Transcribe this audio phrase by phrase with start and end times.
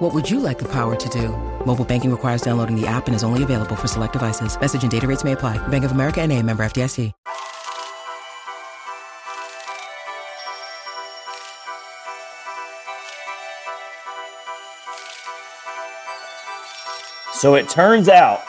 [0.00, 1.28] What would you like the power to do?
[1.66, 4.58] Mobile banking requires downloading the app and is only available for select devices.
[4.58, 5.58] Message and data rates may apply.
[5.68, 7.12] Bank of America and a member FDIC.
[17.34, 18.46] So it turns out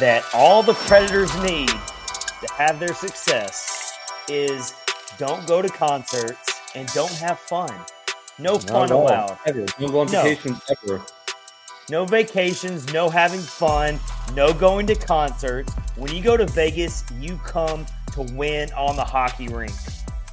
[0.00, 3.96] that all the Predators need to have their success
[4.28, 4.74] is
[5.16, 7.72] don't go to concerts and don't have fun.
[8.38, 9.38] No fun at allowed.
[9.46, 9.66] Ever.
[9.78, 10.22] No on No.
[10.22, 11.00] vacations ever.
[11.90, 14.00] No vacations, no having fun,
[14.34, 15.72] no going to concerts.
[15.96, 19.72] When you go to Vegas, you come to win on the hockey rink.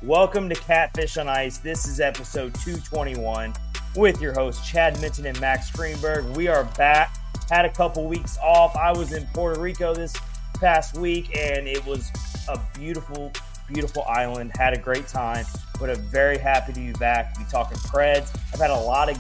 [0.02, 1.58] Welcome to Catfish on Ice.
[1.58, 3.54] This is episode 221
[3.96, 6.26] with your hosts Chad Minton and Max Greenberg.
[6.38, 7.16] We are back.
[7.50, 8.76] Had a couple weeks off.
[8.78, 10.16] I was in Puerto Rico this
[10.56, 12.10] past week and it was
[12.48, 13.32] a beautiful,
[13.74, 14.52] beautiful island.
[14.58, 15.46] Had a great time,
[15.80, 17.38] but I'm very happy to be back.
[17.38, 18.36] Be talking Preds.
[18.54, 19.18] I've had a lot of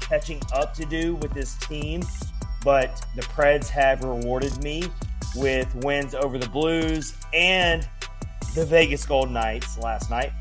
[0.00, 2.02] catching up to do with this team,
[2.64, 4.84] but the Preds have rewarded me
[5.34, 7.86] with wins over the Blues and
[8.54, 10.32] the Vegas Golden Knights last night.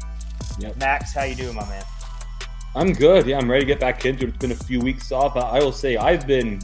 [0.59, 0.77] Yep.
[0.77, 1.83] Max, how you doing, my man?
[2.75, 3.25] I'm good.
[3.25, 4.29] Yeah, I'm ready to get back into it.
[4.29, 5.35] It's been a few weeks off.
[5.35, 6.61] I will say I've been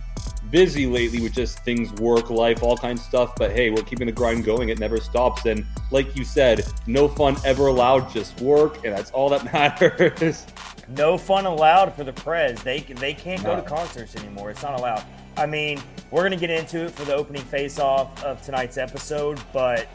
[0.52, 3.34] busy lately with just things, work, life, all kinds of stuff.
[3.38, 4.70] But hey, we're keeping the grind going.
[4.70, 5.46] It never stops.
[5.46, 10.46] And like you said, no fun ever allowed, just work, and that's all that matters.
[10.90, 12.62] No fun allowed for the Preds.
[12.64, 13.62] They they can't go No.
[13.62, 14.50] to concerts anymore.
[14.52, 15.04] It's not allowed.
[15.38, 19.88] I mean, we're gonna get into it for the opening face-off of tonight's episode, but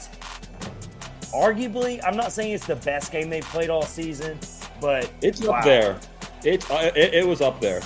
[1.34, 4.38] arguably, I'm not saying it's the best game they've played all season,
[4.80, 5.56] but It's wow.
[5.56, 6.00] up there.
[6.44, 7.80] It, uh, it it was up there.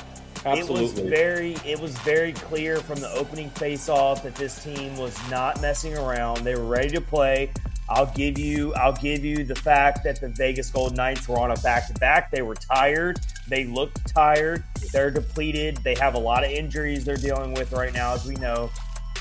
[0.46, 5.16] It was very it was very clear from the opening face-off that this team was
[5.30, 6.44] not messing around.
[6.44, 7.52] They were ready to play.
[7.90, 11.50] I'll give you I'll give you the fact that the Vegas Golden Knights were on
[11.50, 12.30] a back-to-back.
[12.30, 13.20] They were tired.
[13.48, 14.64] They looked tired.
[14.92, 15.78] They're depleted.
[15.78, 18.70] They have a lot of injuries they're dealing with right now, as we know.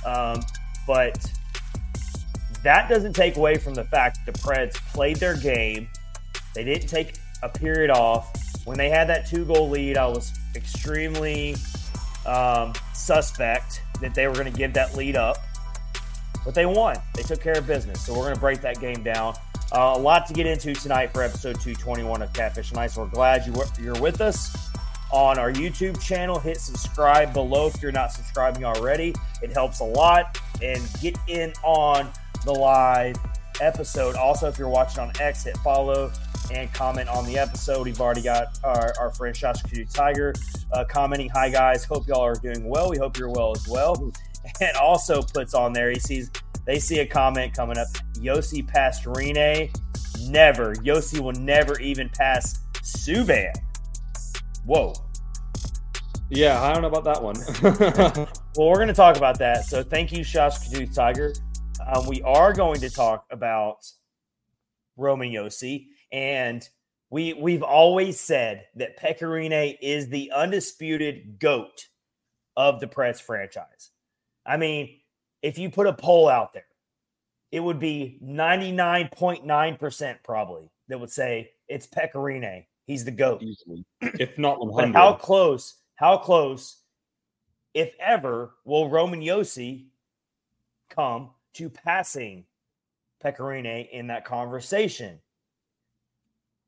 [0.05, 0.41] Um,
[0.87, 1.17] but
[2.63, 5.89] that doesn't take away from the fact that the Preds played their game.
[6.55, 8.31] They didn't take a period off.
[8.65, 11.55] When they had that two goal lead, I was extremely
[12.25, 15.37] um, suspect that they were going to give that lead up.
[16.45, 16.95] But they won.
[17.15, 18.05] They took care of business.
[18.05, 19.35] So we're going to break that game down.
[19.71, 22.97] Uh, a lot to get into tonight for episode 221 of Catfish on Ice.
[22.97, 24.55] We're glad you you're with us
[25.11, 26.39] on our YouTube channel.
[26.39, 29.13] Hit subscribe below if you're not subscribing already.
[29.41, 30.39] It helps a lot.
[30.61, 32.09] And get in on
[32.45, 33.15] the live
[33.61, 34.15] episode.
[34.15, 36.11] Also, if you're watching on X, hit follow
[36.51, 37.85] and comment on the episode.
[37.85, 40.33] We've already got our, our friend Shasha Kudu Tiger
[40.73, 42.89] uh, commenting, Hi guys, hope y'all are doing well.
[42.89, 44.11] We hope you're well as well.
[44.61, 46.31] And also puts on there, he sees
[46.65, 47.87] they see a comment coming up.
[48.15, 49.69] Josi Pastorine.
[50.29, 50.75] Never.
[50.75, 53.53] Josi will never even pass Subban.
[54.65, 54.93] Whoa.
[56.29, 58.27] yeah, I don't know about that one.
[58.57, 59.63] Well, we're going to talk about that.
[59.65, 61.33] So thank you, Shosh Kadu Tiger.
[61.87, 63.89] Um, we are going to talk about
[64.97, 65.85] Roman Josi.
[66.11, 66.67] And
[67.09, 71.87] we, we've always said that Pekka Rinne is the undisputed GOAT
[72.55, 73.89] of the Preds franchise.
[74.45, 74.99] I mean,
[75.41, 76.63] if you put a poll out there,
[77.51, 82.65] it would be 99.9% probably that would say it's Pekka Rinne.
[82.85, 83.41] He's the GOAT.
[83.41, 84.95] Easily, if not But 100.
[84.95, 86.81] how close, how close,
[87.73, 89.85] if ever, will Roman Josi
[90.89, 92.45] come to passing
[93.23, 95.19] Pekka Rinne in that conversation?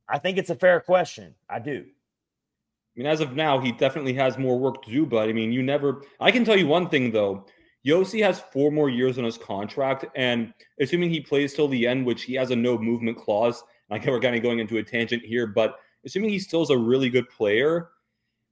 [0.10, 1.36] I think it's a fair question.
[1.50, 1.86] I do.
[1.86, 5.06] I mean, as of now, he definitely has more work to do.
[5.06, 6.04] But I mean, you never.
[6.20, 7.46] I can tell you one thing though.
[7.86, 12.06] Josi has four more years on his contract, and assuming he plays till the end,
[12.06, 13.64] which he has a no movement clause.
[13.90, 16.70] I get we're kind of going into a tangent here, but assuming he still is
[16.70, 17.90] a really good player,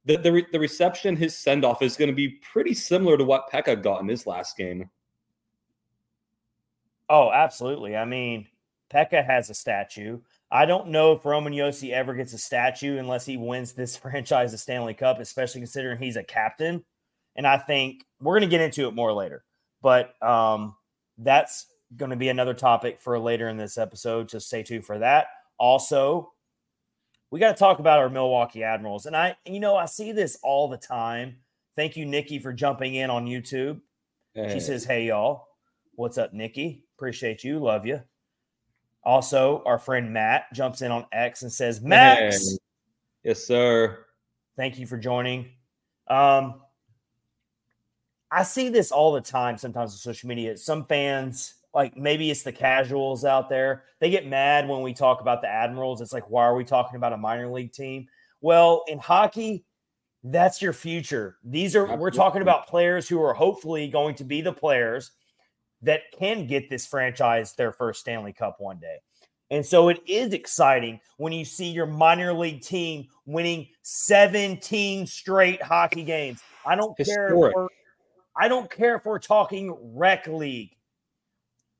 [0.04, 3.24] the the, re- the reception, his send off is going to be pretty similar to
[3.24, 4.90] what Pekka got in his last game.
[7.08, 7.96] Oh, absolutely.
[7.96, 8.48] I mean,
[8.92, 10.20] Pekka has a statue.
[10.52, 14.52] I don't know if Roman Josi ever gets a statue unless he wins this franchise
[14.52, 16.84] the Stanley Cup, especially considering he's a captain.
[17.36, 19.44] And I think we're going to get into it more later.
[19.82, 20.74] But um,
[21.18, 21.66] that's
[21.96, 24.28] going to be another topic for later in this episode.
[24.28, 25.28] Just stay tuned for that.
[25.58, 26.32] Also,
[27.30, 29.06] we got to talk about our Milwaukee Admirals.
[29.06, 31.36] And I, you know, I see this all the time.
[31.76, 33.80] Thank you, Nikki, for jumping in on YouTube.
[34.34, 35.46] She Eh, says, Hey, y'all.
[35.94, 36.84] What's up, Nikki?
[36.96, 37.58] Appreciate you.
[37.60, 38.00] Love you.
[39.02, 42.50] Also, our friend Matt jumps in on X and says, Max.
[42.50, 42.56] Hey.
[43.24, 44.06] Yes, sir.
[44.56, 45.50] Thank you for joining.
[46.08, 46.60] Um,
[48.30, 50.56] I see this all the time sometimes on social media.
[50.56, 55.20] Some fans, like maybe it's the casuals out there, they get mad when we talk
[55.20, 56.00] about the Admirals.
[56.00, 58.06] It's like, why are we talking about a minor league team?
[58.40, 59.64] Well, in hockey,
[60.24, 61.38] that's your future.
[61.44, 65.12] These are, we're talking about players who are hopefully going to be the players
[65.82, 68.98] that can get this franchise their first Stanley Cup one day.
[69.50, 75.60] And so it is exciting when you see your minor league team winning 17 straight
[75.62, 76.40] hockey games.
[76.64, 77.54] I don't Historic.
[77.54, 77.64] care.
[77.64, 77.70] If
[78.36, 80.76] I don't care if we're talking rec league.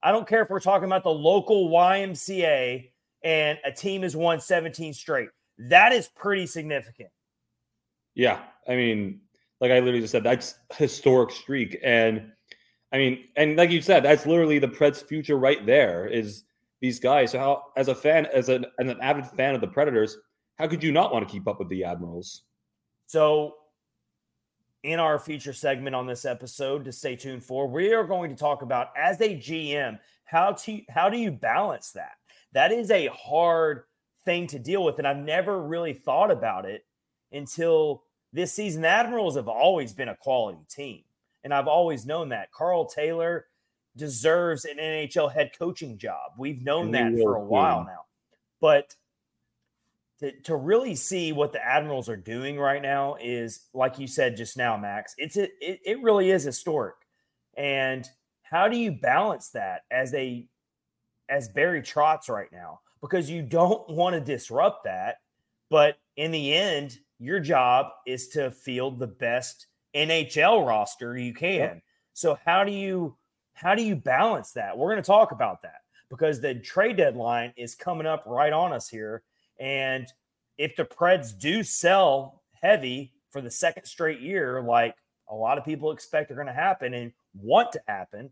[0.03, 2.91] I don't care if we're talking about the local YMCA
[3.23, 5.29] and a team has won 17 straight.
[5.59, 7.11] That is pretty significant.
[8.15, 8.41] Yeah.
[8.67, 9.21] I mean,
[9.61, 11.79] like I literally just said, that's historic streak.
[11.85, 12.33] And
[12.93, 16.45] I mean, and like you said, that's literally the Preds' future right there is
[16.81, 17.33] these guys.
[17.33, 20.17] So how, as a fan, as an, as an avid fan of the Predators,
[20.59, 22.43] how could you not want to keep up with the Admirals?
[23.07, 23.55] So,
[24.83, 28.37] in our feature segment on this episode, to stay tuned for, we are going to
[28.37, 32.13] talk about as a GM how to how do you balance that?
[32.53, 33.85] That is a hard
[34.25, 36.85] thing to deal with, and I've never really thought about it
[37.33, 38.83] until this season.
[38.83, 41.03] The Admirals have always been a quality team,
[41.45, 42.53] and I've always known that.
[42.53, 43.47] Karl Taylor
[43.97, 46.33] deserves an NHL head coaching job.
[46.39, 48.05] We've known that for a while now.
[48.61, 48.95] But
[50.21, 54.37] to, to really see what the Admirals are doing right now is, like you said
[54.37, 56.97] just now, Max, it's a, it, it really is historic.
[57.57, 58.09] And
[58.43, 60.47] how do you balance that as a
[61.29, 62.81] as Barry Trotz right now?
[63.01, 65.19] Because you don't want to disrupt that,
[65.71, 71.59] but in the end, your job is to field the best NHL roster you can.
[71.59, 71.83] Yep.
[72.13, 73.17] So how do you
[73.55, 74.77] how do you balance that?
[74.77, 78.73] We're going to talk about that because the trade deadline is coming up right on
[78.73, 79.23] us here.
[79.59, 80.07] And
[80.57, 84.97] if the Preds do sell heavy for the second straight year, like
[85.29, 88.31] a lot of people expect are going to happen and want to happen,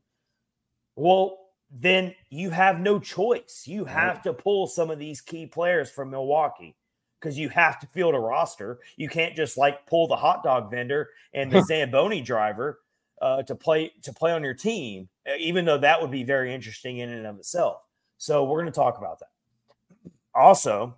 [0.96, 1.38] well,
[1.70, 3.64] then you have no choice.
[3.66, 6.74] You have to pull some of these key players from Milwaukee
[7.20, 8.78] because you have to field a roster.
[8.96, 12.80] You can't just like pull the hot dog vendor and the Zamboni driver
[13.20, 16.98] uh, to play to play on your team, even though that would be very interesting
[16.98, 17.82] in and of itself.
[18.18, 20.10] So we're going to talk about that.
[20.34, 20.96] Also,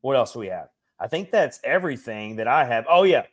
[0.00, 0.68] what else do we have?
[0.98, 2.84] I think that's everything that I have.
[2.88, 3.24] Oh yeah,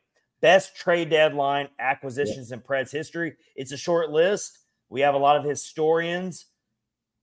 [0.41, 2.57] best trade deadline acquisitions yeah.
[2.57, 3.35] in Preds history.
[3.55, 4.59] It's a short list.
[4.89, 6.45] We have a lot of historians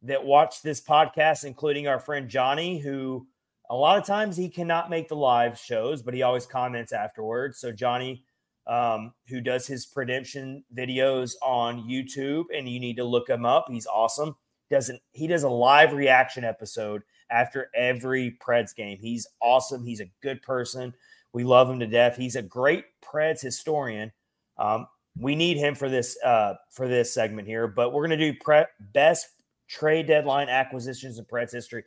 [0.02, 3.26] that watch this podcast, including our friend Johnny, who
[3.70, 7.58] a lot of times he cannot make the live shows, but he always comments afterwards.
[7.58, 8.24] So Johnny
[8.66, 13.66] um, who does his prediction videos on YouTube, and you need to look him up.
[13.68, 14.36] He's awesome.
[14.70, 18.98] Doesn't he does a live reaction episode after every Preds game.
[18.98, 19.84] He's awesome.
[19.84, 20.94] He's a good person.
[21.32, 22.16] We love him to death.
[22.16, 24.12] He's a great Preds historian.
[24.56, 24.86] Um,
[25.18, 28.64] we need him for this uh, for this segment here, but we're gonna do pre-
[28.92, 29.28] best
[29.68, 31.84] trade deadline acquisitions in Preds history,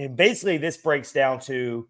[0.00, 1.88] and basically this breaks down to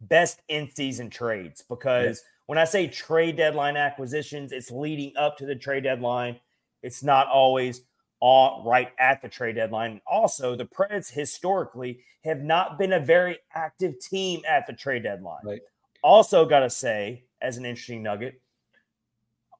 [0.00, 2.22] best in season trades because.
[2.24, 6.40] Yeah when I say trade deadline acquisitions, it's leading up to the trade deadline.
[6.82, 7.82] It's not always
[8.20, 10.00] all right at the trade deadline.
[10.06, 15.42] Also, the Preds historically have not been a very active team at the trade deadline.
[15.44, 15.60] Right.
[16.02, 18.40] Also, got to say, as an interesting nugget,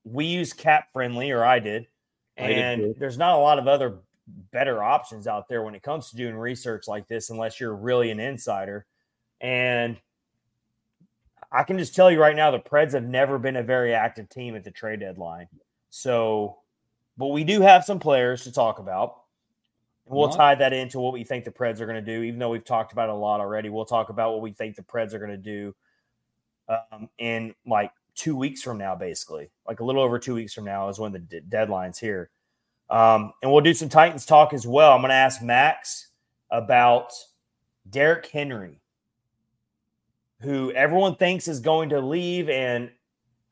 [0.04, 1.88] we use cap friendly, or I did,
[2.38, 3.98] and I did there's not a lot of other
[4.52, 8.11] better options out there when it comes to doing research like this, unless you're really
[8.11, 8.87] an insider.
[9.40, 9.97] And
[11.50, 14.28] I can just tell you right now, the Preds have never been a very active
[14.28, 15.49] team at the trade deadline.
[15.90, 16.58] So,
[17.16, 19.23] but we do have some players to talk about.
[20.11, 22.49] We'll tie that into what we think the Preds are going to do, even though
[22.49, 23.68] we've talked about it a lot already.
[23.68, 25.75] We'll talk about what we think the Preds are going to do
[26.68, 29.50] um, in like two weeks from now, basically.
[29.66, 32.30] Like a little over two weeks from now is when the d- deadline's here.
[32.90, 34.92] Um, and we'll do some Titans talk as well.
[34.92, 36.09] I'm going to ask Max
[36.50, 37.12] about
[37.90, 38.80] Derrick Henry
[40.40, 42.90] who everyone thinks is going to leave, and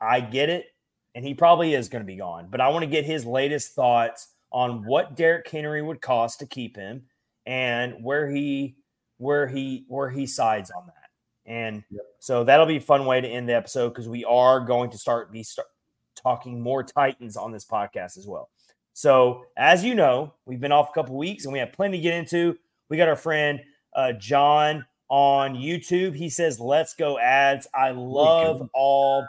[0.00, 0.66] I get it,
[1.14, 2.48] and he probably is going to be gone.
[2.50, 6.46] But I want to get his latest thoughts on what Derrick Henry would cost to
[6.46, 7.02] keep him
[7.44, 8.76] and where he
[9.18, 11.50] where he where he sides on that.
[11.50, 12.02] And yep.
[12.18, 14.98] so that'll be a fun way to end the episode because we are going to
[14.98, 15.68] start be start
[16.14, 18.50] talking more Titans on this podcast as well.
[18.96, 22.02] So as you know, we've been off a couple weeks and we have plenty to
[22.02, 22.56] get into.
[22.88, 23.60] We got our friend
[23.94, 26.16] uh, John on YouTube.
[26.16, 29.28] He says, "Let's go ads." I love all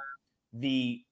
[0.53, 1.03] the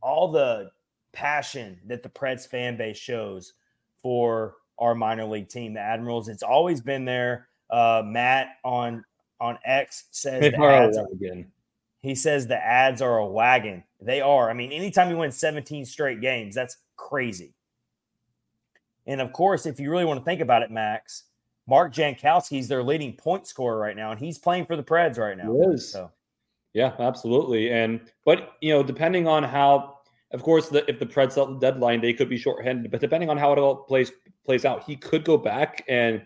[0.00, 0.70] all the
[1.10, 3.54] passion that the Preds fan base shows
[4.00, 6.28] for our minor league team, the Admirals.
[6.28, 7.48] It's always been there.
[7.70, 9.04] Uh, Matt on
[9.40, 11.50] on X says the ads, again.
[12.02, 13.82] He says the ads are a wagon.
[14.00, 14.48] They are.
[14.48, 17.52] I mean, anytime you win 17 straight games, that's crazy.
[19.06, 21.24] And of course, if you really want to think about it, Max,
[21.66, 25.18] Mark Jankowski is their leading point scorer right now, and he's playing for the Preds
[25.18, 25.52] right now.
[25.52, 25.90] He is.
[25.90, 26.10] So.
[26.72, 27.70] Yeah, absolutely.
[27.70, 29.98] And but you know, depending on how,
[30.32, 32.90] of course, the, if the Preds sell the deadline, they could be shorthanded.
[32.90, 34.12] But depending on how it all plays
[34.44, 36.22] plays out, he could go back and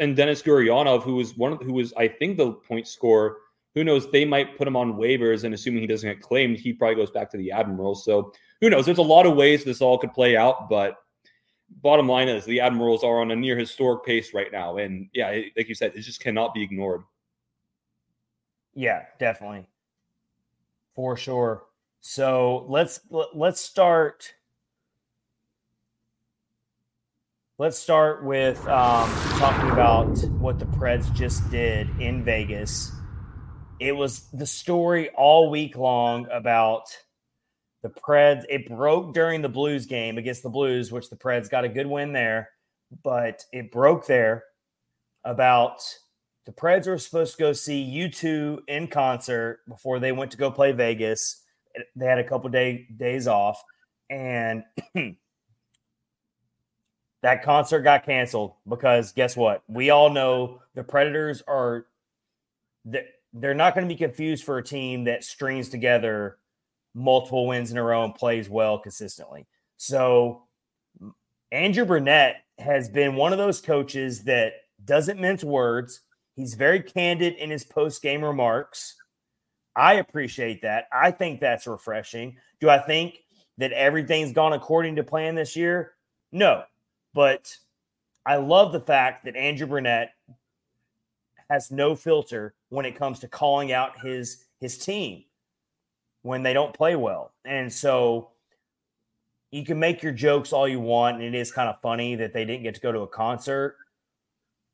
[0.00, 3.38] and Denis Gurianov, who was one of who was I think the point scorer
[3.76, 4.10] who knows?
[4.10, 7.10] They might put him on waivers, and assuming he doesn't get claimed, he probably goes
[7.10, 8.06] back to the Admirals.
[8.06, 8.86] So who knows?
[8.86, 10.96] There's a lot of ways this all could play out, but
[11.70, 15.30] bottom line is the Admirals are on a near historic pace right now, and yeah,
[15.56, 17.02] like you said, it just cannot be ignored.
[18.74, 19.66] Yeah, definitely,
[20.94, 21.64] for sure.
[22.00, 24.32] So let's let's start.
[27.58, 32.92] Let's start with um, talking about what the Preds just did in Vegas
[33.78, 36.84] it was the story all week long about
[37.86, 38.44] the Preds.
[38.48, 41.86] It broke during the Blues game against the Blues, which the Preds got a good
[41.86, 42.50] win there,
[43.04, 44.44] but it broke there
[45.24, 45.82] about
[46.46, 50.50] the Preds were supposed to go see U2 in concert before they went to go
[50.50, 51.44] play Vegas.
[51.94, 53.62] They had a couple day days off,
[54.10, 54.64] and
[57.22, 59.62] that concert got canceled because guess what?
[59.68, 61.86] We all know the Predators are
[63.32, 66.38] they're not going to be confused for a team that strings together
[66.96, 69.46] multiple wins in a row and plays well consistently.
[69.76, 70.42] So
[71.52, 76.00] Andrew Brunette has been one of those coaches that doesn't mince words.
[76.34, 78.96] He's very candid in his post game remarks.
[79.76, 80.86] I appreciate that.
[80.90, 82.38] I think that's refreshing.
[82.60, 83.22] Do I think
[83.58, 85.92] that everything's gone according to plan this year?
[86.32, 86.62] No.
[87.12, 87.54] But
[88.24, 90.12] I love the fact that Andrew Brunette
[91.50, 95.24] has no filter when it comes to calling out his his team
[96.26, 97.32] when they don't play well.
[97.44, 98.30] And so
[99.52, 102.32] you can make your jokes all you want, and it is kind of funny that
[102.32, 103.76] they didn't get to go to a concert.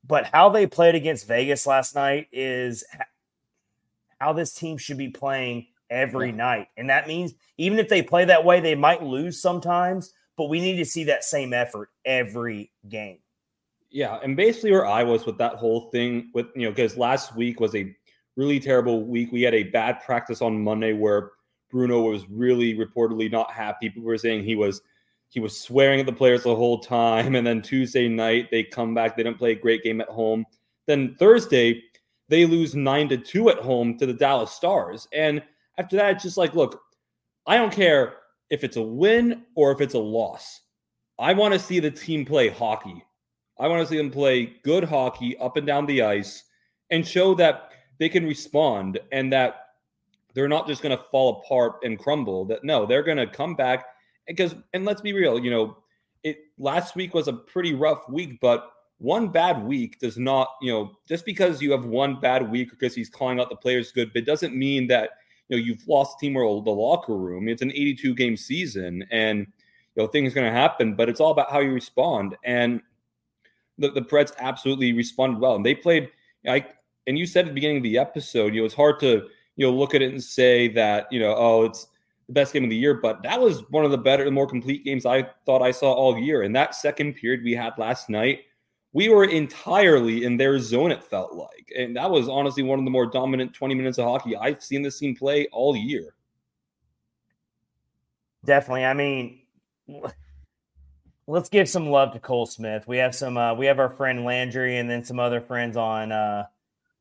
[0.03, 2.85] But how they played against Vegas last night is
[4.19, 6.37] how this team should be playing every yeah.
[6.37, 6.69] night.
[6.79, 10.59] And that means even if they play that way, they might lose sometimes, but we
[10.59, 13.19] need to see that same effort every game.
[13.91, 17.37] Yeah, and basically where I was with that whole thing with you know because last
[17.37, 17.95] week was a
[18.37, 19.31] really terrible week.
[19.31, 21.33] We had a bad practice on Monday where
[21.73, 23.89] Bruno was really reportedly not happy.
[23.89, 24.83] People were saying he was
[25.31, 27.35] he was swearing at the players the whole time.
[27.35, 30.45] And then Tuesday night they come back, they didn't play a great game at home.
[30.87, 31.83] Then Thursday
[32.29, 35.09] they lose nine to two at home to the Dallas Stars.
[35.13, 35.43] And
[35.79, 36.83] after that, it's just like, look,
[37.47, 38.19] I don't care
[38.51, 40.61] if it's a win or if it's a loss.
[41.19, 43.03] I want to see the team play hockey.
[43.59, 46.45] I want to see them play good hockey up and down the ice
[46.91, 49.72] and show that they can respond and that
[50.35, 52.45] they're not just going to fall apart and crumble.
[52.45, 53.85] That no, they're going to come back
[54.27, 55.77] because and let's be real, you know,
[56.23, 60.73] it last week was a pretty rough week, but one bad week does not, you
[60.73, 64.13] know, just because you have one bad week because he's calling out the players good,
[64.13, 65.11] but it doesn't mean that
[65.49, 67.49] you know you've lost team or the locker room.
[67.49, 69.41] It's an 82 game season and
[69.95, 72.37] you know things going to happen, but it's all about how you respond.
[72.45, 72.81] And
[73.79, 75.57] the, the Preds absolutely responded well.
[75.57, 76.11] And they played,
[76.47, 76.65] I
[77.07, 79.67] and you said at the beginning of the episode, you know, it's hard to, you
[79.67, 81.87] know, look at it and say that, you know, oh, it's
[82.27, 84.85] the best game of the year, but that was one of the better, more complete
[84.85, 86.43] games I thought I saw all year.
[86.43, 88.41] And that second period we had last night,
[88.93, 91.73] we were entirely in their zone, it felt like.
[91.77, 94.83] And that was honestly one of the more dominant 20 minutes of hockey I've seen
[94.83, 96.15] this team play all year.
[98.45, 98.85] Definitely.
[98.85, 99.41] I mean,
[101.27, 102.87] let's give some love to Cole Smith.
[102.87, 106.13] We have some uh, we have our friend Landry and then some other friends on
[106.13, 106.47] uh,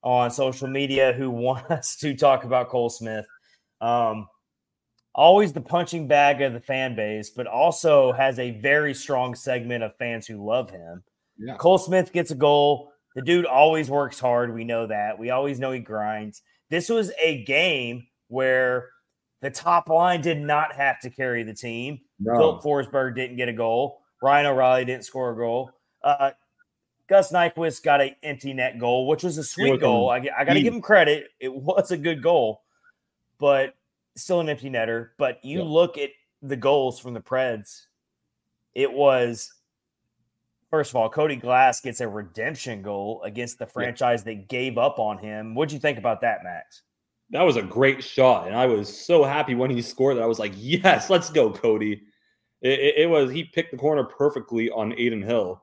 [0.03, 3.25] on social media who want us to talk about Cole Smith.
[3.79, 4.27] Um,
[5.13, 9.83] always the punching bag of the fan base, but also has a very strong segment
[9.83, 11.03] of fans who love him.
[11.37, 11.57] Yeah.
[11.57, 12.91] Cole Smith gets a goal.
[13.15, 14.53] The dude always works hard.
[14.53, 15.19] We know that.
[15.19, 16.41] We always know he grinds.
[16.69, 18.89] This was a game where
[19.41, 21.99] the top line did not have to carry the team.
[22.19, 22.35] No.
[22.35, 24.01] Filip Forsberg didn't get a goal.
[24.21, 25.71] Ryan O'Reilly didn't score a goal.
[26.03, 26.31] Uh,
[27.11, 30.09] Gus Nyquist got an empty net goal, which was a sweet goal.
[30.09, 31.27] I, I got to give him credit.
[31.41, 32.61] It was a good goal,
[33.37, 33.73] but
[34.15, 35.09] still an empty netter.
[35.17, 35.65] But you yeah.
[35.65, 37.87] look at the goals from the Preds,
[38.73, 39.53] it was
[40.69, 44.35] first of all, Cody Glass gets a redemption goal against the franchise yeah.
[44.35, 45.53] that gave up on him.
[45.53, 46.83] What'd you think about that, Max?
[47.31, 48.47] That was a great shot.
[48.47, 50.23] And I was so happy when he scored that.
[50.23, 52.03] I was like, yes, let's go, Cody.
[52.61, 55.61] It, it, it, was he picked the corner perfectly on Adin Hill.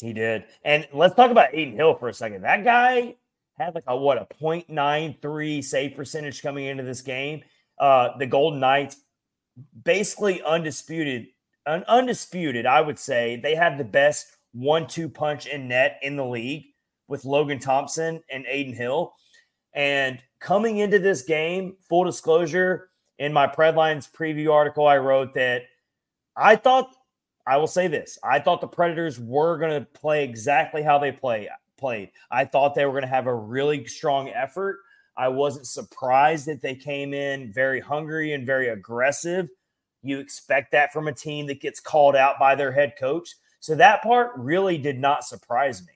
[0.00, 0.44] He did.
[0.64, 2.42] And let's talk about Adin Hill for a second.
[2.42, 3.16] That guy
[3.58, 7.42] had like a what a 0.93 save percentage coming into this game.
[7.78, 8.96] Uh, the Golden Knights
[9.84, 11.28] basically undisputed,
[11.66, 16.24] un- undisputed, I would say they had the best one-two punch in net in the
[16.24, 16.66] league
[17.08, 19.14] with Logan Thompson and Adin Hill.
[19.72, 25.62] And coming into this game, full disclosure, in my Predlines preview article, I wrote that
[26.36, 26.94] I thought
[27.48, 31.12] I will say this: I thought the Predators were going to play exactly how they
[31.12, 32.10] play played.
[32.30, 34.80] I thought they were going to have a really strong effort.
[35.16, 39.48] I wasn't surprised that they came in very hungry and very aggressive.
[40.02, 43.34] You expect that from a team that gets called out by their head coach.
[43.60, 45.92] So that part really did not surprise me.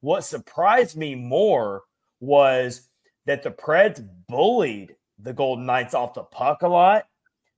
[0.00, 1.82] What surprised me more
[2.20, 2.88] was
[3.26, 7.06] that the Preds bullied the Golden Knights off the puck a lot.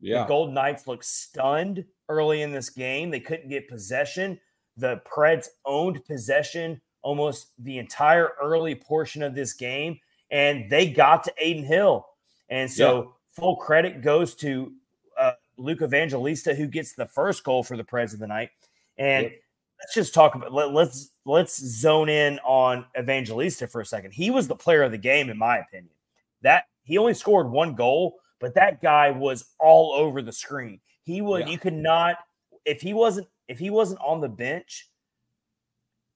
[0.01, 0.23] Yeah.
[0.23, 3.11] The Golden Knights looked stunned early in this game.
[3.11, 4.39] They couldn't get possession.
[4.77, 9.99] The Preds owned possession almost the entire early portion of this game,
[10.33, 12.05] and they got to Adin Hill.
[12.49, 13.09] And so yeah.
[13.31, 14.73] full credit goes to
[15.17, 18.51] uh, Luke Evangelista, who gets the first goal for the Preds of the night.
[18.99, 19.33] And yeah.
[19.81, 24.13] let's just talk about let, let's let's zone in on Evangelista for a second.
[24.13, 25.95] He was the player of the game, in my opinion.
[26.43, 30.81] That he only scored one goal, but that guy was all over the screen.
[31.07, 31.53] He would yeah.
[31.53, 32.17] you could not
[32.65, 34.91] if he wasn't if he wasn't on the bench,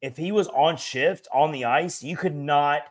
[0.03, 2.83] if he was on shift on the ice, you could not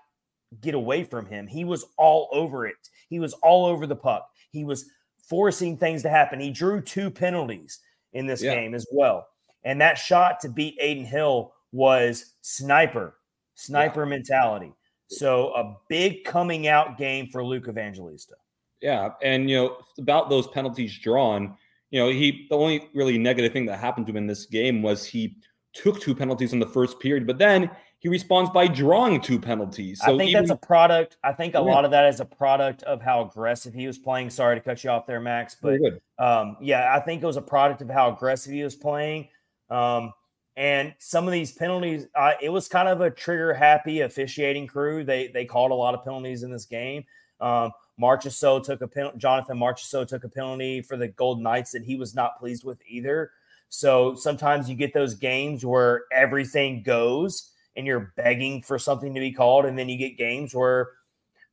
[0.62, 1.46] get away from him.
[1.46, 2.90] He was all over it.
[3.10, 4.30] He was all over the puck.
[4.52, 4.90] He was
[5.28, 6.40] forcing things to happen.
[6.40, 7.80] He drew two penalties
[8.14, 8.56] in this yeah.
[8.56, 9.28] game as well.
[9.66, 13.16] And that shot to beat Adin Hill was sniper,
[13.56, 14.10] sniper yeah.
[14.10, 14.74] mentality.
[15.08, 18.36] So a big coming out game for Luke Evangelista.
[18.82, 21.58] Yeah, and you know about those penalties drawn.
[21.92, 24.82] You know, he the only really negative thing that happened to him in this game
[24.82, 25.38] was he
[25.74, 27.70] took two penalties in the first period, but then
[28.00, 30.00] he responds by drawing two penalties.
[30.00, 31.18] So I think even, that's a product.
[31.24, 31.64] I think a yeah.
[31.64, 34.30] lot of that is a product of how aggressive he was playing.
[34.30, 35.80] Sorry to cut you off there, Max, but
[36.18, 39.28] um, yeah, I think it was a product of how aggressive he was playing.
[39.70, 40.14] Um,
[40.56, 45.04] and some of these penalties, uh, it was kind of a trigger happy officiating crew.
[45.04, 47.04] They they called a lot of penalties in this game.
[47.40, 49.18] Um, Marchessault took a penalty.
[49.18, 52.80] Jonathan Marchessault took a penalty for the Golden Knights that he was not pleased with
[52.88, 53.32] either.
[53.70, 59.20] So sometimes you get those games where everything goes and you're begging for something to
[59.20, 60.90] be called, and then you get games where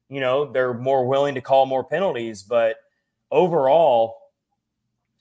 [0.09, 2.43] you know they're more willing to call more penalties.
[2.43, 2.77] But
[3.31, 4.17] overall,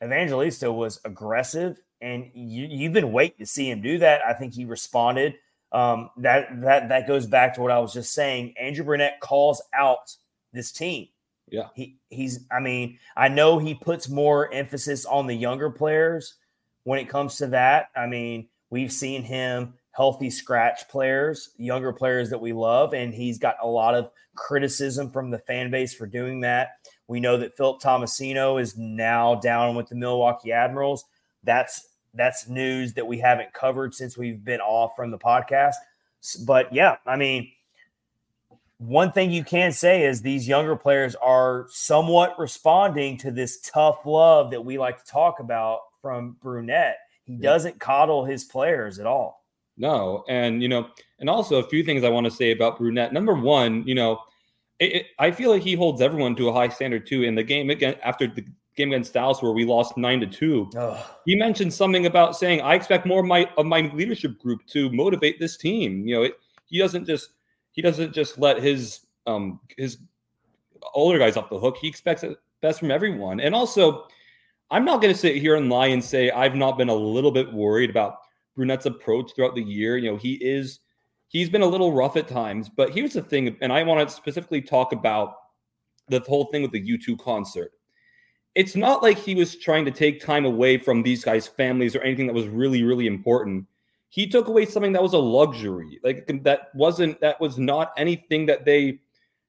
[0.04, 4.22] Evangelista was aggressive and you, you've been waiting to see him do that.
[4.26, 5.36] I think he responded.
[5.72, 8.54] Um, that that that goes back to what I was just saying.
[8.60, 10.16] Andrew Brunette calls out
[10.54, 11.08] this team.
[11.48, 12.46] Yeah, he he's.
[12.52, 16.36] I mean, I know he puts more emphasis on the younger players
[16.84, 17.90] when it comes to that.
[17.96, 23.38] I mean, we've seen him healthy scratch players, younger players that we love, and he's
[23.38, 26.72] got a lot of criticism from the fan base for doing that.
[27.08, 31.06] We know that Philip Tomasino is now down with the Milwaukee Admirals
[31.46, 35.76] that's that's news that we haven't covered since we've been off from the podcast.
[36.46, 37.52] But yeah, I mean,
[38.88, 44.06] one thing you can say is these younger players are somewhat responding to this tough
[44.06, 46.98] love that we like to talk about from Brunette.
[47.24, 47.42] He yeah.
[47.42, 49.44] doesn't coddle his players at all.
[49.78, 50.88] No, and you know,
[51.20, 53.12] and also a few things I want to say about Brunette.
[53.12, 54.20] Number one, you know,
[54.80, 57.24] it, it, I feel like he holds everyone to a high standard too.
[57.24, 58.46] In the game again, after the
[58.76, 60.70] game against Dallas where we lost nine to two.
[61.26, 64.90] He mentioned something about saying, "I expect more of my of my leadership group to
[64.92, 66.34] motivate this team." You know, it,
[66.68, 67.32] he doesn't just
[67.76, 70.00] he doesn't just let his um his
[70.94, 71.78] older guys off the hook.
[71.78, 73.40] He expects the best from everyone.
[73.40, 74.08] And also,
[74.72, 77.32] I'm not going to sit here and lie and say I've not been a little
[77.32, 78.18] bit worried about
[78.56, 79.98] Brunette's approach throughout the year.
[79.98, 80.80] You know, he is
[81.28, 84.16] he's been a little rough at times, but here's the thing, and I want to
[84.16, 85.36] specifically talk about
[86.08, 87.72] the whole thing with the U2 concert
[88.56, 92.02] it's not like he was trying to take time away from these guys' families or
[92.02, 93.66] anything that was really, really important.
[94.10, 98.46] He took away something that was a luxury, like that wasn't that was not anything
[98.46, 99.00] that they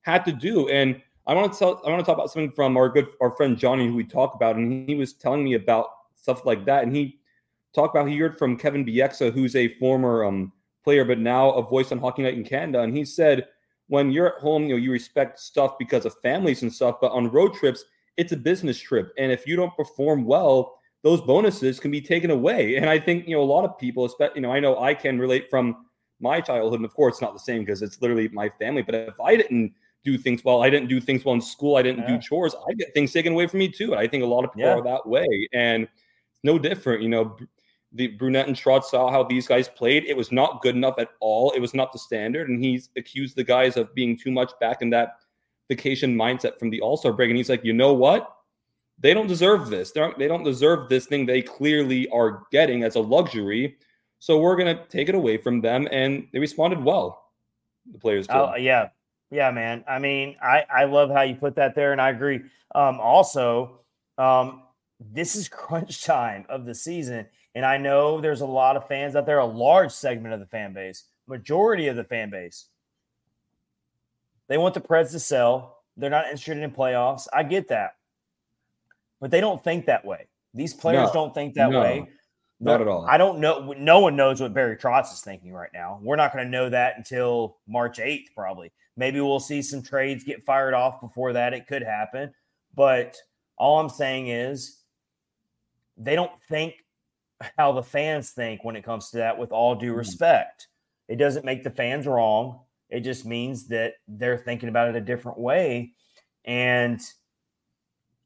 [0.02, 0.68] had to do.
[0.68, 3.30] And I want to tell I want to talk about something from our good our
[3.36, 6.82] friend Johnny who we talk about, and he was telling me about stuff like that.
[6.82, 7.18] And he
[7.74, 11.62] talked about he heard from Kevin Bieksa, who's a former um, player but now a
[11.62, 13.46] voice on Hockey Night in Canada, and he said
[13.88, 17.12] when you're at home, you know, you respect stuff because of families and stuff, but
[17.12, 17.84] on road trips
[18.16, 19.12] it's a business trip.
[19.18, 22.76] And if you don't perform well, those bonuses can be taken away.
[22.76, 24.92] And I think, you know, a lot of people, especially, you know, I know I
[24.92, 25.86] can relate from
[26.20, 26.80] my childhood.
[26.80, 28.82] And of course, it's not the same because it's literally my family.
[28.82, 29.72] But if I didn't
[30.04, 32.16] do things well, I didn't do things well in school, I didn't yeah.
[32.16, 33.92] do chores, I get things taken away from me too.
[33.92, 34.78] And I think a lot of people yeah.
[34.78, 35.48] are that way.
[35.54, 37.36] And it's no different, you know.
[37.92, 40.04] the Brunette and Trotz saw how these guys played.
[40.04, 41.52] It was not good enough at all.
[41.52, 42.48] It was not the standard.
[42.48, 45.10] And he's accused the guys of being too much back in that
[45.68, 47.30] vacation mindset from the All Star break.
[47.30, 48.35] And he's like, you know what?
[48.98, 49.92] They don't deserve this.
[49.92, 53.76] They don't, they don't deserve this thing they clearly are getting as a luxury.
[54.18, 55.86] So we're going to take it away from them.
[55.90, 57.30] And they responded well.
[57.92, 58.26] The players.
[58.30, 58.88] Oh, yeah.
[59.30, 59.84] Yeah, man.
[59.88, 61.92] I mean, I, I love how you put that there.
[61.92, 62.40] And I agree.
[62.74, 63.80] Um, also,
[64.18, 64.62] um,
[65.00, 67.26] this is crunch time of the season.
[67.54, 70.46] And I know there's a lot of fans out there, a large segment of the
[70.46, 72.66] fan base, majority of the fan base.
[74.48, 75.78] They want the Preds to sell.
[75.96, 77.26] They're not interested in playoffs.
[77.32, 77.92] I get that.
[79.20, 80.28] But they don't think that way.
[80.54, 82.08] These players no, don't think that no, way.
[82.60, 83.06] Not at all.
[83.06, 83.74] I don't know.
[83.76, 86.00] No one knows what Barry Trotz is thinking right now.
[86.02, 88.72] We're not going to know that until March 8th, probably.
[88.96, 91.52] Maybe we'll see some trades get fired off before that.
[91.52, 92.32] It could happen.
[92.74, 93.16] But
[93.58, 94.78] all I'm saying is
[95.98, 96.74] they don't think
[97.58, 99.98] how the fans think when it comes to that, with all due mm-hmm.
[99.98, 100.68] respect.
[101.08, 102.60] It doesn't make the fans wrong.
[102.88, 105.92] It just means that they're thinking about it a different way.
[106.44, 107.00] And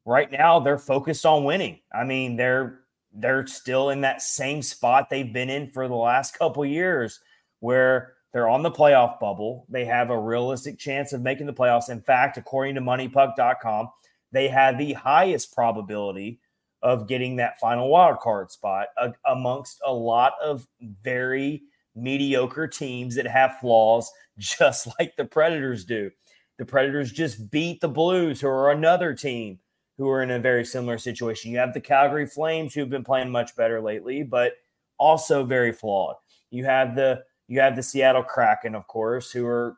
[0.05, 1.79] right now they're focused on winning.
[1.93, 2.79] I mean, they're
[3.13, 7.19] they're still in that same spot they've been in for the last couple years
[7.59, 9.65] where they're on the playoff bubble.
[9.69, 11.89] They have a realistic chance of making the playoffs.
[11.89, 13.89] In fact, according to moneypuck.com,
[14.31, 16.39] they have the highest probability
[16.81, 18.87] of getting that final wild card spot
[19.25, 20.65] amongst a lot of
[21.03, 21.63] very
[21.95, 26.09] mediocre teams that have flaws, just like the Predators do.
[26.57, 29.59] The Predators just beat the Blues, who are another team
[30.01, 31.51] who are in a very similar situation.
[31.51, 34.53] You have the Calgary Flames, who've been playing much better lately, but
[34.97, 36.15] also very flawed.
[36.49, 39.77] You have the you have the Seattle Kraken, of course, who are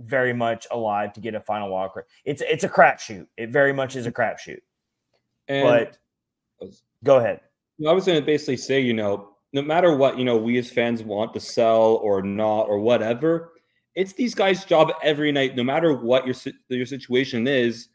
[0.00, 2.06] very much alive to get a final card.
[2.24, 3.26] It's it's a crapshoot.
[3.36, 4.60] It very much is a crapshoot.
[5.46, 6.70] And but
[7.04, 7.40] go ahead.
[7.86, 10.70] I was going to basically say, you know, no matter what, you know, we as
[10.70, 13.52] fans want to sell or not or whatever,
[13.94, 16.34] it's these guys' job every night, no matter what your
[16.70, 17.88] your situation is.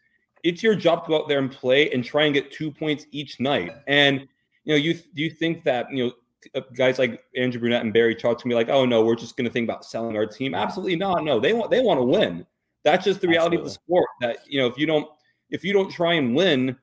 [0.44, 3.06] It's your job to go out there and play and try and get two points
[3.12, 3.72] each night.
[3.88, 4.28] And
[4.66, 6.12] you know, you do you think that you know
[6.56, 9.38] uh, guys like Andrew Brunette and Barry Trotz can be like, oh no, we're just
[9.38, 10.54] going to think about selling our team?
[10.54, 11.24] Absolutely not.
[11.24, 12.46] No, they want they want to win.
[12.84, 13.72] That's just the reality Absolutely.
[13.72, 14.08] of the sport.
[14.22, 15.08] That you know, if you don't
[15.50, 16.76] if you don't try and win,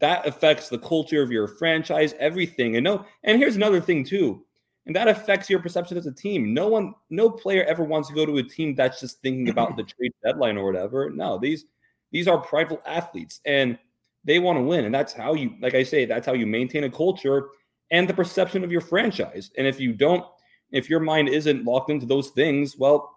[0.00, 2.76] that affects the culture of your franchise, everything.
[2.76, 4.42] And no, and here's another thing too.
[4.86, 6.54] And that affects your perception as a team.
[6.54, 9.76] No one, no player ever wants to go to a team that's just thinking about
[9.76, 11.10] the trade deadline or whatever.
[11.10, 11.64] No, these
[12.12, 13.78] these are prideful athletes and
[14.24, 14.84] they want to win.
[14.84, 17.48] And that's how you, like I say, that's how you maintain a culture
[17.90, 19.50] and the perception of your franchise.
[19.56, 20.24] And if you don't,
[20.72, 23.14] if your mind isn't locked into those things, well,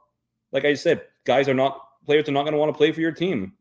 [0.52, 3.02] like I said, guys are not players are not going to want to play for
[3.02, 3.54] your team.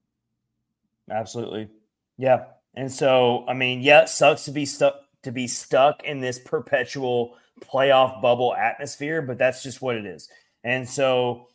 [1.10, 1.68] Absolutely.
[2.16, 2.44] Yeah.
[2.74, 6.38] And so, I mean, yeah, it sucks to be stuck to be stuck in this
[6.38, 10.28] perpetual playoff bubble atmosphere, but that's just what it is.
[10.64, 11.48] And so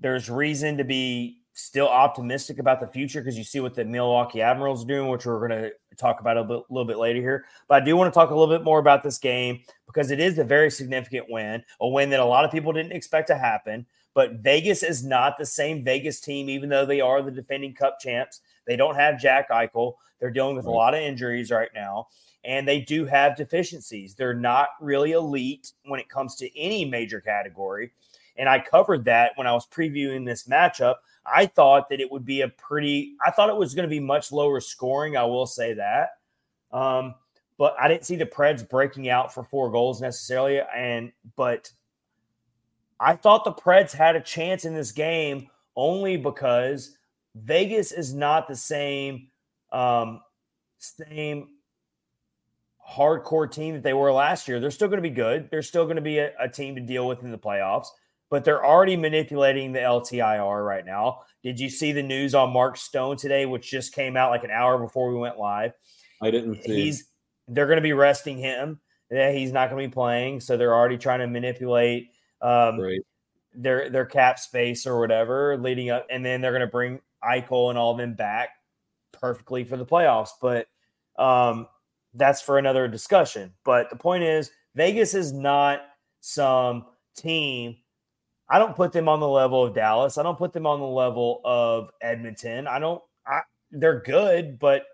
[0.00, 4.42] there's reason to be still optimistic about the future because you see what the Milwaukee
[4.42, 7.44] Admirals are doing, which we're going to talk about a bit, little bit later here.
[7.68, 10.20] But I do want to talk a little bit more about this game because it
[10.20, 13.38] is a very significant win, a win that a lot of people didn't expect to
[13.38, 13.86] happen.
[14.14, 17.98] But Vegas is not the same Vegas team, even though they are the defending Cup
[18.00, 18.40] champs.
[18.66, 19.94] They don't have Jack Eichel.
[20.20, 22.08] They're dealing with a lot of injuries right now,
[22.44, 24.14] and they do have deficiencies.
[24.14, 27.92] They're not really elite when it comes to any major category.
[28.36, 30.96] And I covered that when I was previewing this matchup.
[31.26, 34.00] I thought that it would be a pretty, I thought it was going to be
[34.00, 35.16] much lower scoring.
[35.16, 36.10] I will say that.
[36.72, 37.14] Um,
[37.56, 40.60] but I didn't see the Preds breaking out for four goals necessarily.
[40.74, 41.70] And, but
[42.98, 46.96] I thought the Preds had a chance in this game only because
[47.34, 49.28] Vegas is not the same
[49.72, 50.20] um,
[50.78, 51.48] same
[52.88, 54.60] hardcore team that they were last year.
[54.60, 55.50] They're still going to be good.
[55.50, 57.88] They're still going to be a, a, team to deal with in the playoffs,
[58.34, 61.20] but they're already manipulating the LTIR right now.
[61.44, 64.50] Did you see the news on Mark Stone today, which just came out like an
[64.50, 65.70] hour before we went live?
[66.20, 66.74] I didn't see.
[66.74, 67.04] He's
[67.46, 68.80] they're going to be resting him.
[69.08, 72.08] He's not going to be playing, so they're already trying to manipulate
[72.42, 72.80] um,
[73.54, 77.70] their their cap space or whatever leading up, and then they're going to bring Eichel
[77.70, 78.48] and all of them back
[79.12, 80.30] perfectly for the playoffs.
[80.42, 80.66] But
[81.16, 81.68] um,
[82.14, 83.52] that's for another discussion.
[83.64, 85.82] But the point is, Vegas is not
[86.18, 87.76] some team.
[88.48, 90.18] I don't put them on the level of Dallas.
[90.18, 92.66] I don't put them on the level of Edmonton.
[92.66, 93.02] I don't.
[93.26, 94.84] I, they're good, but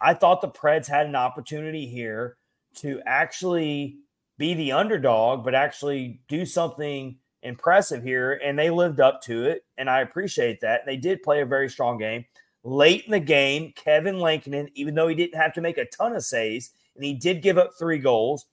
[0.00, 2.36] I thought the Preds had an opportunity here
[2.76, 3.98] to actually
[4.38, 9.64] be the underdog, but actually do something impressive here, and they lived up to it,
[9.78, 10.86] and I appreciate that.
[10.86, 12.24] They did play a very strong game.
[12.64, 16.16] Late in the game, Kevin Lankinen, even though he didn't have to make a ton
[16.16, 18.46] of saves, and he did give up three goals,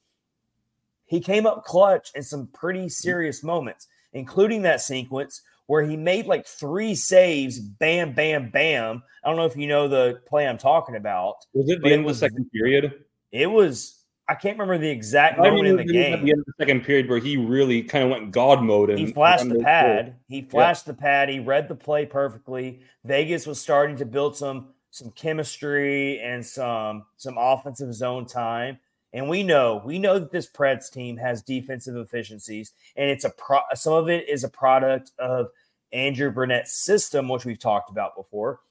[1.06, 6.26] he came up clutch in some pretty serious moments, including that sequence where he made
[6.26, 9.02] like three saves, bam, bam, bam.
[9.24, 11.36] I don't know if you know the play I'm talking about.
[11.54, 13.06] Was it the end of the second period?
[13.32, 13.98] It was.
[14.28, 16.14] I can't remember the exact I moment in the game.
[16.14, 18.90] At the end of the second period, where he really kind of went God mode.
[18.90, 20.16] And he flashed the pad.
[20.28, 20.94] He flashed yeah.
[20.94, 21.30] the pad.
[21.30, 22.82] He read the play perfectly.
[23.06, 28.78] Vegas was starting to build some some chemistry and some some offensive zone time.
[29.14, 33.30] And we know, we know that this Preds team has defensive efficiencies, and it's a
[33.32, 33.60] pro.
[33.74, 35.48] Some of it is a product of
[35.92, 38.62] Andrew Brunette's system, which we've talked about before.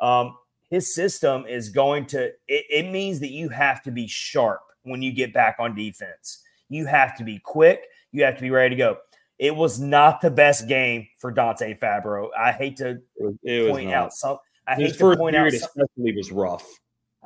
[0.00, 0.36] Um,
[0.68, 2.26] his system is going to.
[2.48, 6.42] It, it means that you have to be sharp when you get back on defense.
[6.68, 7.84] You have to be quick.
[8.12, 8.98] You have to be ready to go.
[9.38, 12.28] It was not the best game for Dante Fabbro.
[12.38, 13.00] I hate to
[13.42, 14.38] it point out some.
[14.66, 16.66] I hate to point out especially was rough.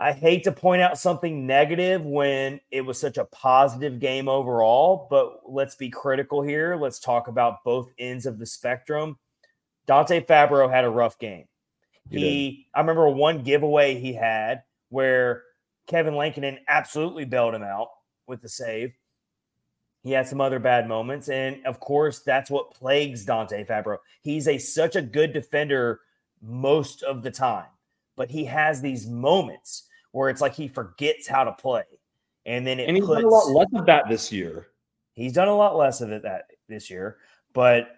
[0.00, 5.06] I hate to point out something negative when it was such a positive game overall,
[5.10, 6.74] but let's be critical here.
[6.74, 9.18] Let's talk about both ends of the spectrum.
[9.86, 11.44] Dante Fabbro had a rough game.
[12.08, 15.42] He, he I remember one giveaway he had where
[15.86, 17.88] Kevin Lankinen absolutely bailed him out
[18.26, 18.94] with the save.
[20.02, 23.98] He had some other bad moments, and of course, that's what plagues Dante Fabbro.
[24.22, 26.00] He's a such a good defender
[26.40, 27.68] most of the time,
[28.16, 31.84] but he has these moments where it's like he forgets how to play.
[32.46, 34.68] And then it and he's puts, done a lot less of that this year.
[35.14, 37.18] He's done a lot less of it that this year,
[37.52, 37.88] but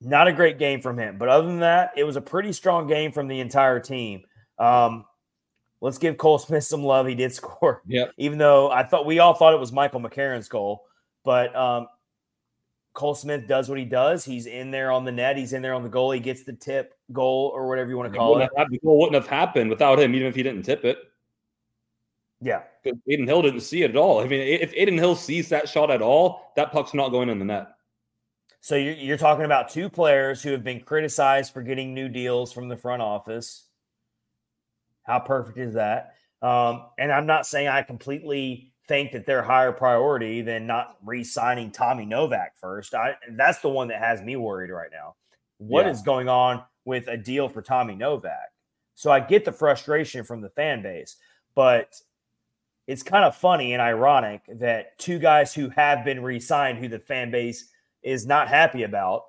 [0.00, 1.18] not a great game from him.
[1.18, 4.22] But other than that, it was a pretty strong game from the entire team.
[4.58, 5.04] Um,
[5.80, 7.06] let's give Cole Smith some love.
[7.06, 7.82] He did score.
[7.86, 8.06] Yeah.
[8.16, 10.84] Even though I thought we all thought it was Michael McCarron's goal,
[11.24, 11.86] but um,
[12.94, 14.24] Cole Smith does what he does.
[14.24, 15.36] He's in there on the net.
[15.36, 16.10] He's in there on the goal.
[16.10, 18.50] He gets the tip goal or whatever you want to call it.
[18.70, 20.98] the goal wouldn't have happened without him, even if he didn't tip it.
[22.42, 22.62] Yeah.
[22.82, 24.20] Because Adin Hill didn't see it at all.
[24.20, 27.38] I mean, if Adin Hill sees that shot at all, that puck's not going in
[27.38, 27.68] the net.
[28.60, 32.52] So you're, you're talking about two players who have been criticized for getting new deals
[32.52, 33.66] from the front office.
[35.04, 36.14] How perfect is that?
[36.42, 41.70] Um, and I'm not saying I completely think that they're higher priority than not re-signing
[41.70, 42.94] Tommy Novak first.
[42.94, 45.14] I, that's the one that has me worried right now.
[45.58, 45.92] What yeah.
[45.92, 48.50] is going on with a deal for Tommy Novak?
[48.94, 51.16] So I get the frustration from the fan base,
[51.54, 51.94] but
[52.86, 56.98] it's kind of funny and ironic that two guys who have been re-signed, who the
[56.98, 57.68] fan base
[58.02, 59.22] is not happy about,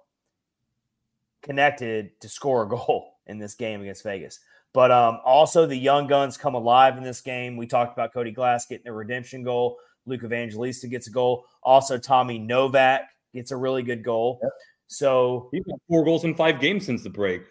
[1.41, 4.39] connected to score a goal in this game against Vegas.
[4.73, 7.57] But um, also the young guns come alive in this game.
[7.57, 9.77] We talked about Cody Glass getting a redemption goal.
[10.05, 11.45] Luke Evangelista gets a goal.
[11.61, 14.39] Also, Tommy Novak gets a really good goal.
[14.41, 14.51] Yep.
[14.87, 17.43] So he's got four goals in five games since the break.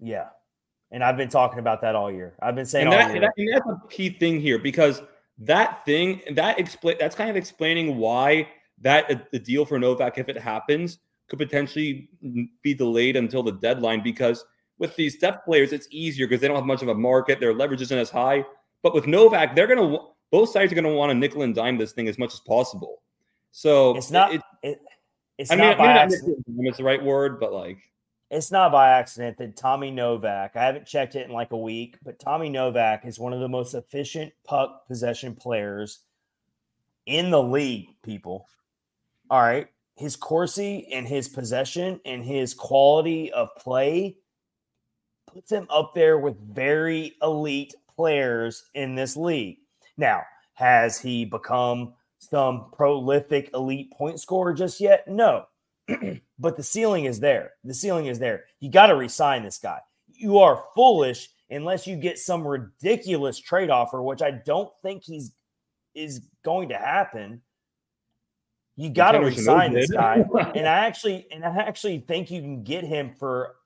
[0.00, 0.28] Yeah.
[0.90, 2.34] And I've been talking about that all year.
[2.40, 5.02] I've been saying and, that, that, and that's a key thing here because
[5.38, 8.48] that thing that explain that's kind of explaining why
[8.80, 10.98] that uh, the deal for Novak, if it happens,
[11.28, 12.08] could potentially
[12.62, 14.44] be delayed until the deadline because
[14.78, 17.40] with these depth players, it's easier because they don't have much of a market.
[17.40, 18.44] Their leverage isn't as high.
[18.82, 19.98] But with Novak, they're gonna
[20.30, 23.02] both sides are gonna want to nickel and dime this thing as much as possible.
[23.50, 24.32] So it's not.
[24.34, 24.80] It, it,
[25.36, 26.44] it's I not mean, by accident.
[26.46, 27.78] It's the right word, but like
[28.30, 31.96] it's not by accident that Tommy Novak, I haven't checked it in like a week,
[32.02, 36.00] but Tommy Novak is one of the most efficient puck possession players
[37.06, 38.46] in the league, people.
[39.30, 39.68] All right.
[39.96, 44.16] His Corsi and his possession and his quality of play
[45.26, 49.58] puts him up there with very elite players in this league.
[49.96, 50.22] Now,
[50.54, 55.08] has he become some prolific elite point scorer just yet?
[55.08, 55.46] No.
[56.38, 57.52] but the ceiling is there.
[57.64, 58.44] The ceiling is there.
[58.60, 59.80] You got to resign this guy.
[60.08, 65.32] You are foolish unless you get some ridiculous trade offer, which I don't think he's
[65.94, 67.42] is going to happen.
[68.76, 70.24] You got to resign this guy,
[70.54, 73.56] and I actually and I actually think you can get him for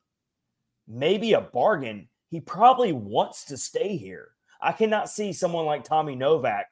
[0.88, 2.08] maybe a bargain.
[2.30, 4.28] He probably wants to stay here.
[4.60, 6.66] I cannot see someone like Tommy Novak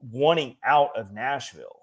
[0.00, 1.80] wanting out of Nashville.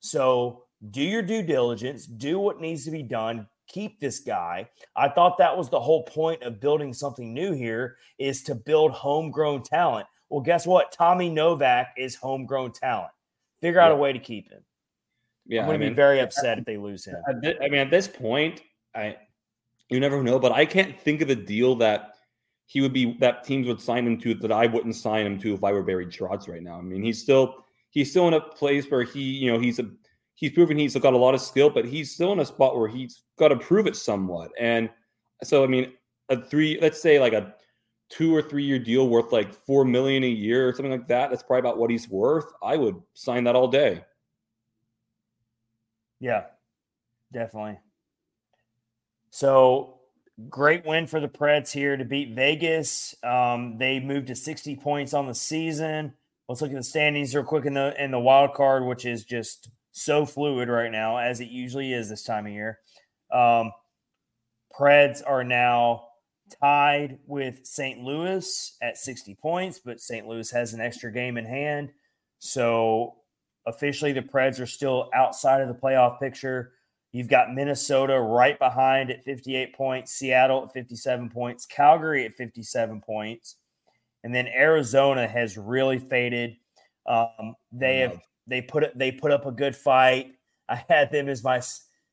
[0.00, 4.68] So do your due diligence, do what needs to be done, keep this guy.
[4.96, 8.92] I thought that was the whole point of building something new here is to build
[8.92, 10.06] homegrown talent.
[10.28, 10.92] Well, guess what?
[10.92, 13.12] Tommy Novak is homegrown talent.
[13.60, 13.96] Figure out yeah.
[13.96, 14.62] a way to keep him.
[15.46, 17.16] Yeah, I'm going to be very upset if they lose him.
[17.28, 18.62] I mean, at this point,
[18.94, 19.16] I
[19.88, 22.14] you never know, but I can't think of a deal that
[22.66, 25.52] he would be that teams would sign him to that I wouldn't sign him to
[25.52, 26.78] if I were Barry Trotz right now.
[26.78, 29.90] I mean, he's still he's still in a place where he, you know, he's a
[30.42, 32.88] he's proven he's got a lot of skill, but he's still in a spot where
[32.88, 34.50] he's got to prove it somewhat.
[34.58, 34.90] And
[35.44, 35.92] so, I mean,
[36.30, 37.54] a three, let's say like a
[38.10, 41.30] two or three year deal worth like four million a year or something like that.
[41.30, 42.46] That's probably about what he's worth.
[42.60, 44.04] I would sign that all day.
[46.18, 46.46] Yeah,
[47.32, 47.78] definitely.
[49.30, 50.00] So
[50.48, 53.14] great win for the Preds here to beat Vegas.
[53.22, 56.14] Um, they moved to 60 points on the season.
[56.48, 59.24] Let's look at the standings real quick in the in the wild card, which is
[59.24, 62.78] just so fluid right now, as it usually is this time of year.
[63.30, 63.72] Um,
[64.76, 66.04] Preds are now
[66.60, 68.00] tied with St.
[68.00, 70.26] Louis at 60 points, but St.
[70.26, 71.90] Louis has an extra game in hand.
[72.38, 73.16] So
[73.66, 76.72] officially, the Preds are still outside of the playoff picture.
[77.12, 83.02] You've got Minnesota right behind at 58 points, Seattle at 57 points, Calgary at 57
[83.02, 83.56] points,
[84.24, 86.56] and then Arizona has really faded.
[87.06, 90.32] Um, they have they put it they put up a good fight.
[90.68, 91.62] I had them as my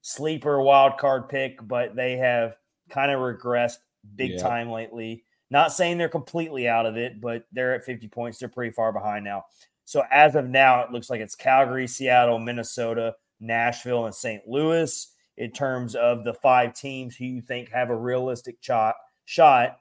[0.02, 2.56] sleeper wild card pick, but they have
[2.90, 3.78] kind of regressed
[4.16, 4.38] big yeah.
[4.38, 5.24] time lately.
[5.52, 8.38] Not saying they're completely out of it, but they're at 50 points.
[8.38, 9.46] They're pretty far behind now.
[9.86, 14.48] So as of now, it looks like it's Calgary, Seattle, Minnesota, Nashville, and St.
[14.48, 19.80] Louis in terms of the five teams who you think have a realistic shot shot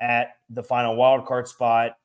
[0.00, 1.96] at the final wild card spot.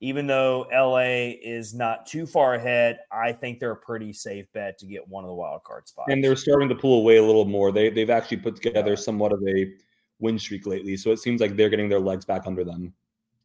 [0.00, 4.78] Even though LA is not too far ahead, I think they're a pretty safe bet
[4.78, 6.12] to get one of the wild card spots.
[6.12, 7.72] And they're starting to pull away a little more.
[7.72, 8.96] They they've actually put together yeah.
[8.96, 9.72] somewhat of a
[10.18, 12.92] win streak lately, so it seems like they're getting their legs back under them.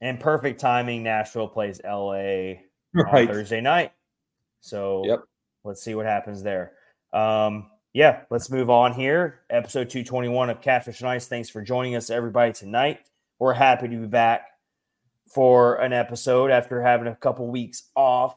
[0.01, 1.03] And perfect timing.
[1.03, 2.55] Nashville plays LA
[2.93, 3.29] right.
[3.29, 3.93] Thursday night,
[4.59, 5.23] so yep.
[5.63, 6.73] let's see what happens there.
[7.13, 9.41] Um, yeah, let's move on here.
[9.49, 11.27] Episode 221 of Catfish on Ice.
[11.27, 12.99] Thanks for joining us, everybody, tonight.
[13.39, 14.50] We're happy to be back
[15.33, 18.35] for an episode after having a couple weeks off.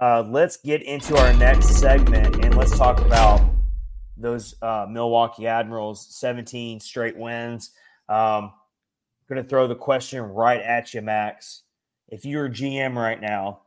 [0.00, 3.40] Uh, let's get into our next segment and let's talk about
[4.16, 7.70] those uh, Milwaukee Admirals 17 straight wins.
[8.08, 8.52] Um,
[9.28, 11.62] going to throw the question right at you, Max.
[12.08, 13.62] If you're a GM right now,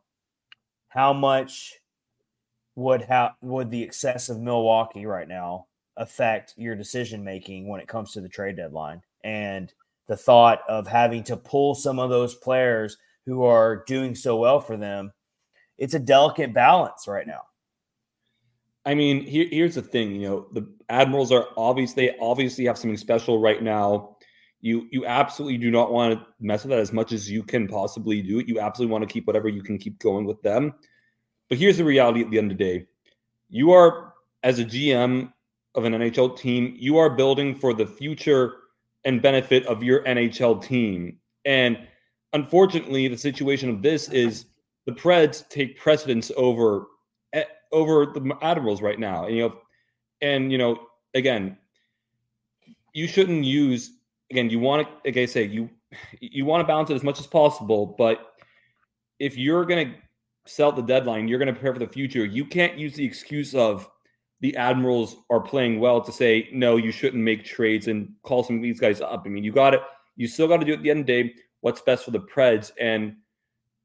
[0.88, 1.76] how much
[2.76, 5.67] would how would the excess of Milwaukee right now
[5.98, 9.74] affect your decision making when it comes to the trade deadline and
[10.10, 14.60] the thought of having to pull some of those players who are doing so well
[14.60, 15.13] for them
[15.80, 17.41] it's a delicate balance right now.
[18.86, 22.78] I mean here, here's the thing you know the admirals are obviously they obviously have
[22.78, 24.17] something special right now.
[24.62, 27.67] You you absolutely do not want to mess with that as much as you can
[27.67, 28.48] possibly do it.
[28.48, 30.74] you absolutely want to keep whatever you can keep going with them.
[31.48, 32.86] But here's the reality at the end of the day.
[33.50, 35.34] You are, as a GM
[35.74, 38.56] of an NHL team, you are building for the future
[39.06, 41.18] and benefit of your NHL team.
[41.46, 41.78] And
[42.34, 44.46] unfortunately, the situation of this is
[44.86, 46.88] the Preds take precedence over
[47.34, 49.26] eh, over the Admirals right now.
[49.26, 49.58] And you know,
[50.22, 50.80] and you know,
[51.14, 51.58] again,
[52.94, 53.92] you shouldn't use
[54.32, 54.50] again.
[54.50, 55.70] You want to, like I say, you
[56.20, 57.96] you want to balance it as much as possible.
[57.98, 58.34] But
[59.20, 59.96] if you're going to
[60.46, 62.26] sell the deadline, you're going to prepare for the future.
[62.26, 63.90] You can't use the excuse of
[64.41, 68.56] the Admirals are playing well to say, no, you shouldn't make trades and call some
[68.56, 69.23] of these guys up.
[69.25, 69.82] I mean, you got it.
[70.15, 72.19] You still got to do at the end of the day what's best for the
[72.19, 73.15] Preds and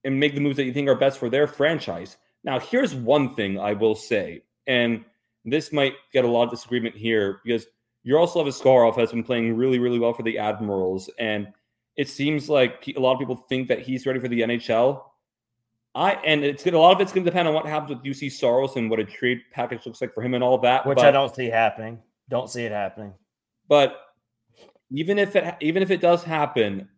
[0.04, 2.18] and make the moves that you think are best for their franchise.
[2.44, 5.02] Now, here's one thing I will say, and
[5.46, 7.66] this might get a lot of disagreement here because
[8.02, 11.48] Yaroslav Askarov has been playing really, really well for the Admirals, and
[11.96, 15.02] it seems like a lot of people think that he's ready for the NHL.
[15.94, 18.32] I and it's gonna a lot of it's gonna depend on what happens with Juuse
[18.32, 20.84] Saros and what a trade package looks like for him and all that.
[20.86, 22.00] Which but, I don't see happening.
[22.28, 23.14] Don't see it happening.
[23.68, 24.00] But
[24.90, 26.88] even if it even if it does happen,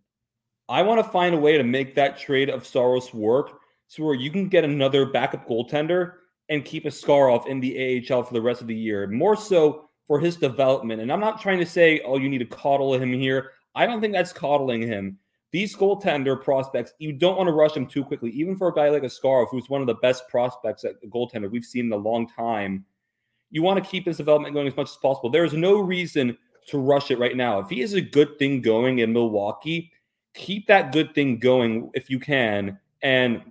[0.68, 4.14] I want to find a way to make that trade of Saros work so where
[4.14, 6.14] you can get another backup goaltender
[6.48, 9.06] and keep Askarov in the AHL for the rest of the year.
[9.08, 11.02] More so for his development.
[11.02, 13.50] And I'm not trying to say, oh, you need to coddle him here.
[13.74, 15.18] I don't think that's coddling him
[15.56, 18.28] these goaltender prospects, you don't want to rush them too quickly.
[18.32, 21.50] Even for a guy like Askarov, who's one of the best prospects at the goaltender
[21.50, 22.84] we've seen in a long time,
[23.50, 25.30] you want to keep his development going as much as possible.
[25.30, 27.58] There is no reason to rush it right now.
[27.58, 29.90] If he has a good thing going in Milwaukee,
[30.34, 32.78] keep that good thing going if you can.
[33.00, 33.50] And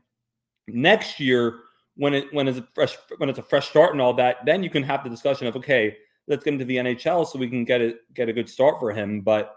[0.68, 1.62] next year,
[1.96, 4.62] when it when it's a fresh when it's a fresh start and all that, then
[4.62, 5.98] you can have the discussion of okay,
[6.28, 8.92] let's get into the NHL so we can get it get a good start for
[8.92, 9.22] him.
[9.22, 9.56] But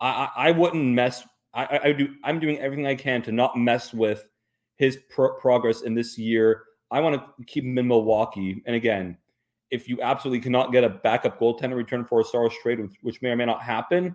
[0.00, 1.22] I, I wouldn't mess
[1.54, 2.14] I, I do.
[2.24, 4.28] I'm doing everything I can to not mess with
[4.76, 6.64] his pro- progress in this year.
[6.90, 8.62] I want to keep him in Milwaukee.
[8.66, 9.16] And again,
[9.70, 13.30] if you absolutely cannot get a backup goaltender return for a star trade, which may
[13.30, 14.14] or may not happen,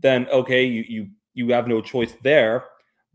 [0.00, 2.64] then okay, you you you have no choice there.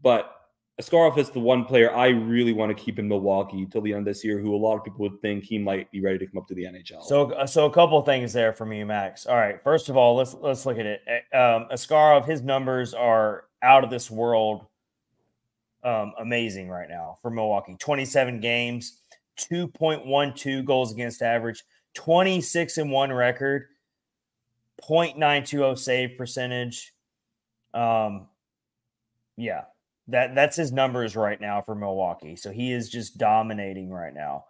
[0.02, 0.34] But
[0.82, 4.00] Askarov is the one player I really want to keep in Milwaukee till the end
[4.00, 6.26] of this year, who a lot of people would think he might be ready to
[6.26, 7.04] come up to the NHL.
[7.04, 9.28] So, so a couple things there for you, Max.
[9.28, 11.02] All right, first of all, let's let's look at it.
[11.34, 14.68] Um, Askarov, his numbers are out of this world,
[15.84, 17.76] um, amazing right now for Milwaukee.
[17.80, 19.00] Twenty-seven games,
[19.38, 21.64] two point one two goals against average,
[21.96, 23.68] 26 and 1 record,
[24.82, 26.94] 0.920 save percentage.
[27.74, 28.28] Um,
[29.38, 29.64] yeah,
[30.08, 32.36] that that's his numbers right now for Milwaukee.
[32.36, 34.46] So he is just dominating right now.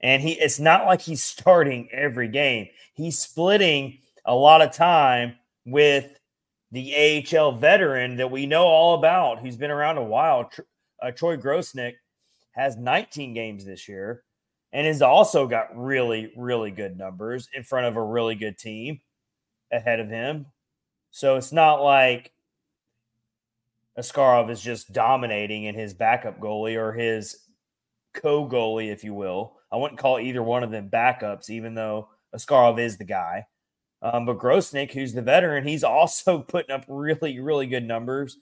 [0.00, 2.68] And he it's not like he's starting every game.
[2.94, 6.18] He's splitting a lot of time with
[6.72, 10.50] the AHL veteran that we know all about, who's been around a while.
[11.02, 11.94] Uh, Troy Grosenick,
[12.56, 14.24] has 19 games this year
[14.72, 19.00] and has also got really, really good numbers in front of a really good team
[19.70, 20.46] ahead of him.
[21.10, 22.32] So it's not like
[23.98, 27.36] Askarov is just dominating in his backup goalie or his
[28.14, 29.56] co goalie, if you will.
[29.70, 33.46] I wouldn't call either one of them backups, even though Askarov is the guy.
[34.02, 38.38] Um, but Grosenick, who's the veteran, he's also putting up really, really good numbers.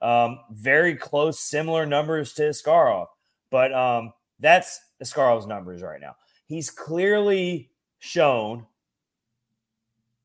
[0.00, 3.06] Um, very close, similar numbers to Askarov.
[3.50, 6.16] But um, that's Askarov's numbers right now.
[6.46, 8.66] He's clearly shown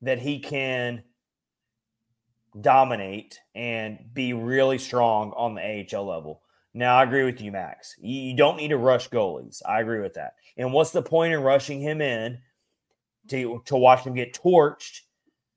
[0.02, 1.04] that he can
[2.60, 5.62] dominate and be really strong on the
[5.96, 6.42] AHL level.
[6.74, 7.96] Now, I agree with you, Max.
[8.00, 9.62] You don't need to rush goalies.
[9.66, 10.34] I agree with that.
[10.58, 12.40] And what's the point in rushing him in
[13.30, 15.02] to, to watch them get torched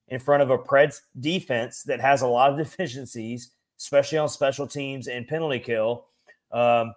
[0.09, 4.67] in front of a Preds defense that has a lot of deficiencies, especially on special
[4.67, 6.07] teams and penalty kill?
[6.53, 6.95] Um,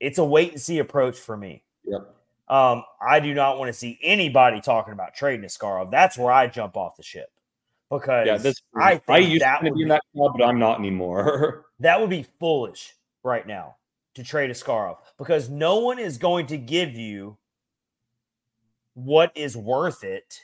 [0.00, 1.62] it's a wait and see approach for me.
[1.84, 2.14] Yep.
[2.48, 5.90] Um, I do not want to see anybody talking about trading Askarov.
[5.90, 7.30] That's where I jump off the ship
[7.90, 10.78] because yeah, this, I I used that to be in that club, but I'm not
[10.78, 11.66] anymore.
[11.80, 13.76] that would be foolish right now
[14.14, 17.36] to trade Askarov because no one is going to give you
[18.94, 20.40] what is worth it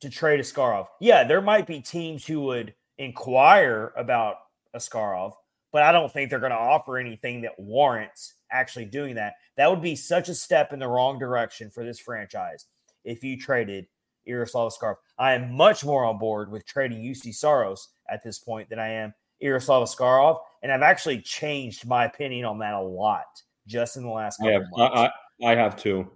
[0.00, 0.86] to trade Askarov.
[1.00, 4.36] Yeah, there might be teams who would inquire about
[4.74, 5.32] Askarov,
[5.72, 9.34] but I don't think they're going to offer anything that warrants actually doing that.
[9.56, 12.66] That would be such a step in the wrong direction for this franchise
[13.04, 13.86] if you traded
[14.24, 14.96] Yaroslav Askarov.
[15.18, 18.88] I am much more on board with trading Juuse Saros at this point than I
[18.88, 24.02] am Yaroslav Askarov, and I've actually changed my opinion on that a lot just in
[24.02, 25.12] the last couple months.
[25.40, 26.10] I, I, I have too.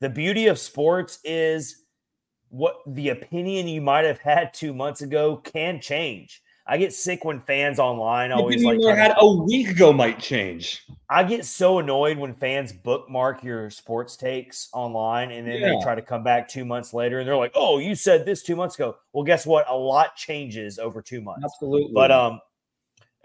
[0.00, 1.84] The beauty of sports is
[2.48, 6.42] what the opinion you might have had two months ago can change.
[6.66, 10.86] I get sick when fans online always like had a week ago might change.
[11.08, 15.70] I get so annoyed when fans bookmark your sports takes online and then yeah.
[15.70, 18.42] they try to come back two months later and they're like, "Oh, you said this
[18.42, 19.68] two months ago." Well, guess what?
[19.68, 21.44] A lot changes over two months.
[21.44, 21.90] Absolutely.
[21.92, 22.40] But um,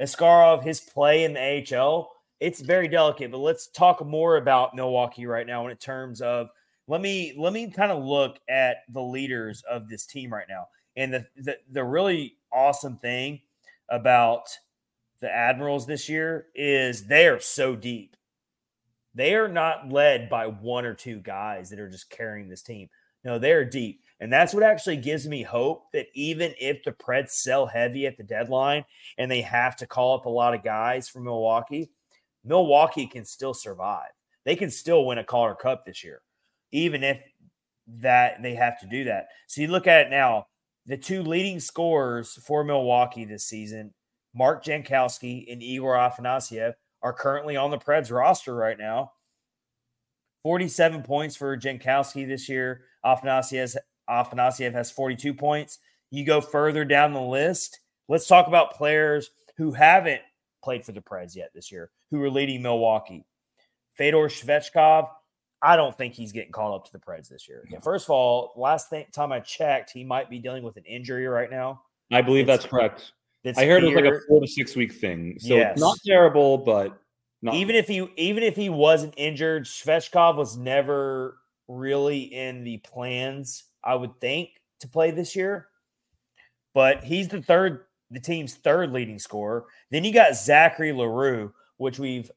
[0.02, 3.32] Askarov, his play in the AHL, it's very delicate.
[3.32, 6.50] But let's talk more about Milwaukee right now in terms of
[6.88, 10.68] let me let me kind of look at the leaders of this team right now.
[10.96, 13.42] And the, the, the really awesome thing
[13.90, 14.48] about
[15.20, 18.16] the Admirals this year is they are so deep.
[19.14, 22.90] They are not led by one or two guys that are just carrying this team.
[23.24, 24.02] No, they're deep.
[24.20, 28.18] And that's what actually gives me hope that even if the Preds sell heavy at
[28.18, 28.86] the deadline
[29.18, 31.90] and they have to call up a lot of guys from Milwaukee,
[32.44, 34.12] Milwaukee can still survive.
[34.44, 36.22] They can still win a Calder Cup this year,
[36.76, 37.22] even if
[37.88, 39.28] that they have to do that.
[39.48, 40.48] So you look at it now,
[40.86, 43.94] the two leading scorers for Milwaukee this season,
[44.34, 49.12] Mark Jankowski and Igor Afanasyev, are currently on the Preds roster right now.
[50.44, 52.82] 47 points for Jankowski this year.
[53.06, 53.78] Afanasyev,
[54.10, 55.80] Afanasyev has 42 points.
[56.12, 57.80] You go further down the list.
[58.10, 60.22] Let's talk about players who haven't
[60.64, 63.26] played for the Preds yet this year, who are leading Milwaukee.
[63.96, 65.08] Fedor Svechkov,
[65.66, 67.68] I don't think he's getting called up to the Preds this year.
[67.82, 71.26] First of all, last thing, time I checked, he might be dealing with an injury
[71.26, 71.82] right now.
[72.12, 73.14] I believe it's, that's correct.
[73.58, 75.38] I heard it was like a four to six week thing.
[75.40, 75.80] So yes.
[75.80, 76.96] not terrible, but
[77.42, 77.56] not.
[77.56, 81.38] even if he even if he wasn't injured, Svechkov was never
[81.68, 84.50] really in the plans, I would think,
[84.82, 85.68] to play this year.
[86.76, 89.66] But he's the third, the team's third leading scorer.
[89.90, 92.30] Then you got Zachary L'Heureux, which we've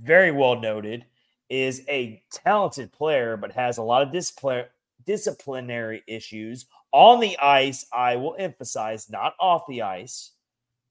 [0.00, 1.04] very well noted
[1.50, 4.66] is a talented player, but has a lot of discipline,
[5.06, 7.86] disciplinary issues on the ice.
[7.92, 10.32] I will emphasize, not off the ice.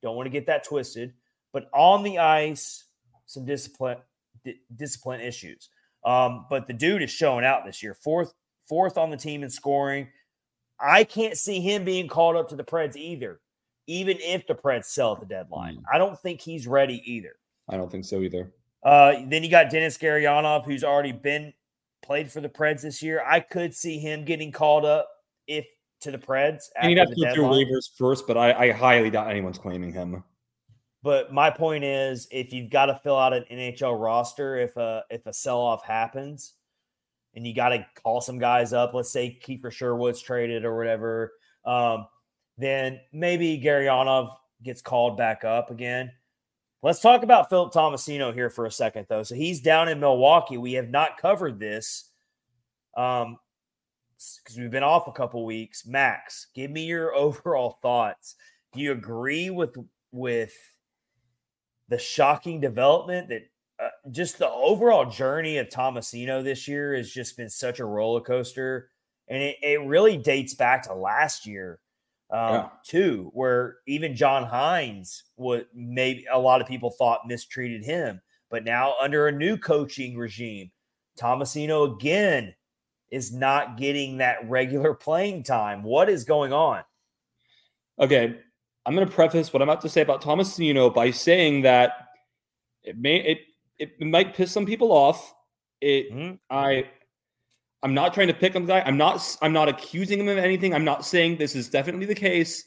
[0.02, 1.14] Don't want to get that twisted,
[1.54, 2.86] but on the ice,
[3.26, 3.98] some discipline
[4.44, 5.70] di- discipline issues.
[6.04, 7.94] Um, but the dude is showing out this year.
[7.94, 8.34] Fourth,
[8.68, 10.08] fourth on the team in scoring.
[10.80, 13.40] I can't see him being called up to the Preds either,
[13.88, 15.78] even if the Preds sell at the deadline.
[15.78, 15.84] Mm.
[15.92, 17.36] I don't think he's ready either.
[17.70, 18.54] I don't think so either.
[18.88, 21.52] Uh, then you got Denis Gurianov, who's already been
[22.02, 23.22] played for the Preds this year.
[23.28, 25.10] I could see him getting called up
[25.46, 25.68] if
[26.02, 26.64] to the Preds.
[26.80, 29.92] And he'd have to go through waivers first, but I, I highly doubt anyone's claiming
[29.92, 30.24] him.
[31.04, 35.04] But my point is, if you've got to fill out an NHL roster, if a
[35.10, 36.54] if a sell off happens,
[37.36, 38.94] and you got to call some guys up.
[38.94, 41.34] Let's say Kiefer Sherwood's traded or whatever.
[41.66, 42.08] Um,
[42.58, 44.30] then maybe Gurianov
[44.64, 46.12] gets called back up again.
[46.88, 49.22] Let's talk about Philip Tomasino here for a second, though.
[49.22, 50.56] So he's down in Milwaukee.
[50.56, 52.12] We have not covered this
[52.96, 53.40] um,
[54.42, 55.86] because we've been off a couple weeks.
[55.86, 58.36] Max, give me your overall thoughts.
[58.72, 59.76] Do you agree with
[60.14, 60.54] with
[61.90, 63.50] the shocking development that
[63.84, 68.22] uh, just the overall journey of Tomasino this year has just been such a roller
[68.22, 68.92] coaster,
[69.28, 71.82] and it, it really dates back to last year
[72.30, 72.70] um, yeah.
[72.86, 78.64] too, where even John Hynes would maybe a lot of people thought mistreated him, but
[78.64, 80.72] now under a new coaching regime,
[81.18, 82.54] Tomasino again
[83.12, 85.84] is not getting that regular playing time.
[85.84, 86.84] What is going on?
[88.00, 88.36] Okay,
[88.86, 91.92] I'm going to preface what I'm about to say about Tomasino by saying that
[92.84, 93.40] it may it
[93.80, 95.34] it might piss some people off.
[95.82, 96.36] It mm-hmm.
[96.50, 96.90] I
[97.84, 98.84] I'm not trying to pick on the guy.
[98.86, 100.74] I'm not I'm not accusing him of anything.
[100.74, 102.64] I'm not saying this is definitely the case.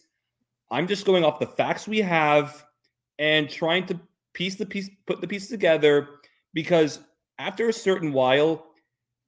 [0.71, 2.65] I'm just going off the facts we have
[3.19, 4.01] and trying to
[4.35, 6.09] piece the piece put the pieces together
[6.55, 7.01] because
[7.39, 8.67] after a certain while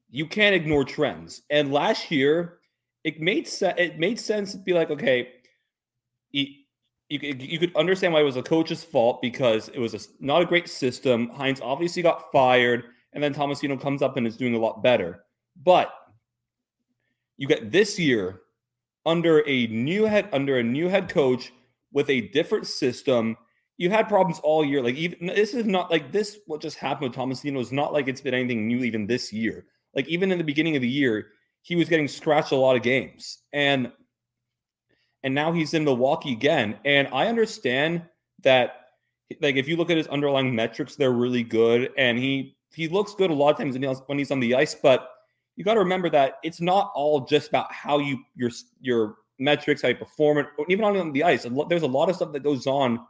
[0.08, 1.42] you can't ignore trends.
[1.50, 2.58] And last year
[3.02, 5.30] it made se- it made sense to be like okay,
[6.30, 6.46] you,
[7.08, 10.46] you could understand why it was a coach's fault because it was a, not a
[10.46, 11.28] great system.
[11.28, 15.24] Hynes obviously got fired, and then Tomasino comes up and is doing a lot better.
[15.56, 15.92] But
[17.36, 18.40] you get this year
[19.04, 21.52] under a new head under a new head coach
[21.92, 23.36] with a different system.
[23.78, 24.82] You had problems all year.
[24.82, 26.38] Like even this is not like this.
[26.46, 29.66] What just happened with Tomasino is not like it's been anything new even this year.
[29.94, 31.28] Like even in the beginning of the year,
[31.62, 33.90] he was getting scratched a lot of games, and
[35.22, 36.78] and now he's in Milwaukee again.
[36.84, 38.02] And I understand
[38.42, 38.88] that,
[39.40, 43.14] like, if you look at his underlying metrics, they're really good, and he he looks
[43.14, 44.74] good a lot of times when he's on the ice.
[44.74, 45.08] But
[45.56, 48.50] you got to remember that it's not all just about how you your
[48.80, 51.46] your metrics, how you perform it, or even on the ice.
[51.68, 53.00] There's a lot of stuff that goes on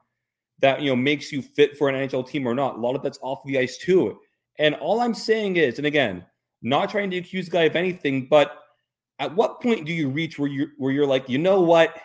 [0.61, 2.77] that you know makes you fit for an NHL team or not.
[2.77, 4.19] A lot of that's off the ice too.
[4.59, 6.25] And all I'm saying is, and again,
[6.63, 8.59] not trying to accuse the guy of anything, but
[9.19, 11.97] at what point do you reach where you where you're like, you know what?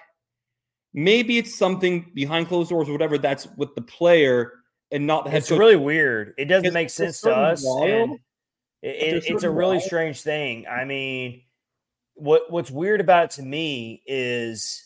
[0.93, 4.53] Maybe it's something behind closed doors or whatever that's with the player
[4.91, 5.59] and not the head It's coach.
[5.59, 6.33] really weird.
[6.37, 7.63] It doesn't make sense to us.
[7.65, 8.09] It,
[8.89, 10.65] it, it's a really strange thing.
[10.67, 11.43] I mean,
[12.15, 14.83] what what's weird about it to me is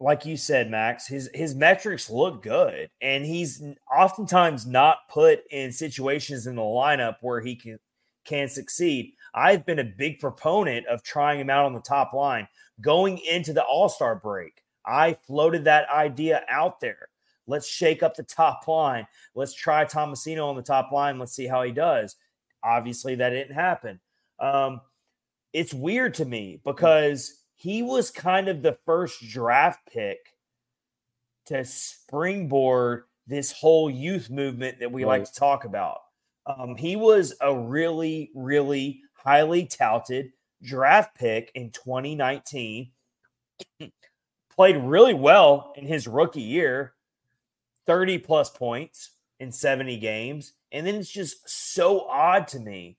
[0.00, 3.62] like you said, Max, his his metrics look good, and he's
[3.94, 7.78] oftentimes not put in situations in the lineup where he can
[8.24, 9.14] can succeed.
[9.34, 12.48] I've been a big proponent of trying him out on the top line
[12.80, 14.62] going into the All Star break.
[14.86, 17.08] I floated that idea out there.
[17.46, 19.06] Let's shake up the top line.
[19.34, 21.18] Let's try Tomasino on the top line.
[21.18, 22.16] Let's see how he does.
[22.62, 24.00] Obviously, that didn't happen.
[24.38, 24.80] Um,
[25.52, 30.18] it's weird to me because he was kind of the first draft pick
[31.46, 35.20] to springboard this whole youth movement that we right.
[35.20, 35.98] like to talk about.
[36.46, 40.32] Um, he was a really, really highly touted
[40.62, 42.90] draft pick in 2019.
[44.56, 46.94] Played really well in his rookie year,
[47.86, 50.52] 30 plus points in 70 games.
[50.72, 52.96] And then it's just so odd to me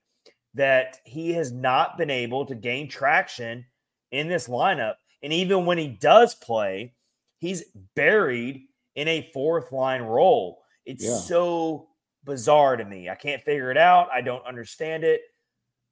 [0.54, 3.64] that he has not been able to gain traction
[4.10, 4.94] in this lineup.
[5.22, 6.94] And even when he does play,
[7.38, 7.64] he's
[7.94, 8.64] buried
[8.94, 10.62] in a fourth line role.
[10.84, 11.16] It's yeah.
[11.16, 11.88] so
[12.24, 13.08] bizarre to me.
[13.08, 14.08] I can't figure it out.
[14.12, 15.22] I don't understand it.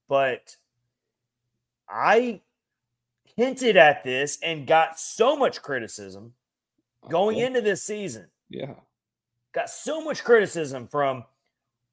[0.08, 0.54] But
[1.88, 2.40] I
[3.36, 6.34] hinted at this and got so much criticism
[7.08, 8.26] going into this season.
[8.48, 8.74] Yeah.
[9.54, 11.24] Got so much criticism from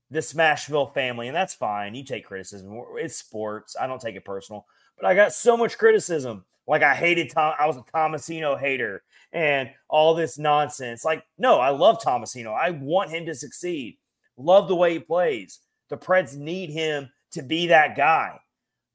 [0.10, 1.96] the Smashville family, and that's fine.
[1.96, 2.82] You take criticism.
[2.96, 3.76] It's sports.
[3.80, 4.66] I don't take it personal.
[4.98, 6.46] But I got so much criticism.
[6.68, 7.54] Like I hated Tom.
[7.60, 11.06] I was a Tomasino hater and all this nonsense.
[11.06, 12.54] Like, no, I love Tomasino.
[12.54, 13.98] I want him to succeed.
[14.38, 15.60] Love the way he plays.
[15.90, 18.40] The Preds need him to be that guy.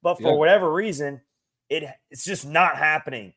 [0.03, 0.37] But for yeah.
[0.37, 1.21] whatever reason,
[1.69, 3.33] it it's just not happening.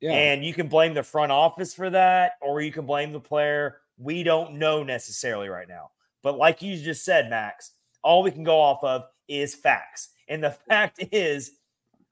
[0.00, 0.12] Yeah.
[0.12, 3.78] And you can blame the front office for that, or you can blame the player.
[3.98, 5.90] We don't know necessarily right now.
[6.22, 10.10] But like you just said, Max, all we can go off of is facts.
[10.28, 11.52] And the fact is,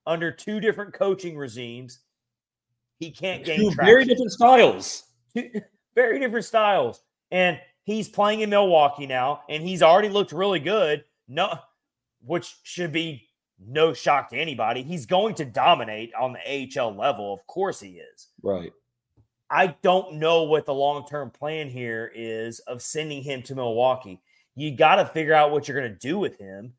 [0.06, 2.00] under two different coaching regimes,
[2.98, 5.04] he can't gain two very different styles.
[5.94, 7.00] very different styles.
[7.30, 11.04] And he's playing in Milwaukee now, and he's already looked really good.
[11.28, 11.54] No,
[12.24, 13.28] which should be
[13.64, 14.82] no shock to anybody.
[14.82, 17.32] He's going to dominate on the AHL level.
[17.32, 18.28] Of course he is.
[18.42, 18.72] Right.
[19.50, 24.20] I don't know what the long term plan here is of sending him to Milwaukee.
[24.54, 26.74] You got to figure out what you're going to do with him.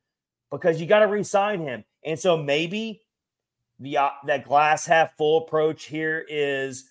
[0.51, 1.83] because you got to re-sign him.
[2.05, 3.01] And so maybe
[3.79, 6.85] the uh, that glass half full approach here is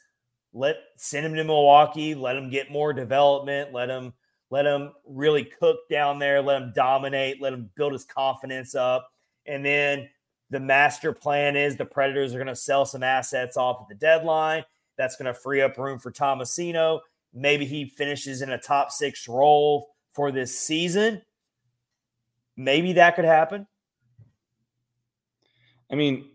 [0.53, 4.13] let send him to Milwaukee, let him get more development, let him
[4.51, 9.09] let him really cook down there, let him dominate, let him build his confidence up.
[9.47, 10.09] And then
[10.51, 13.95] the master plan is the Predators are going to sell some assets off at the
[13.95, 14.65] deadline.
[15.01, 17.01] That's going to free up room for Tomasino.
[17.33, 21.23] Maybe he finishes in a top six role for this season.
[22.59, 23.67] Maybe that could happen.
[25.91, 26.29] I mean,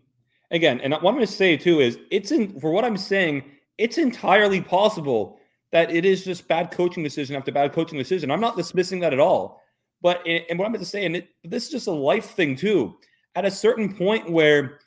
[0.50, 3.44] again, and what I'm going to say too is it's in for what I'm saying,
[3.78, 5.38] it's entirely possible
[5.70, 8.32] that it is just bad coaching decision after bad coaching decision.
[8.32, 9.62] I'm not dismissing that at all.
[10.02, 12.30] But eh, and what I'm going to say, and it, this is just a life
[12.30, 12.96] thing too.
[13.36, 14.80] At a certain point where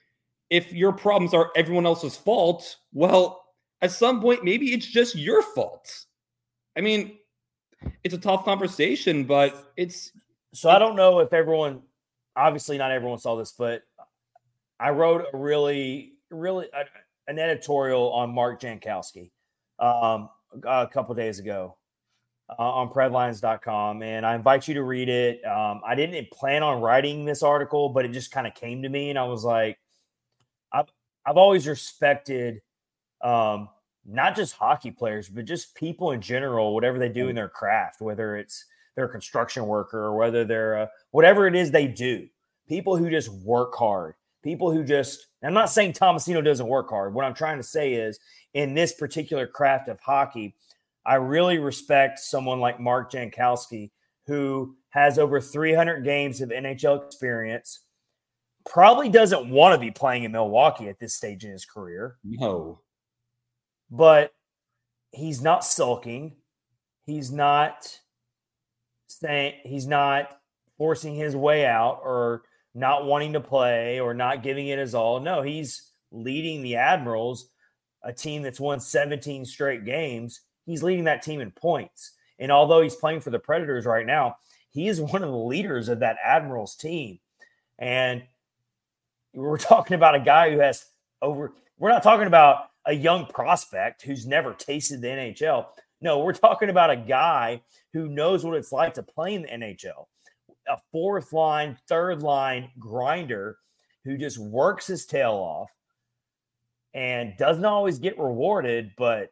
[0.49, 3.45] if your problems are everyone else's fault, well,
[3.81, 6.05] at some point maybe it's just your fault.
[6.77, 7.17] I mean,
[8.03, 10.11] it's a tough conversation, but it's
[10.53, 11.81] so I don't know if everyone
[12.35, 13.83] obviously not everyone saw this, but
[14.79, 16.67] I wrote a really, really
[17.27, 19.31] an editorial on Mark Jankowski
[19.77, 20.29] um,
[20.63, 21.77] a couple days ago
[22.49, 25.45] uh, on predlines.com and I invite you to read it.
[25.45, 28.89] Um, I didn't plan on writing this article, but it just kind of came to
[28.89, 29.77] me and I was like,
[30.71, 30.87] I've,
[31.25, 32.61] I've always respected
[33.21, 33.69] um,
[34.05, 38.01] not just hockey players, but just people in general, whatever they do in their craft,
[38.01, 38.65] whether it's
[38.95, 42.27] they're a construction worker or whether they're a, whatever it is they do,
[42.67, 47.13] people who just work hard, people who just, I'm not saying Tomasino doesn't work hard.
[47.13, 48.19] What I'm trying to say is
[48.53, 50.55] in this particular craft of hockey,
[51.05, 53.91] I really respect someone like Mark Jankowski,
[54.25, 57.81] who has over 300 games of NHL experience,
[58.69, 62.17] probably doesn't want to be playing in Milwaukee at this stage in his career.
[62.23, 62.81] No.
[63.91, 64.33] But
[65.11, 66.35] he's not sulking.
[67.05, 67.99] He's not
[69.07, 70.39] saying he's not
[70.77, 72.43] forcing his way out or
[72.75, 75.19] not wanting to play or not giving it his all.
[75.19, 77.49] No, he's leading the Admirals,
[78.03, 80.41] a team that's won 17 straight games.
[80.65, 82.13] He's leading that team in points.
[82.37, 84.37] And although he's playing for the Predators right now,
[84.69, 87.19] he is one of the leaders of that Admirals team.
[87.77, 88.23] And
[89.33, 90.85] we're talking about a guy who has
[91.21, 95.67] over, we're not talking about a young prospect who's never tasted the NHL.
[96.01, 97.61] No, we're talking about a guy
[97.93, 100.07] who knows what it's like to play in the NHL
[100.67, 103.57] a fourth line, third line grinder
[104.05, 105.71] who just works his tail off
[106.93, 109.29] and doesn't always get rewarded, but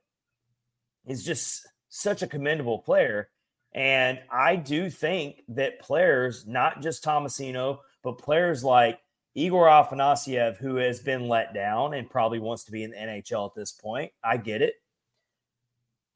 [1.05, 3.29] is just such a commendable player.
[3.73, 8.99] And I do think that players, not just Tomasino, but players like
[9.37, 13.47] Igor Afanasyev, who has been let down and probably wants to be in the NHL
[13.47, 14.11] at this point.
[14.23, 14.73] I get it.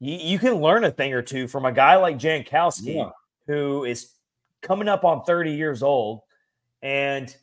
[0.00, 3.10] You, you can learn a thing or two from a guy like Jankowski, yeah.
[3.46, 4.10] who is
[4.60, 6.22] coming up on 30 years old
[6.82, 7.34] and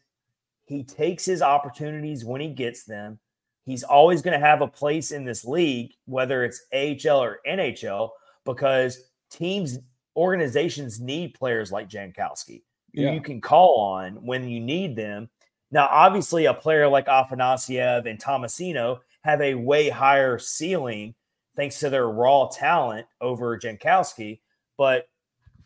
[0.66, 3.18] he takes his opportunities when he gets them.
[3.66, 8.10] He's always going to have a place in this league, whether it's AHL or NHL,
[8.44, 9.80] because teams,
[10.18, 12.64] organizations need players like Jankowski
[12.96, 13.12] who yeah.
[13.12, 15.30] you can call on when you need them.
[15.72, 21.14] Now, obviously, a player like Afanasyev and Tomasino have a way higher ceiling
[21.56, 24.40] thanks to their raw talent over Jankowski,
[24.78, 25.08] but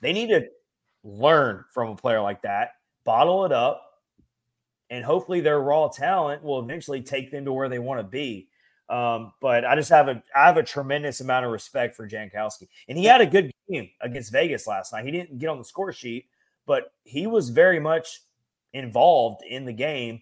[0.01, 0.47] they need to
[1.03, 2.71] learn from a player like that,
[3.05, 3.81] bottle it up,
[4.89, 8.47] and hopefully their raw talent will eventually take them to where they want to be.
[8.89, 12.67] Um, but I just have a I have a tremendous amount of respect for Jankowski,
[12.87, 15.05] and he had a good game against Vegas last night.
[15.05, 16.25] He didn't get on the score sheet,
[16.65, 18.21] but he was very much
[18.73, 20.21] involved in the game.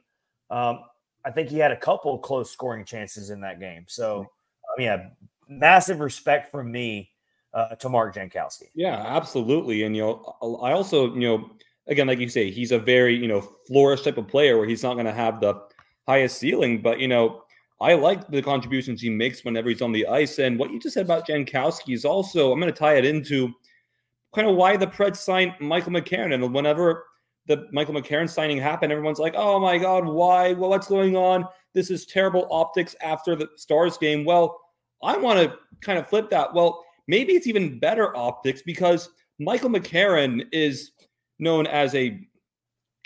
[0.50, 0.82] Um,
[1.26, 3.86] I think he had a couple close scoring chances in that game.
[3.88, 4.22] So,
[4.66, 5.10] I mean, yeah,
[5.48, 7.12] massive respect from me
[7.54, 8.70] uh, to Mark Jankowski.
[8.74, 9.84] Yeah, absolutely.
[9.84, 11.52] And you know, I also you know,
[11.88, 14.84] again, like you say, he's a very you know flourish type of player where he's
[14.84, 15.62] not going to have the
[16.08, 17.44] highest ceiling, but you know.
[17.80, 20.38] I like the contributions he makes whenever he's on the ice.
[20.38, 23.52] And what you just said about Jankowski is also, I'm going to tie it into
[24.36, 26.32] kind of why the Preds signed Michael McCarron.
[26.32, 27.08] And whenever
[27.48, 30.54] the Michael McCarron signing happened, everyone's like, oh my God, why?
[30.54, 31.46] Well, what's going on?
[31.74, 34.26] This is terrible optics after the Stars game.
[34.26, 34.60] Well,
[35.04, 36.54] I want to kind of flip that.
[36.54, 40.92] Well, maybe it's even better optics because Michael McCarron is
[41.40, 42.20] known as a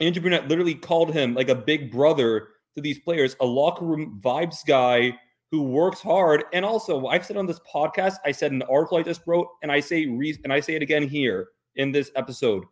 [0.02, 4.20] Andrew Brunette literally called him like a big brother to these players, a locker room
[4.22, 5.18] vibes guy
[5.52, 6.44] who works hard.
[6.52, 9.72] And also, I've said on this podcast, I said an article I just wrote, and
[9.72, 12.66] I say re- and I say it again here in this episode.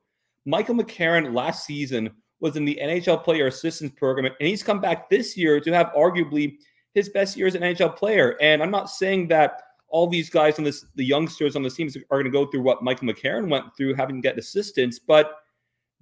[0.45, 5.09] Michael McCarron last season was in the NHL Player Assistance Program, and he's come back
[5.09, 6.57] this year to have arguably
[6.93, 8.37] his best year as an NHL player.
[8.41, 11.95] And I'm not saying that all these guys on this, the youngsters on the teams
[11.95, 15.37] are going to go through what Michael McCarron went through, having to get assistance, but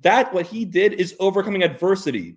[0.01, 2.35] That what he did is overcoming adversity.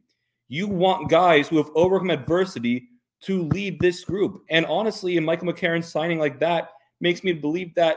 [0.49, 2.89] You want guys who have overcome adversity
[3.23, 4.43] to lead this group.
[4.51, 7.97] And honestly, in Michael McCarron signing like that makes me believe that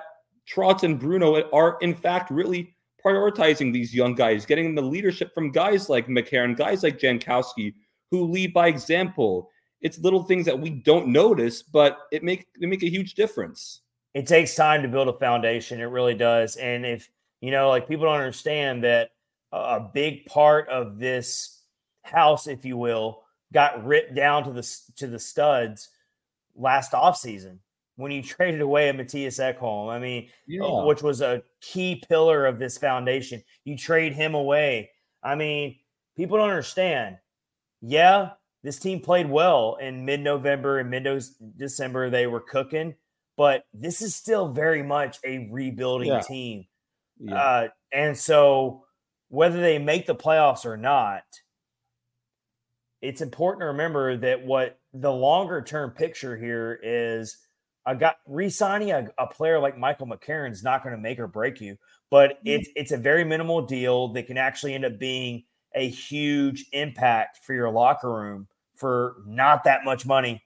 [0.49, 2.73] Trotz and Bruno are in fact really
[3.03, 7.73] prioritizing these young guys, getting the leadership from guys like McCarron, guys like Jankowski,
[8.11, 9.49] who lead by example.
[9.81, 13.81] It's little things that we don't notice, but it make it make a huge difference.
[14.13, 15.79] It takes time to build a foundation.
[15.79, 16.55] It really does.
[16.55, 17.09] And if
[17.41, 19.11] you know, like people don't understand that
[19.51, 21.61] a big part of this
[22.03, 23.23] house, if you will,
[23.53, 25.89] got ripped down to the to the studs
[26.55, 27.59] last offseason
[27.97, 29.89] when you traded away a Mattias Ekholm.
[29.89, 30.83] I mean, yeah.
[30.83, 33.43] which was a key pillar of this foundation.
[33.65, 34.91] You trade him away.
[35.21, 35.75] I mean,
[36.15, 37.17] people don't understand.
[37.81, 38.29] Yeah,
[38.63, 42.09] this team played well in mid-November and mid-December.
[42.09, 42.95] They were cooking,
[43.35, 46.21] but this is still very much a rebuilding yeah.
[46.21, 46.65] team.
[47.19, 47.35] Yeah.
[47.35, 48.85] Uh, and so
[49.29, 51.23] whether they make the playoffs or not,
[53.01, 57.37] it's important to remember that what the longer term picture here is
[57.87, 61.27] I got re-signing a, a player like Michael McCarron is not going to make or
[61.27, 61.77] break you,
[62.11, 62.47] but mm-hmm.
[62.47, 67.39] it's it's a very minimal deal that can actually end up being a huge impact
[67.45, 70.43] for your locker room for not that much money.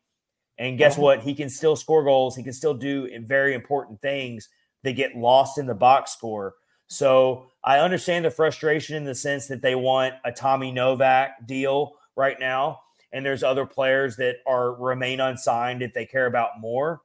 [0.60, 1.02] And guess mm-hmm.
[1.02, 1.22] what?
[1.22, 2.36] He can still score goals.
[2.36, 4.48] He can still do very important things
[4.84, 6.54] that get lost in the box score.
[6.88, 11.94] So I understand the frustration in the sense that they want a Tommy Novak deal
[12.16, 12.82] right now,
[13.12, 17.02] and there's other players that are remain unsigned if they care about more.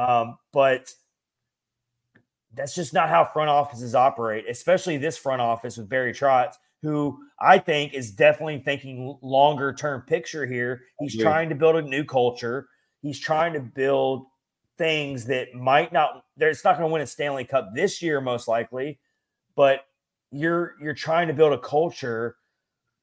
[0.00, 0.92] Um, but
[2.54, 7.18] that's just not how front offices operate, especially this front office with Barry Trotz, who
[7.40, 10.82] I think is definitely thinking longer term picture here.
[11.00, 11.24] He's yeah.
[11.24, 12.68] trying to build a new culture.
[13.02, 14.26] He's trying to build
[14.78, 16.24] things that might not.
[16.38, 18.98] It's not going to win a Stanley Cup this year, most likely,
[19.54, 19.84] but
[20.32, 22.36] you're you're trying to build a culture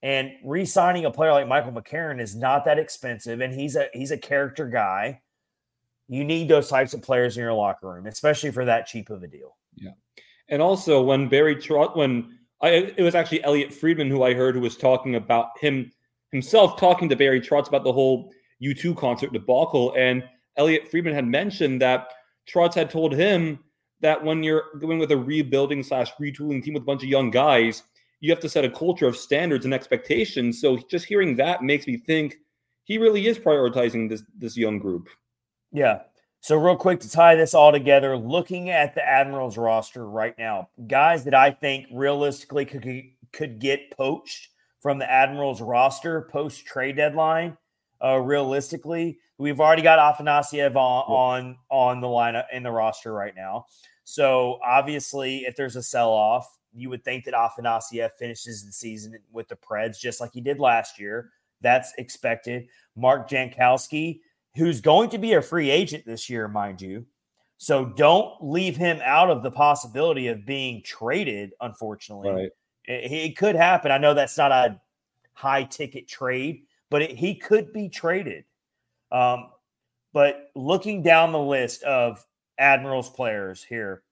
[0.02, 4.12] and re-signing a player like Michael McCarron is not that expensive, and he's a he's
[4.12, 5.22] a character guy.
[6.08, 9.24] You need those types of players in your locker room, especially for that cheap of
[9.24, 9.58] a deal.
[9.76, 9.92] Yeah,
[10.50, 14.56] and also when Barry Trot, when I it was actually Elliotte Friedman who I heard
[14.56, 15.92] who was talking about him
[16.32, 18.32] himself talking to Barry Trotz about the whole
[18.64, 20.24] U2 concert debacle, and
[20.58, 22.10] Elliotte Friedman had mentioned that
[22.50, 23.60] Trotz had told him
[24.02, 27.32] that when you're going with a rebuilding slash retooling team with a bunch of young
[27.32, 27.84] guys,
[28.20, 30.62] you have to set a culture of standards and expectations.
[30.62, 32.38] So just hearing that makes me think
[32.84, 35.10] he really is prioritizing this this young group.
[35.72, 36.02] Yeah.
[36.40, 40.70] So real quick to tie this all together, looking at the Admirals roster right now,
[40.88, 42.86] guys that I think realistically could
[43.34, 44.50] could get poached
[44.82, 47.58] from the Admirals roster post trade deadline.
[48.04, 53.36] Uh, realistically, we've already got Afanasyev on, on on the lineup in the roster right
[53.36, 53.66] now.
[54.04, 59.18] So obviously, if there's a sell off, you would think that Afanasyev finishes the season
[59.32, 61.32] with the Preds just like he did last year.
[61.60, 62.68] That's expected.
[62.96, 64.22] Mark Jankowski,
[64.58, 67.06] who's going to be a free agent this year, mind you.
[67.58, 72.30] So don't leave him out of the possibility of being traded, unfortunately.
[72.30, 72.50] Right.
[72.86, 73.92] It, it could happen.
[73.92, 74.80] I know that's not a
[75.34, 78.46] high ticket trade, but it, he could be traded.
[79.12, 79.50] Um,
[80.14, 82.26] but looking down the list of
[82.58, 84.04] Admirals players here,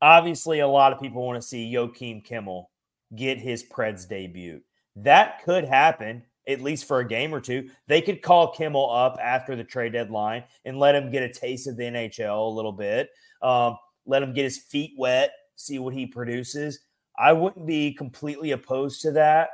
[0.00, 2.66] obviously a lot of people want to see Joakim Kemell
[3.14, 4.60] get his Preds debut.
[4.96, 7.68] That could happen at least for a game or two.
[7.86, 11.68] They could call Kemell up after the trade deadline and let him get a taste
[11.68, 13.10] of the NHL a little bit.
[13.42, 13.76] Um,
[14.06, 16.80] let him get his feet wet, see what he produces.
[17.18, 19.50] I wouldn't be completely opposed to that.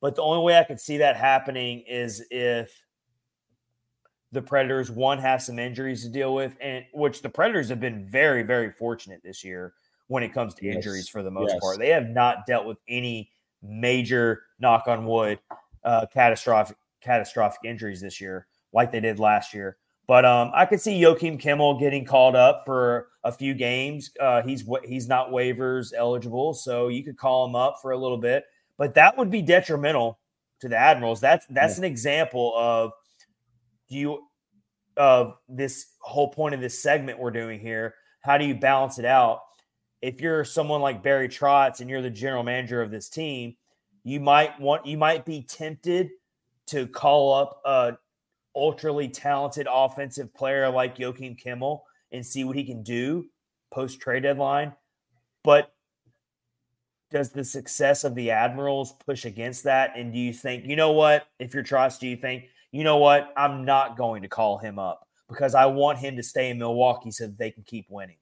[0.00, 2.72] But the only way I could see that happening is if
[4.30, 8.06] the Predators one have some injuries to deal with, and which the Predators have been
[8.06, 9.74] very, very fortunate this year
[10.06, 10.76] when it comes to yes.
[10.76, 11.60] injuries for the most yes.
[11.60, 11.78] part.
[11.78, 15.40] They have not dealt with any major knock on wood
[15.84, 19.76] uh, catastrophic catastrophic injuries this year like they did last year.
[20.06, 24.10] But um, I could see Joakim Kemell getting called up for a few games.
[24.18, 28.16] Uh, he's he's not waivers eligible, so you could call him up for a little
[28.16, 28.44] bit.
[28.78, 30.18] But that would be detrimental
[30.60, 31.20] to the Admirals.
[31.20, 31.84] That's that's yeah.
[31.84, 32.92] an example of
[33.90, 34.28] do you
[34.96, 37.94] of this whole point of this segment we're doing here.
[38.20, 39.40] How do you balance it out?
[40.00, 43.56] If you're someone like Barry Trotz and you're the general manager of this team,
[44.08, 46.10] you might want you might be tempted
[46.66, 47.96] to call up a
[48.56, 51.80] ultraly talented offensive player like Joakim Kemell
[52.12, 53.26] and see what he can do
[53.70, 54.72] post trade deadline.
[55.44, 55.72] But
[57.10, 59.92] does the success of the Admirals push against that?
[59.96, 62.98] And do you think, you know what, if you're Trotz, do you think you know
[62.98, 63.32] what?
[63.36, 67.10] I'm not going to call him up because I want him to stay in Milwaukee
[67.10, 68.18] so that they can keep winning.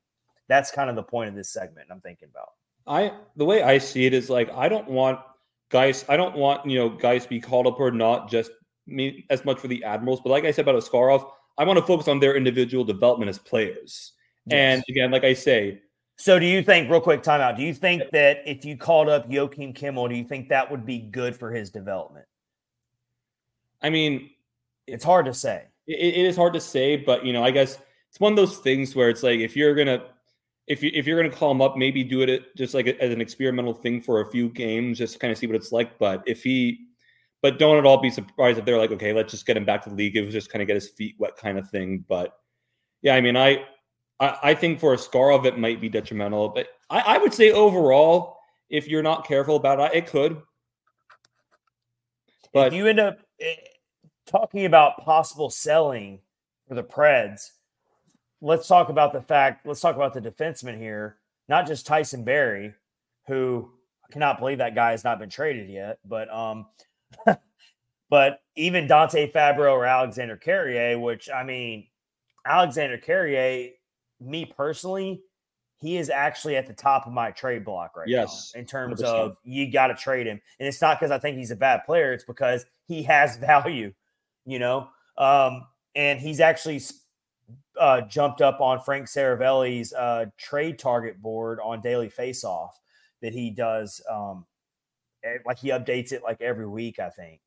[0.49, 2.51] That's kind of the point of this segment I'm thinking about.
[2.87, 5.19] I the way I see it is like I don't want
[5.71, 6.05] guys.
[6.09, 8.51] I don't want you know guys to be called up or not just
[8.87, 11.85] me as much for the Admirals, but like I said about Askarov, I want to
[11.85, 14.13] focus on their individual development as players.
[14.47, 14.57] Yes.
[14.57, 15.81] And again, like I say,
[16.17, 17.57] so do you think, real quick, timeout?
[17.57, 20.87] Do you think that if you called up Joakim Kemell, do you think that would
[20.87, 22.25] be good for his development?
[23.83, 24.31] I mean,
[24.87, 25.65] it's hard to say.
[25.87, 28.59] it, it is hard to say, but you know, I guess it's one of those
[28.59, 30.05] things where it's like if you're gonna
[30.67, 33.21] if you if you're gonna call him up, maybe do it just like as an
[33.21, 35.99] experimental thing for a few games, just to kind of see what it's like.
[35.99, 36.87] But if he,
[37.43, 39.83] but don't at all be surprised if they're like, okay, let's just get him back
[39.85, 40.17] to the league.
[40.17, 42.05] It was just kind of get his feet wet kind of thing.
[42.09, 42.37] But
[43.03, 43.65] yeah, I mean, I
[44.19, 48.39] I, I think for Askarov it might be detrimental, but I, I would say overall,
[48.69, 50.41] if you're not careful about it, it could.
[52.53, 53.55] But if you end up eh,
[54.27, 56.21] talking about possible selling
[56.67, 57.51] for the Preds
[58.41, 61.17] let's talk about the fact, let's talk about the defenseman here,
[61.49, 62.75] not just Tyson Barrie,
[63.27, 63.71] who
[64.05, 66.67] I cannot believe that guy has not been traded yet, but um
[68.11, 71.87] but even Dante Fabbro or Alexandre Carrier, which I mean,
[72.45, 73.71] Alexandre Carrier,
[74.21, 75.23] me personally,
[75.79, 79.03] he is actually at the top of my trade block right yes, now in terms
[79.03, 79.05] 100%.
[79.05, 80.41] of you got to trade him.
[80.59, 83.93] And it's not because I think he's a bad player, it's because he has value,
[84.45, 84.89] you know.
[85.19, 86.81] Um, and he's actually
[87.79, 92.71] uh, jumped up on Frank Seravalli's uh, trade target board on Daily Faceoff
[93.23, 94.01] that he does.
[94.11, 94.47] Um,
[95.45, 97.41] like he updates it like every week, I think.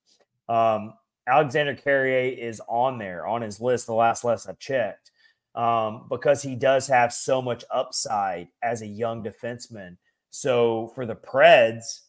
[0.49, 0.93] Um,
[1.27, 3.85] Alexandre Carrier is on there on his list.
[3.85, 5.11] The last list I've checked,
[5.55, 9.97] um, because he does have so much upside as a young defenseman.
[10.31, 12.01] So for the Preds,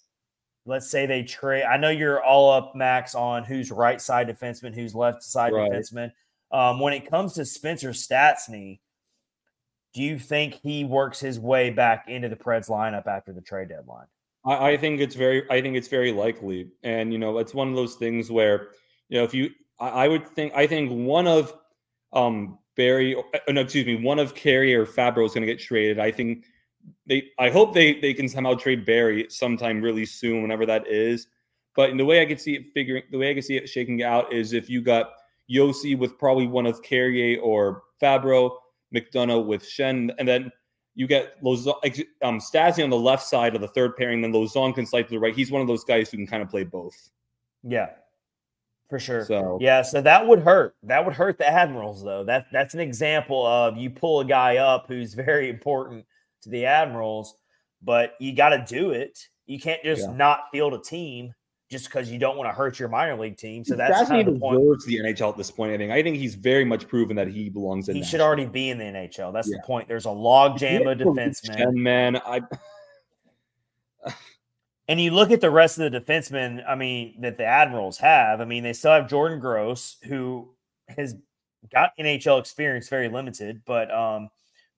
[0.66, 1.64] let's say they trade.
[1.64, 5.70] I know you're all up, Max, on who's right side defenseman, who's left side right.
[5.70, 6.12] defenseman.
[6.52, 8.80] Um, when it comes to Spencer Stastny,
[9.94, 13.68] do you think he works his way back into the Preds lineup after the trade
[13.68, 14.06] deadline?
[14.44, 17.68] I, I think it's very, I think it's very likely, and you know, it's one
[17.68, 18.68] of those things where
[19.08, 21.54] you know, if you, I, I would think, I think one of
[22.12, 25.60] um Barrie, uh, no, excuse me, one of Carrier or Fabbro is going to get
[25.60, 25.98] traded.
[25.98, 26.46] I think
[27.06, 31.26] they, I hope they they can somehow trade Barrie sometime really soon, whenever that is.
[31.76, 33.68] But in the way I could see it figuring, the way I could see it
[33.68, 35.12] shaking out is if you got
[35.50, 38.52] Josi with probably one of Carrier or Fabbro,
[38.94, 40.50] McDonagh with Schenn, and then
[40.94, 41.74] you get Lauzon,
[42.22, 45.10] um, Stastny on the left side of the third pairing, then Lauzon can slide to
[45.10, 45.34] the right.
[45.34, 47.10] He's one of those guys who can kind of play both.
[47.62, 47.90] Yeah,
[48.88, 49.24] for sure.
[49.24, 50.74] So yeah, so that would hurt.
[50.82, 52.24] That would hurt the Admirals, though.
[52.24, 56.04] That that's an example of you pull a guy up who's very important
[56.42, 57.34] to the Admirals,
[57.82, 59.18] but you got to do it.
[59.46, 60.16] You can't just yeah.
[60.16, 61.34] not field a team
[61.70, 63.64] just because you don't want to hurt your minor league team.
[63.64, 64.60] So that's kind of the point.
[64.60, 65.72] deserves the NHL at this point.
[65.72, 65.92] I think.
[65.92, 67.94] I think he's very much proven that he belongs in.
[67.94, 69.32] He should already be in the NHL.
[69.32, 69.58] That's yeah.
[69.58, 69.86] the point.
[69.86, 71.74] There's a log jam of defensemen.
[71.74, 72.42] Man, I.
[74.88, 76.64] and you look at the rest of the defensemen.
[76.68, 78.40] I mean, that the Admirals have.
[78.40, 80.52] I mean, they still have Jordan Gross, who
[80.88, 81.14] has
[81.72, 84.28] got NHL experience, very limited, but um,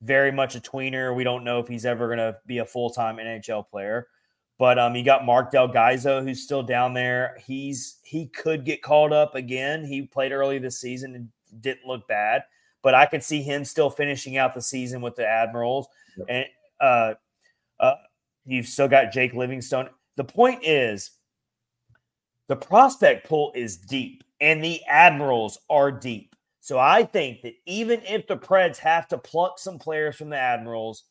[0.03, 1.17] very much a tweener.
[1.17, 4.09] We don't know if he's ever going to be a full time NHL player.
[4.59, 7.37] But um, you got Marc Del Gaizo, who's still down there.
[7.45, 9.85] He's he could get called up again.
[9.85, 11.29] He played early this season and
[11.61, 12.45] didn't look bad.
[12.83, 15.89] But I could see him still finishing out the season with the Admirals.
[16.17, 16.27] Yep.
[16.29, 16.47] And
[16.81, 17.15] uh,
[17.81, 17.95] uh,
[18.45, 19.89] you've still got Jake Livingstone.
[20.17, 21.13] The point is,
[22.49, 26.35] the prospect pool is deep, and the Admirals are deep.
[26.61, 30.39] So I think that even if the Preds have to pluck some players from the
[30.39, 31.05] Admirals,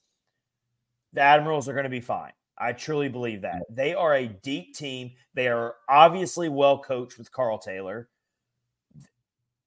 [1.14, 2.32] the Admirals are going to be fine.
[2.62, 3.64] I truly believe that.
[3.72, 5.12] They are a deep team.
[5.34, 8.08] They are obviously well coached with Karl Taylor.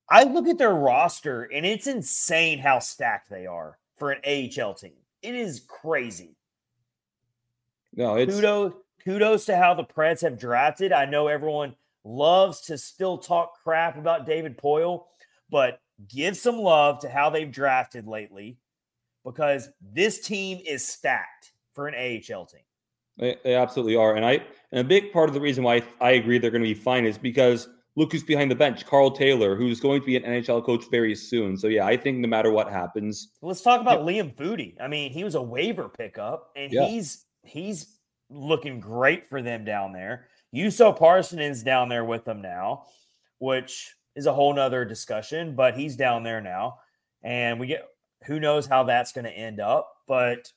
[0.08, 4.74] I look at their roster and it's insane how stacked they are for an AHL
[4.74, 4.92] team.
[5.22, 6.36] It is crazy.
[7.96, 10.92] No, it's kudos, kudos to how the Preds have drafted.
[10.92, 11.74] I know everyone
[12.04, 15.06] loves to still talk crap about David Poile,
[15.50, 18.58] but give some love to how they've drafted lately
[19.24, 22.60] because this team is stacked for an AHL team.
[23.18, 25.82] They, they absolutely are, and I and a big part of the reason why I,
[26.00, 29.10] I agree they're going to be fine is because look who's behind the bench, Karl
[29.10, 31.56] Taylor, who's going to be an NHL coach very soon.
[31.56, 34.22] So yeah, I think no matter what happens, let's talk about yeah.
[34.22, 34.74] Liam Foudy.
[34.80, 36.86] I mean, he was a waiver pickup, and yeah.
[36.86, 37.98] he's he's
[38.30, 40.26] looking great for them down there.
[40.54, 42.84] Juuso Parssinen is down there with them now,
[43.38, 46.78] which is a whole nother discussion, but he's down there now.
[47.22, 47.86] And we get
[48.26, 50.50] who knows how that's going to end up, but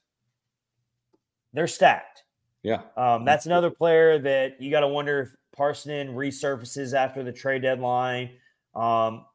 [1.54, 2.24] they're stacked.
[2.64, 2.82] Yeah.
[2.96, 7.62] Um, that's another player that you got to wonder if Parssinen resurfaces after the trade
[7.62, 8.32] deadline.
[8.76, 9.26] Um,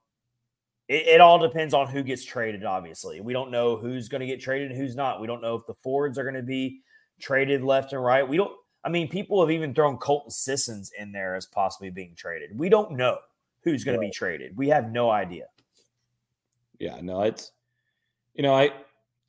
[0.89, 3.21] it, it, all depends on who gets traded, obviously.
[3.21, 5.21] We don't know who's going to get traded and who's not.
[5.21, 6.83] We don't know if the Fords are going to be
[7.21, 8.29] traded left and right.
[8.29, 8.53] We don't.
[8.85, 12.59] I mean, people have even thrown Colton Sissons in there as possibly being traded.
[12.59, 13.19] We don't know
[13.63, 14.57] who's going to be traded.
[14.57, 15.45] We have no idea.
[16.79, 17.53] Yeah, no, it's
[18.35, 18.73] you know, I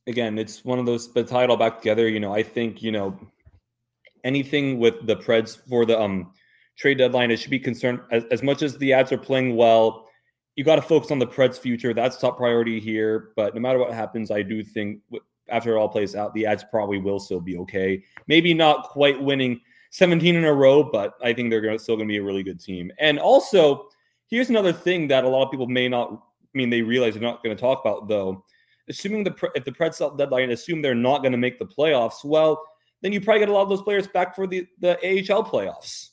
[0.07, 1.07] again, it's one of those.
[1.07, 2.09] But tie it all back together.
[2.09, 3.17] You know, I think you know
[4.23, 6.31] anything with the Preds for the um
[6.77, 10.07] trade deadline, it should be concerned as, as much as the ads are playing well.
[10.55, 11.93] You got to focus on the Preds' future.
[11.93, 13.31] That's top priority here.
[13.35, 15.01] But no matter what happens, I do think
[15.49, 18.03] after it all plays out, the ads probably will still be okay.
[18.27, 19.61] Maybe not quite winning
[19.91, 22.59] 17 in a row, but I think they're still going to be a really good
[22.59, 22.91] team.
[22.99, 23.89] And also,
[24.29, 27.23] here's another thing that a lot of people may not I mean they realize they're
[27.23, 28.43] not going to talk about though.
[28.89, 32.61] Assuming the if the Preds deadline assume they're not going to make the playoffs, well,
[33.03, 36.09] then you probably get a lot of those players back for the the AHL playoffs.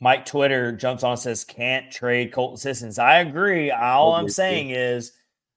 [0.00, 2.98] Mike Twitter jumps on and says can't trade Colton Sissons.
[2.98, 3.70] I agree.
[3.70, 5.12] All I'm saying is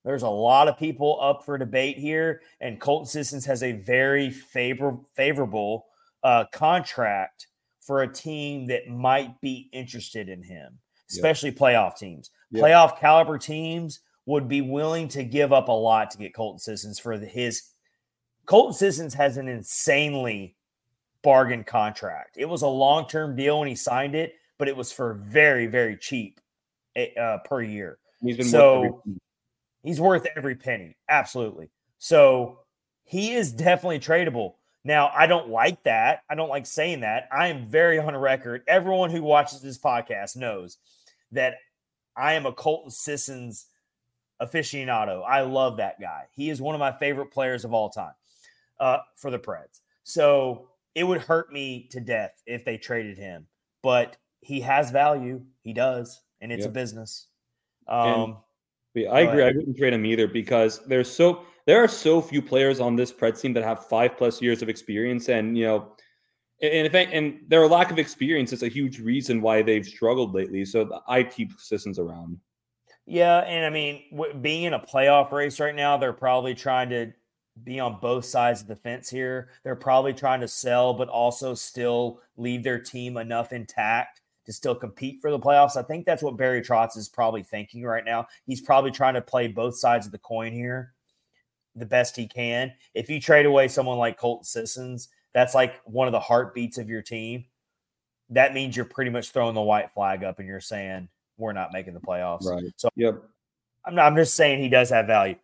[0.05, 4.30] there's a lot of people up for debate here, and Colton Sissons has a very
[4.30, 5.88] favor- favorable
[6.24, 7.47] uh, contract
[7.82, 10.78] for a team that might be interested in him,
[11.09, 11.57] especially yep.
[11.57, 12.30] playoff teams.
[12.51, 12.63] Yep.
[12.63, 16.99] Playoff caliber teams would be willing to give up a lot to get Colton Sissons
[16.99, 17.63] for his.
[18.45, 20.55] Colton Sissons has an insanely
[21.23, 22.37] bargain contract.
[22.37, 25.67] It was a long term deal when he signed it, but it was for very,
[25.67, 26.39] very cheap
[26.95, 27.97] eh, uh, per year.
[28.21, 29.03] He's been so
[29.83, 30.97] He's worth every penny.
[31.09, 31.69] Absolutely.
[31.99, 32.59] So
[33.03, 34.55] he is definitely tradable.
[34.83, 36.21] Now, I don't like that.
[36.29, 37.27] I don't like saying that.
[37.31, 38.63] I am very on record.
[38.67, 40.77] Everyone who watches this podcast knows
[41.31, 41.55] that
[42.17, 43.67] I am a Colton Sissons
[44.41, 45.23] aficionado.
[45.27, 46.23] I love that guy.
[46.31, 48.13] He is one of my favorite players of all time
[48.80, 49.82] uh, for the Preds.
[50.03, 53.47] So it would hurt me to death if they traded him,
[53.84, 55.41] but he has value.
[55.61, 56.69] He does, and it's yep.
[56.69, 57.28] a business.
[57.88, 58.38] Um,
[58.95, 59.43] I agree.
[59.43, 63.11] I wouldn't trade him either because there's so there are so few players on this
[63.11, 65.95] Preds team that have five plus years of experience, and you know,
[66.61, 70.63] and if and their lack of experience is a huge reason why they've struggled lately.
[70.63, 72.38] So I keep Sissons around.
[73.05, 76.89] Yeah, and I mean, w- being in a playoff race right now, they're probably trying
[76.89, 77.11] to
[77.63, 79.49] be on both sides of the fence here.
[79.63, 84.75] They're probably trying to sell, but also still leave their team enough intact to still
[84.75, 85.77] compete for the playoffs.
[85.77, 88.27] I think that's what Barry Trotz is probably thinking right now.
[88.45, 90.93] He's probably trying to play both sides of the coin here
[91.75, 92.73] the best he can.
[92.93, 96.89] If you trade away someone like Colton Sissons, that's like one of the heartbeats of
[96.89, 97.45] your team.
[98.29, 101.73] That means you're pretty much throwing the white flag up and you're saying we're not
[101.73, 102.45] making the playoffs.
[102.45, 102.63] Right.
[102.77, 103.21] So yep.
[103.85, 105.35] I'm not, I'm just saying he does have value.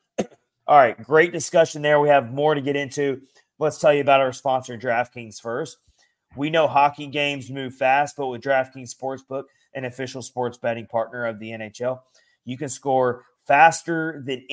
[0.67, 1.99] All right, great discussion there.
[1.99, 3.21] We have more to get into.
[3.59, 5.77] Let's tell you about our sponsor, DraftKings first.
[6.35, 9.43] We know hockey games move fast, but with DraftKings Sportsbook,
[9.73, 11.99] an official sports betting partner of the NHL,
[12.45, 14.45] you can score faster than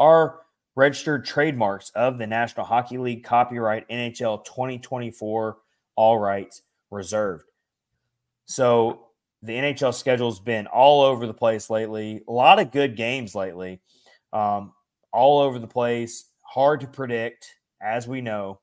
[0.00, 0.40] are
[0.74, 5.58] registered trademarks of the National Hockey League copyright NHL 2024,
[5.94, 7.44] all rights reserved.
[8.46, 9.06] So
[9.42, 12.22] the NHL schedule's been all over the place lately.
[12.28, 13.80] A lot of good games lately.
[14.32, 14.72] Um,
[15.12, 18.60] all over the place, hard to predict, as we know.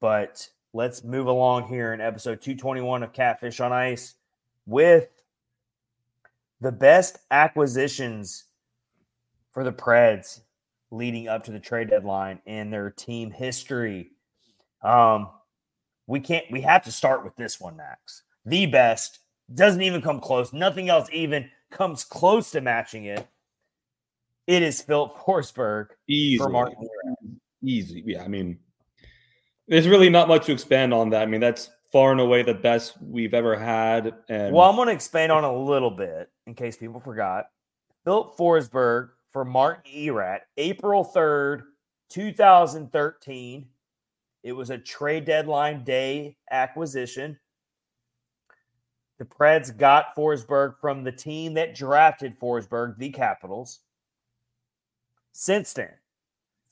[0.00, 4.14] But let's move along here in episode 221 of Catfish on Ice
[4.66, 5.08] with
[6.60, 8.44] the best acquisitions
[9.52, 10.40] for the Preds
[10.90, 14.10] leading up to the trade deadline in their team history.
[14.82, 15.28] Um,
[16.06, 18.22] we can't, we have to start with this one, Max.
[18.44, 19.20] The best
[19.54, 20.52] doesn't even come close.
[20.52, 23.26] Nothing else even comes close to matching it,
[24.46, 26.38] it is Filip Forsberg Easy.
[26.38, 26.76] for Martin.
[26.78, 27.18] Erat.
[27.62, 28.02] Easy.
[28.06, 28.22] Yeah.
[28.24, 28.58] I mean,
[29.68, 31.22] there's really not much to expand on that.
[31.22, 34.14] I mean, that's far and away the best we've ever had.
[34.28, 37.46] And Well, I'm going to expand on a little bit in case people forgot.
[38.04, 41.62] Filip Forsberg for Martin Erat, April 3rd,
[42.10, 43.66] 2013.
[44.42, 47.38] It was a trade deadline day acquisition.
[49.18, 53.78] The Preds got Forsberg from the team that drafted Forsberg, the Capitals.
[55.32, 55.90] Since then,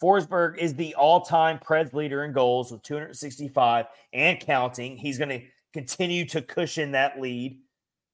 [0.00, 4.96] Forsberg is the all-time Preds leader in goals with 265 and counting.
[4.96, 5.42] He's going to
[5.72, 7.58] continue to cushion that lead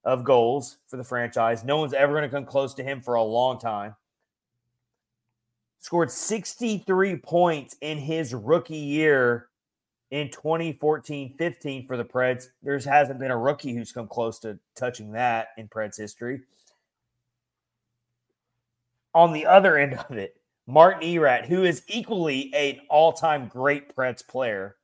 [0.03, 1.63] of goals for the franchise.
[1.63, 3.95] No one's ever going to come close to him for a long time.
[5.79, 9.47] Scored 63 points in his rookie year
[10.11, 12.47] in 2014-15 for the Preds.
[12.63, 16.41] There hasn't been a rookie who's come close to touching that in Preds history.
[19.13, 20.36] On the other end of it,
[20.67, 24.75] Martin Erat, who is equally an all-time great Preds player,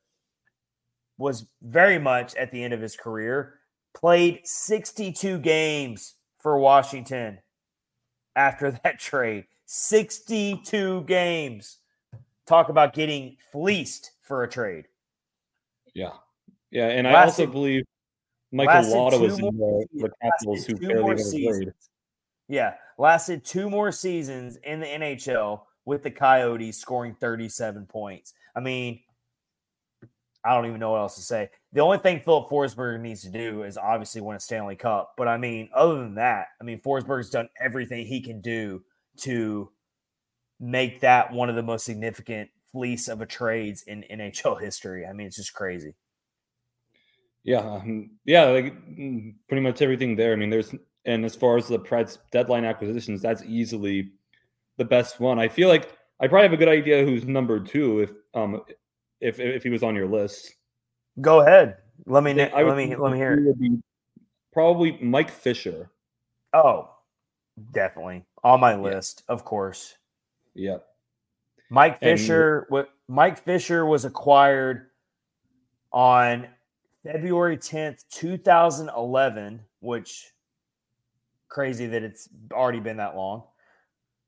[1.18, 3.60] was very much at the end of his career.
[3.94, 7.40] Played 62 games for Washington
[8.36, 9.46] after that trade.
[9.66, 11.78] 62 games.
[12.48, 14.86] Talk about getting fleeced for a trade.
[15.94, 16.12] yeah.
[16.72, 16.88] Yeah.
[16.88, 17.84] And I also believe
[18.52, 20.12] Michael lasted Latta was in the, the.
[20.22, 21.74] Capitals who Lasted barely ever played.
[22.48, 28.34] Yeah, lasted two more seasons in the NHL with the Coyotes scoring 37 points.
[28.56, 29.00] I mean,
[30.46, 31.50] I don't even know what else to say.
[31.72, 35.14] The only thing Filip Forsberg needs to do is obviously win a Stanley Cup.
[35.18, 38.84] But I mean, other than that, I mean, Forsberg's done everything he can do
[39.22, 39.72] to
[40.60, 45.06] make that one of the most significant fleece of a trades in NHL history.
[45.06, 45.96] I mean, it's just crazy.
[47.44, 50.34] Yeah, um, yeah, like mm, pretty much everything there.
[50.34, 50.74] I mean, there's
[51.06, 54.12] and as far as the Preds deadline acquisitions, that's easily
[54.78, 55.40] the best one.
[55.40, 58.62] I feel like I probably have a good idea who's number two if um
[59.22, 60.54] if if he was on your list.
[61.22, 61.78] Go ahead.
[62.06, 63.80] Let me Yeah, I let me let me hear it.
[64.52, 65.90] Probably Mike Fisher.
[66.54, 66.90] Oh,
[67.72, 69.96] definitely on my list, of course.
[70.54, 70.78] Yeah,
[71.70, 72.66] Mike Fisher.
[72.70, 74.88] What Mike Fisher was acquired
[75.92, 76.48] on
[77.04, 79.62] February tenth, two thousand eleven.
[79.80, 80.32] Which
[81.50, 83.44] crazy that it's already been that long.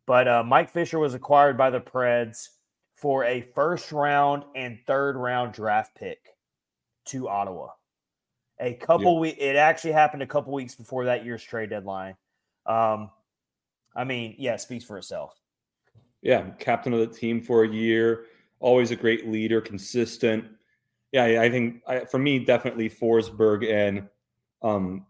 [0.07, 2.49] But uh, Mike Fisher was acquired by the Preds
[2.95, 6.19] for a first round and third round draft pick
[7.05, 7.69] to Ottawa.
[8.59, 12.15] A couple we it actually happened a couple weeks before that year's trade deadline.
[12.65, 13.09] Um,
[13.95, 15.39] I mean, yeah, it speaks for itself.
[16.21, 18.25] yeah, captain of the team for a year.
[18.59, 20.45] Always a great leader, consistent.
[21.11, 24.07] Yeah, I I think I, for me, definitely Forsberg and
[24.61, 25.05] um,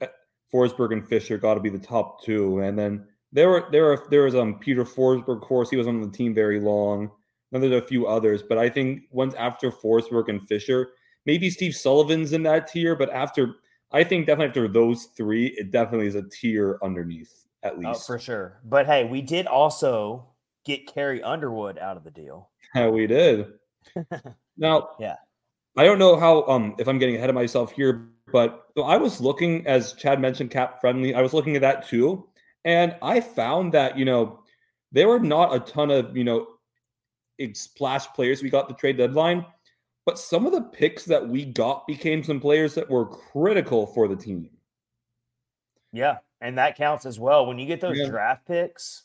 [0.53, 2.59] Forsberg and Fisher got to be the top two.
[2.59, 5.87] And then there were there were there was um Peter Forsberg, of course, he was
[5.87, 7.11] on the team very long.
[7.51, 10.89] Then there's a few others, but I think once after Forsberg and Fisher,
[11.25, 12.95] maybe Steve Sullivan's in that tier.
[12.95, 13.55] But after,
[13.91, 18.07] I think definitely after those three, it definitely is a tier underneath at Oh, least.
[18.07, 18.59] for sure.
[18.65, 20.25] But hey, we did also
[20.65, 22.49] get Carrie Underwood out of the deal.
[22.73, 23.47] Yeah, we did.
[24.57, 25.15] now, Yeah.
[25.77, 28.97] I don't know how um if I'm getting ahead of myself here, but so I
[28.97, 31.13] was looking as Chad mentioned cap friendly.
[31.13, 32.27] I was looking at that too,
[32.65, 34.39] and I found that you know
[34.91, 36.47] there were not a ton of you know
[37.53, 39.45] splash players we got the trade deadline,
[40.05, 44.07] but some of the picks that we got became some players that were critical for
[44.07, 44.49] the team.
[45.93, 47.45] Yeah, and that counts as well.
[47.45, 48.09] When you get those Yeah.
[48.09, 49.03] draft picks,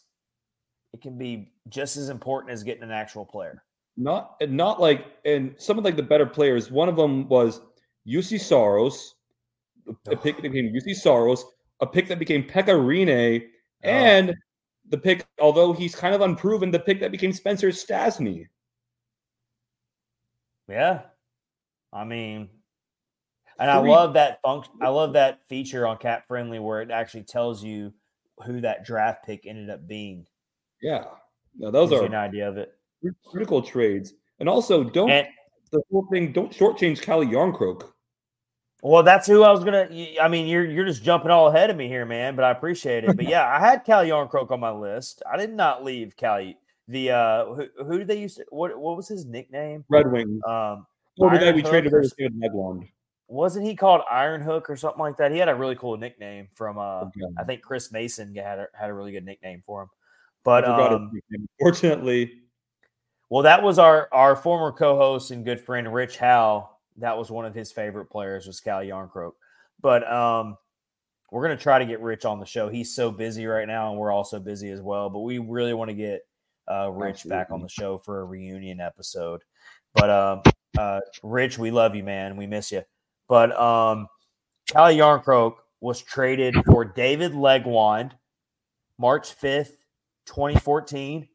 [0.93, 3.63] it can be just as important as getting an actual player.
[3.97, 6.71] Not not like and some of like the better players.
[6.71, 7.61] One of them was
[8.07, 9.15] Juuse Saros,
[10.07, 11.45] a pick that became Juuse Saros,
[11.81, 13.49] a pick that became Pekka Rinne, oh.
[13.83, 14.35] and
[14.89, 18.47] the pick, although he's kind of unproven, the pick that became Spencer Stastney.
[20.69, 21.03] Yeah.
[21.93, 22.49] I mean,
[23.59, 24.73] and I love that function.
[24.81, 27.93] I love that feature on Cat Friendly where it actually tells you
[28.47, 30.27] who that draft pick ended up being.
[30.81, 31.05] Yeah,
[31.59, 32.73] no, those Gives are an idea of it.
[33.27, 34.15] critical trades.
[34.39, 35.27] And also, don't And
[35.71, 36.33] the whole thing.
[36.33, 37.91] Don't shortchange Calle Jarnkrok.
[38.83, 39.89] Well, that's who I was gonna.
[40.21, 42.35] I mean, you're you're just jumping all ahead of me here, man.
[42.37, 43.15] But I appreciate it.
[43.17, 45.23] But yeah, I had Cal Jarnkrok on my list.
[45.31, 46.55] I did not leave Calle.
[46.89, 48.37] The uh, who, who did they use?
[48.37, 49.85] To, what what was his nickname?
[49.89, 50.41] Red Wing.
[50.49, 50.87] Um,
[51.21, 52.89] guy Iron we traded or away s- was David Legwand.
[53.29, 55.31] wasn't he called Iron Hook or something like that?
[55.31, 56.79] He had a really cool nickname from.
[56.79, 57.21] Uh, Okay.
[57.39, 59.89] I think Chris Mason had a, had a really good nickname for him.
[60.43, 61.13] But um.
[61.61, 62.33] Fortunately,
[63.29, 66.70] well, that was our our former co-host and good friend Rich Howe.
[66.97, 69.33] That was one of his favorite players was Cal Jarnkrok.
[69.81, 70.57] But um,
[71.31, 72.69] we're going to try to get Rich on the show.
[72.69, 75.09] He's so busy right now, and we're also busy as well.
[75.09, 76.23] But we really want to get
[76.71, 77.39] uh, Rich Absolutely.
[77.39, 79.43] back on the show for a reunion episode.
[79.95, 80.43] But uh,
[80.79, 82.37] uh, Rich, we love you, man.
[82.37, 82.83] We miss you.
[83.29, 84.09] But um,
[84.67, 88.13] Calle Jarnkrok was traded for David Legwand
[88.99, 89.73] March 5th,
[90.27, 91.27] 2014.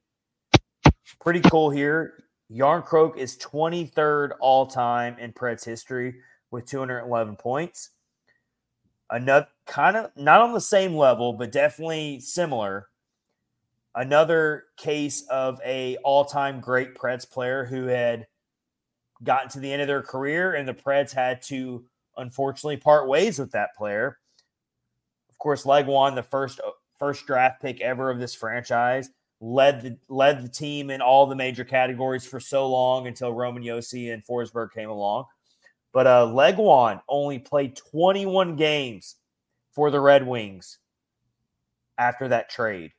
[1.20, 2.25] Pretty cool here.
[2.52, 6.16] Jarnkrok is 23rd all time in Preds history
[6.52, 7.92] with 211 points.
[9.10, 12.88] Another kind of not on the same level, but definitely similar.
[13.94, 18.28] Another case of a all-time great Preds player who had
[19.24, 21.86] gotten to the end of their career, and the Preds had to
[22.18, 24.20] unfortunately part ways with that player.
[25.30, 29.10] Of course, Legwand, the first uh, first draft pick ever of this franchise,
[29.42, 33.64] led the led the team in all the major categories for so long until Roman
[33.64, 35.26] Josi and Forsberg came along.
[35.94, 39.16] But uh, Legwand only played 21 games
[39.74, 40.80] for the Red Wings
[41.98, 42.92] after that trade.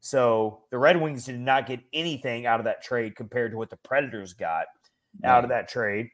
[0.00, 3.70] So the Red Wings did not get anything out of that trade compared to what
[3.70, 4.66] the Predators got
[5.24, 6.10] out of that trade.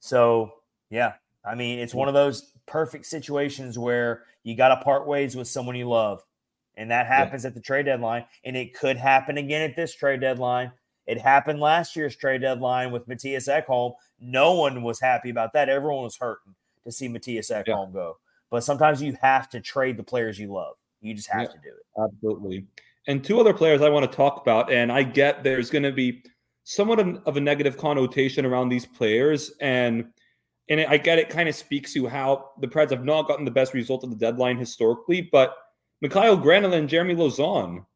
[0.00, 0.52] So,
[0.90, 1.14] yeah,
[1.44, 5.48] I mean, it's one of those perfect situations where you got to part ways with
[5.48, 6.22] someone you love.
[6.76, 7.48] And that happens yeah.
[7.48, 8.24] at the trade deadline.
[8.44, 10.72] And it could happen again at this trade deadline.
[11.06, 13.94] It happened last year's trade deadline with Mattias Ekholm.
[14.20, 15.68] No one was happy about that.
[15.68, 16.54] Everyone was hurting
[16.84, 17.92] to see Mattias Ekholm yeah.
[17.92, 18.18] go.
[18.50, 20.76] But sometimes you have to trade the players you love.
[21.00, 22.00] You just have yeah, to do it.
[22.00, 22.66] Absolutely.
[23.08, 24.72] And two other players I want to talk about.
[24.72, 26.22] And I get there's going to be
[26.64, 29.52] somewhat of a negative connotation around these players.
[29.60, 30.06] And
[30.68, 33.50] and I get it kind of speaks to how the Preds have not gotten the
[33.50, 35.28] best result of the deadline historically.
[35.32, 35.54] But
[36.02, 37.86] Mikael Granlund and Jeremy Lauzon.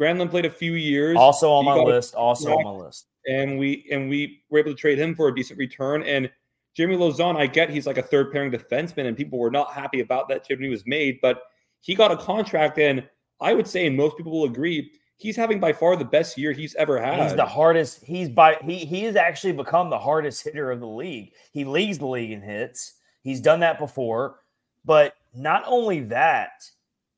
[0.00, 1.16] Granlund played a few years.
[1.18, 2.14] Also on my list.
[2.14, 3.06] Also on my list.
[3.28, 6.02] And we and we were able to trade him for a decent return.
[6.02, 6.30] And
[6.74, 10.00] Jeremy Lauzon, I get he's like a third pairing defenseman, and people were not happy
[10.00, 11.42] about that trade when he was made, but
[11.80, 13.06] he got a contract, and
[13.40, 16.52] I would say, and most people will agree, he's having by far the best year
[16.52, 17.22] he's ever had.
[17.22, 18.04] He's the hardest.
[18.04, 21.32] He's by he he has actually become the hardest hitter of the league.
[21.52, 22.94] He leads the league in hits.
[23.22, 24.36] He's done that before,
[24.84, 26.52] but not only that,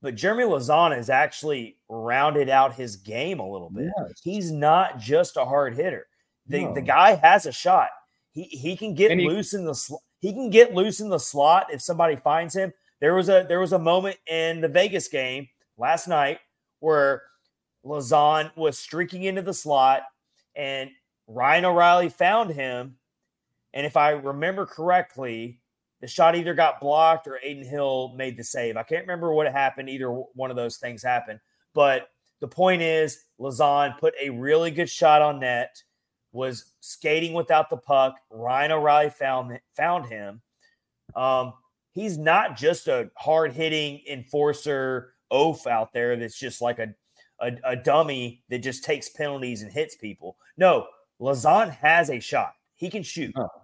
[0.02, 3.90] but Jeremy Lauzon has actually rounded out his game a little bit.
[3.96, 4.20] Yes.
[4.22, 6.06] He's not just a hard hitter.
[6.48, 6.74] The, no.
[6.74, 7.88] the guy has a shot.
[8.32, 11.18] He he can get he, loose in the sl- he can get loose in the
[11.18, 12.72] slot if somebody finds him.
[13.00, 15.48] There was a there was a moment in the Vegas game
[15.78, 16.40] last night
[16.80, 17.22] where
[17.84, 20.02] Lauzon was streaking into the slot
[20.56, 20.90] and
[21.28, 22.96] Ryan O'Reilly found him.
[23.72, 25.61] And if I remember correctly,
[26.02, 28.76] the shot either got blocked or Adin Hill made the save.
[28.76, 29.88] I can't remember what happened.
[29.88, 31.38] Either one of those things happened.
[31.74, 32.10] But
[32.40, 35.80] the point is, Lauzon put a really good shot on net,
[36.32, 38.16] was skating without the puck.
[38.30, 40.42] Ryan O'Reilly found found him.
[41.14, 41.52] Um,
[41.92, 46.92] he's not just a hard hitting enforcer oaf out there that's just like a,
[47.40, 50.36] a, a dummy that just takes penalties and hits people.
[50.56, 50.88] No,
[51.20, 52.54] Lauzon has a shot.
[52.74, 53.32] He can shoot.
[53.36, 53.61] Oh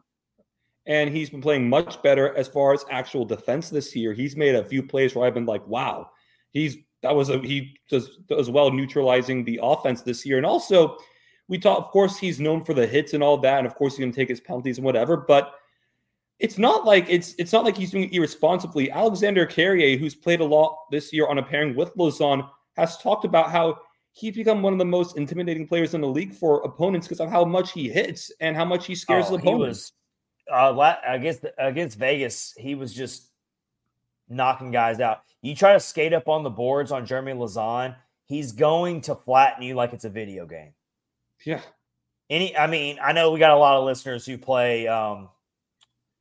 [0.88, 4.14] and he's been playing much better as far as actual defense this year.
[4.14, 6.10] He's made a few plays where I've been like, wow,
[6.50, 10.38] he's that was a he does as well neutralizing the offense this year.
[10.38, 10.96] And also,
[11.46, 13.96] we talk, of course, he's known for the hits and all that, and of course,
[13.96, 15.52] he's gonna take his penalties and whatever, but
[16.40, 18.90] it's not like it's it's not like he's doing it irresponsibly.
[18.90, 23.26] Alexandre Carrier, who's played a lot this year on a pairing with Lauzon, has talked
[23.26, 23.76] about how
[24.12, 27.30] he's become one of the most intimidating players in the league for opponents because of
[27.30, 29.92] how much he hits and how much he scares oh, the opponents
[30.50, 33.30] uh, against against Vegas, he was just
[34.28, 35.22] knocking guys out.
[35.42, 37.96] You try to skate up on the boards on Jeremy Lauzon,
[38.26, 40.72] he's going to flatten you like it's a video game.
[41.44, 41.60] Yeah.
[42.30, 45.30] Any, I mean, I know we got a lot of listeners who play um,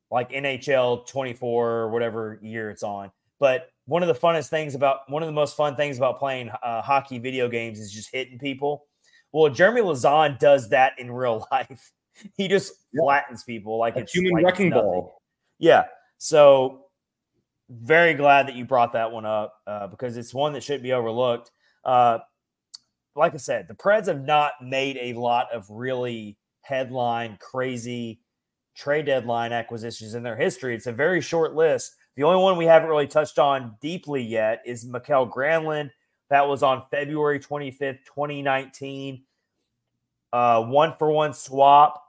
[0.09, 5.09] like NHL 24 or whatever year it's on, but one of the funnest things about
[5.09, 8.39] one of the most fun things about playing uh, hockey video games is just hitting
[8.39, 8.85] people.
[9.33, 11.91] Well, Jeremy Lauzon does that in real life
[12.37, 15.21] he just flattens people like a it's human like wrecking ball.
[15.59, 15.85] Yeah.
[16.17, 16.85] So
[17.69, 20.93] very glad that you brought that one up uh, because it's one that should be
[20.93, 21.51] overlooked.
[21.83, 22.19] Uh,
[23.15, 28.21] like I said, the Preds have not made a lot of really headline crazy
[28.75, 30.75] trade deadline acquisitions in their history.
[30.75, 31.95] It's a very short list.
[32.15, 35.89] The only one we haven't really touched on deeply yet is Mikael Granlund.
[36.29, 39.23] That was on February 25th, 2019.
[40.31, 42.03] Uh, one for one swap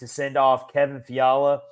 [0.00, 1.62] to send off Kevin Fiala.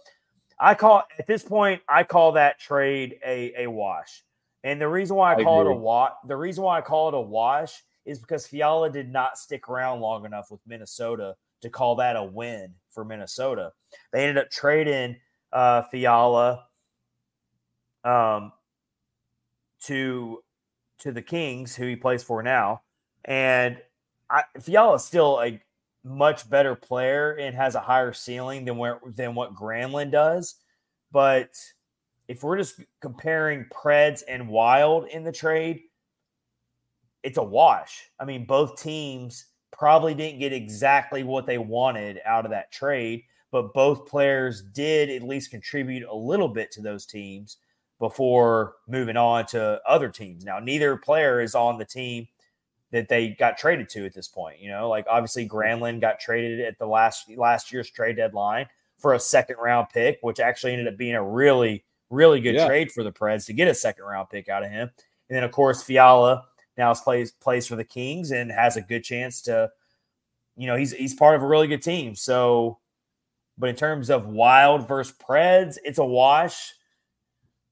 [0.60, 4.22] I call at this point, I call that trade a, a wash.
[4.64, 7.14] And the reason why I, call it a wash, the reason why I call it
[7.14, 11.96] a wash is because Fiala did not stick around long enough with Minnesota to call
[11.96, 13.72] that a win for Minnesota.
[14.12, 15.16] They ended up trading
[15.52, 16.66] uh, Fiala
[18.04, 18.52] um,
[19.82, 20.42] to
[21.00, 22.82] to the Kings, who he plays for now,
[23.24, 23.78] and
[24.28, 25.60] I, Fiala is still a
[26.08, 30.56] much better player and has a higher ceiling than where than what Granlund does.
[31.12, 31.50] But
[32.28, 35.80] if we're just comparing Preds and Wild in the trade,
[37.22, 38.10] it's a wash.
[38.20, 43.22] I mean, both teams probably didn't get exactly what they wanted out of that trade,
[43.50, 47.58] but both players did at least contribute a little bit to those teams
[47.98, 50.44] before moving on to other teams.
[50.44, 52.28] Now, neither player is on the team
[52.90, 54.60] that they got traded to at this point.
[54.60, 58.66] You know, like obviously Granlund got traded at the last last year's trade deadline
[58.98, 62.66] for a second round pick, which actually ended up being a really really good yeah.
[62.66, 64.90] trade for the Preds to get a second round pick out of him.
[65.28, 66.44] And then of course Fiala
[66.78, 69.70] now plays plays for the Kings and has a good chance to,
[70.56, 72.14] you know, he's he's part of a really good team.
[72.14, 72.78] So,
[73.58, 76.72] but in terms of Wild versus Preds, it's a wash.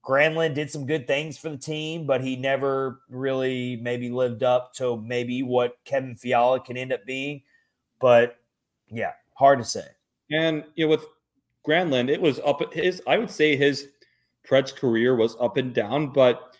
[0.07, 4.73] Granlund did some good things for the team, but he never really maybe lived up
[4.75, 7.41] to maybe what Kevin Fiala can end up being.
[7.99, 8.37] But
[8.89, 9.85] yeah, hard to say.
[10.31, 11.05] And you know, with
[11.67, 13.01] Granlund, it was up his.
[13.05, 13.89] I would say his
[14.47, 16.55] Preds career was up and down, but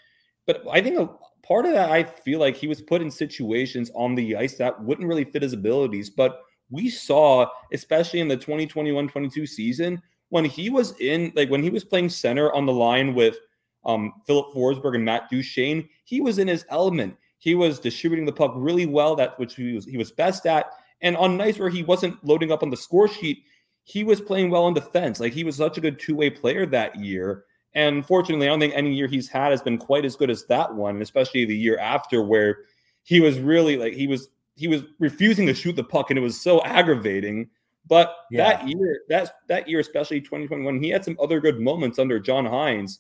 [0.46, 1.10] but I think a
[1.42, 4.84] part of that I feel like he was put in situations on the ice that
[4.84, 6.10] wouldn't really fit his abilities.
[6.10, 11.70] But we saw, especially in the 2021-22 season, when he was in like when he
[11.70, 13.38] was playing center on the line with
[13.86, 17.16] um, Filip Forsberg and Matt Duchene, he was in his element.
[17.40, 20.72] He was distributing the puck really well, that which he was he was best at.
[21.02, 23.44] And on nights where he wasn't loading up on the score sheet,
[23.84, 25.20] he was playing well in defense.
[25.20, 27.46] Like he was such a good two-way player that year.
[27.74, 30.46] And fortunately, I don't think any year he's had has been quite as good as
[30.48, 32.60] that one, especially the year after where
[33.04, 36.22] he was really like he was he was refusing to shoot the puck and it
[36.22, 37.50] was so aggravating
[37.88, 38.50] but yeah.
[38.50, 42.46] that year, that's that year, especially 2021, he had some other good moments under John
[42.46, 43.00] Hynes.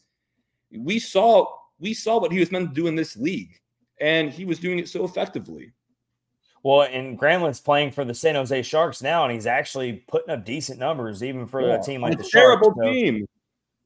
[0.72, 1.47] We saw
[1.80, 3.59] we saw what he was meant to do in this league,
[3.99, 5.73] and he was doing it so effectively.
[6.64, 10.43] Well, and Granlund's playing for the San Jose Sharks now, and he's actually putting up
[10.43, 11.76] decent numbers, even for yeah.
[11.76, 12.89] a team like the terrible Sharks.
[12.89, 13.19] team.
[13.22, 13.26] So,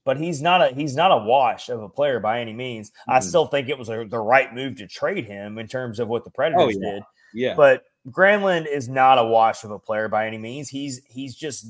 [0.03, 2.89] but he's not a he's not a wash of a player by any means.
[2.89, 3.11] Mm-hmm.
[3.11, 6.07] I still think it was a, the right move to trade him in terms of
[6.07, 6.91] what the Predators oh, yeah.
[6.91, 7.03] did.
[7.33, 7.53] Yeah.
[7.55, 10.69] But Granlund is not a wash of a player by any means.
[10.69, 11.67] He's he's just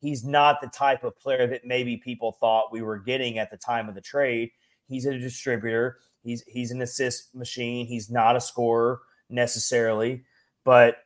[0.00, 3.56] he's not the type of player that maybe people thought we were getting at the
[3.56, 4.50] time of the trade.
[4.88, 5.98] He's a distributor.
[6.22, 7.86] He's he's an assist machine.
[7.86, 9.00] He's not a scorer
[9.30, 10.24] necessarily.
[10.64, 10.98] But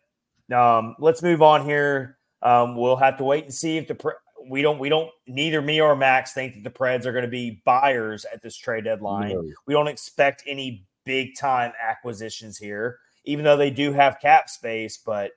[0.53, 2.19] um, let's move on here.
[2.43, 4.15] Um, we'll have to wait and see if the
[4.49, 7.31] we don't we don't neither me or Max think that the Preds are going to
[7.31, 9.35] be buyers at this trade deadline.
[9.35, 9.45] No.
[9.67, 12.99] We don't expect any big time acquisitions here
[13.31, 15.31] even though they do have cap space, but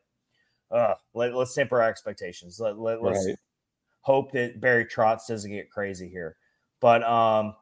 [0.71, 2.59] uh, let, us temper our expectations.
[2.59, 3.35] Let, let, us right.
[4.01, 6.35] hope that Barry Trotz doesn't get crazy here.
[6.81, 7.53] But um,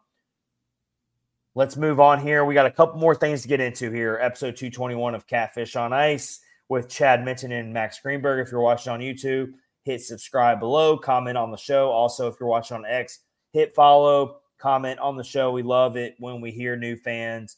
[1.54, 2.46] let's move on here.
[2.46, 4.18] We got a couple more things to get into here.
[4.22, 6.40] Episode 221 of Catfish on Ice
[6.70, 8.46] with Chad Minton and Max Greenberg.
[8.46, 9.52] If you're watching on YouTube,
[9.84, 11.90] hit subscribe below, comment on the show.
[11.90, 13.20] Also, if you're watching on X,
[13.52, 15.52] hit follow, comment on the show.
[15.52, 17.58] We love it when we hear new fans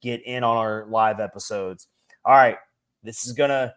[0.00, 1.88] get in on our live episodes
[2.24, 2.58] all right,
[3.02, 3.74] this is gonna.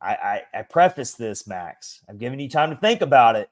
[0.00, 2.00] I, I, I preface this, Max.
[2.08, 3.50] I'm giving you time to think about it.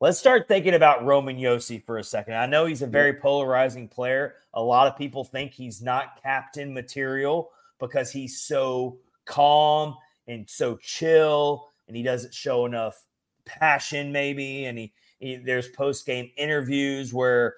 [0.00, 2.34] Let's start thinking about Roman Josi for a second.
[2.34, 4.36] I know he's a very polarizing player.
[4.54, 7.50] A lot of people think he's not captain material
[7.80, 9.96] because he's so calm
[10.26, 13.04] and so chill and he doesn't show enough
[13.44, 17.56] passion maybe and he, he there's post game interviews where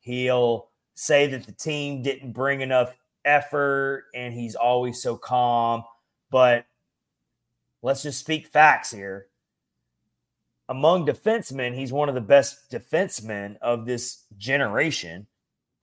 [0.00, 2.92] he'll say that the team didn't bring enough
[3.28, 5.84] effort and he's always so calm.
[6.30, 6.66] But
[7.82, 9.26] let's just speak facts here.
[10.68, 15.26] Among defensemen, he's one of the best defensemen of this generation.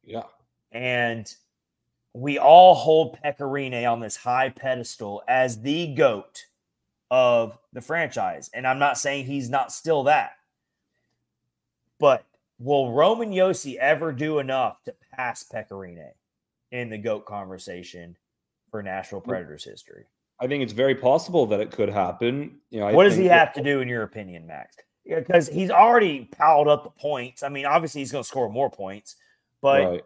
[0.04, 0.24] Yeah.
[0.72, 1.34] And
[2.14, 6.46] we all hold Pekka Rinne on this high pedestal as the GOAT
[7.10, 8.50] of the franchise.
[8.54, 10.34] And I'm not saying he's not still that.
[12.00, 12.26] But
[12.60, 16.12] will Roman Josi ever do enough to pass Pekka Rinne?
[16.72, 18.16] In the GOAT conversation
[18.72, 20.06] for Nashville Predators history.
[20.40, 22.60] I think it's very possible that it could happen.
[22.70, 24.76] You know, I what does he have to do, in your opinion, Max?
[25.06, 27.44] Because he's already piled up the points.
[27.44, 29.16] I mean, obviously he's going to score more points,
[29.62, 30.04] but right.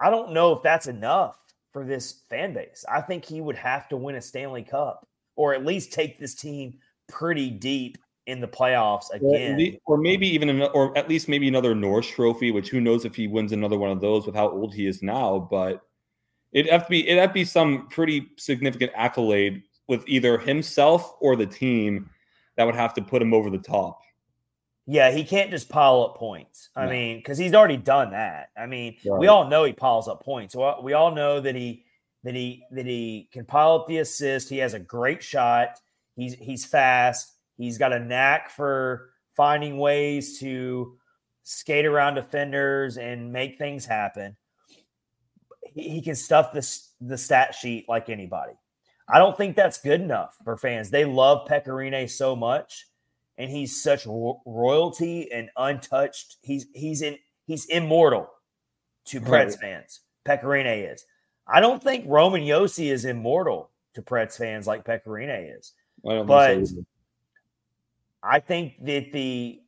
[0.00, 1.38] I don't know if that's enough
[1.72, 2.84] for this fan base.
[2.90, 5.06] I think he would have to win a Stanley Cup
[5.36, 10.60] or at least take this team pretty deep in the playoffs again, or maybe even,
[10.62, 12.50] or at least maybe another Norris Trophy.
[12.50, 15.02] Which who knows if he wins another one of those with how old he is
[15.02, 15.48] now.
[15.50, 15.82] But
[16.52, 21.14] it'd have to be it'd have to be some pretty significant accolade with either himself
[21.20, 22.10] or the team
[22.56, 24.00] that would have to put him over the top.
[24.88, 26.70] Yeah, he can't just pile up points.
[26.76, 26.92] I No.
[26.92, 28.50] mean, because he's already done that.
[28.56, 30.54] I mean, we all know he piles up points.
[30.82, 31.84] We all know that he
[32.24, 34.48] that he that he can pile up the assist.
[34.48, 35.78] He has a great shot.
[36.16, 37.32] He's he's fast.
[37.58, 40.96] He's got a knack for finding ways to
[41.42, 44.36] skate around defenders and make things happen.
[45.74, 46.66] He, he can stuff the
[47.00, 48.52] the stat sheet like anybody.
[49.08, 50.90] I don't think that's good enough for fans.
[50.90, 52.86] They love Pekka Rinne so much,
[53.38, 56.36] and he's such ro- royalty and untouched.
[56.42, 57.16] He's he's in
[57.46, 58.28] he's immortal
[59.06, 59.60] to Preds Right.
[59.60, 60.00] fans.
[60.26, 61.04] Pekka Rinne is.
[61.46, 65.72] I don't think Roman Josi is immortal to Preds fans like Pekka Rinne is.
[66.08, 66.84] I don't But- so.
[68.26, 69.60] I think that the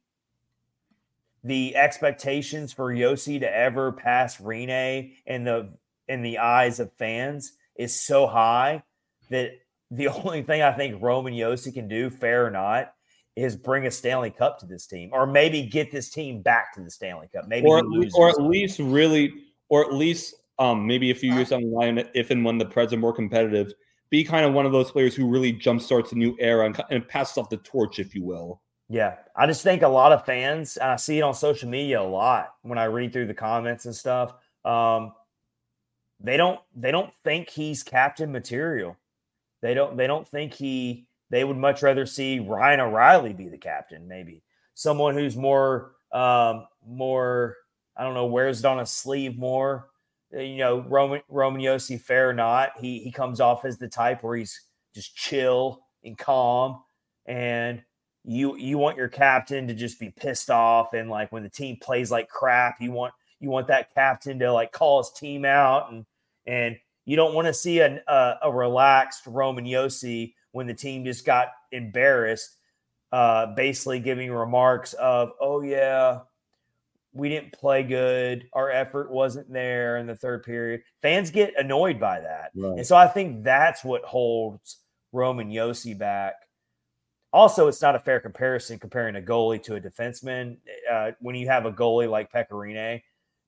[1.44, 5.70] the expectations for Josi to ever pass Rinne in the
[6.08, 8.82] in the eyes of fans is so high
[9.30, 9.52] that
[9.90, 12.92] the only thing I think Roman Josi can do, fair or not,
[13.36, 16.80] is bring a Stanley Cup to this team, or maybe get this team back to
[16.80, 17.46] the Stanley Cup.
[17.46, 19.32] Maybe or at, or at least really,
[19.68, 22.66] or at least um, maybe a few years down the line, if and when the
[22.66, 23.72] Preds are more competitive,
[24.10, 27.06] be kind of one of those players who really jumpstarts a new era and, and
[27.06, 28.62] passes off the torch, if you will.
[28.88, 32.02] Yeah, I just think a lot of fans, I see it on social media a
[32.02, 34.32] lot when I read through the comments and stuff.
[34.64, 35.12] Um,
[36.20, 38.96] they don't they don't think he's captain material.
[39.62, 41.06] They don't they don't think he.
[41.30, 44.42] They would much rather see Ryan O'Reilly be the captain, maybe
[44.74, 47.56] someone who's more um, more.
[47.96, 49.88] I don't know, wears it on a sleeve more.
[50.34, 53.88] Uh, You know, Roman Roman Josi, fair or not, he he comes off as the
[53.88, 54.60] type where he's
[54.94, 56.82] just chill and calm.
[57.26, 57.82] And
[58.24, 61.76] you you want your captain to just be pissed off and like when the team
[61.80, 65.90] plays like crap you want you want that captain to like call his team out.
[65.92, 66.04] And
[66.46, 66.76] and
[67.06, 71.24] you don't want to see an, a, a relaxed Roman Josi when the team just
[71.24, 72.56] got embarrassed
[73.12, 76.20] uh basically giving remarks of oh yeah
[77.18, 81.98] we didn't play good our effort wasn't there in the third period fans get annoyed
[82.00, 84.78] by that and so I think that's what holds
[85.12, 86.34] Roman Josi back.
[87.32, 90.56] Also, it's not a fair comparison comparing a goalie to a defenseman.
[90.90, 93.02] Uh, when you have a goalie like Pekka Rinne,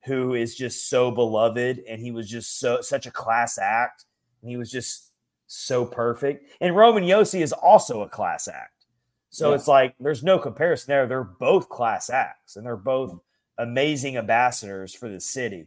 [0.04, 4.04] who is just so beloved and he was just so such a class act,
[4.42, 5.12] and he was just
[5.46, 6.50] so perfect.
[6.60, 8.86] And Roman Josi is also a class act.
[9.30, 9.54] So Yeah.
[9.56, 11.06] it's like there's no comparison there.
[11.06, 13.18] They're both class acts and they're both
[13.60, 15.66] amazing ambassadors for the city.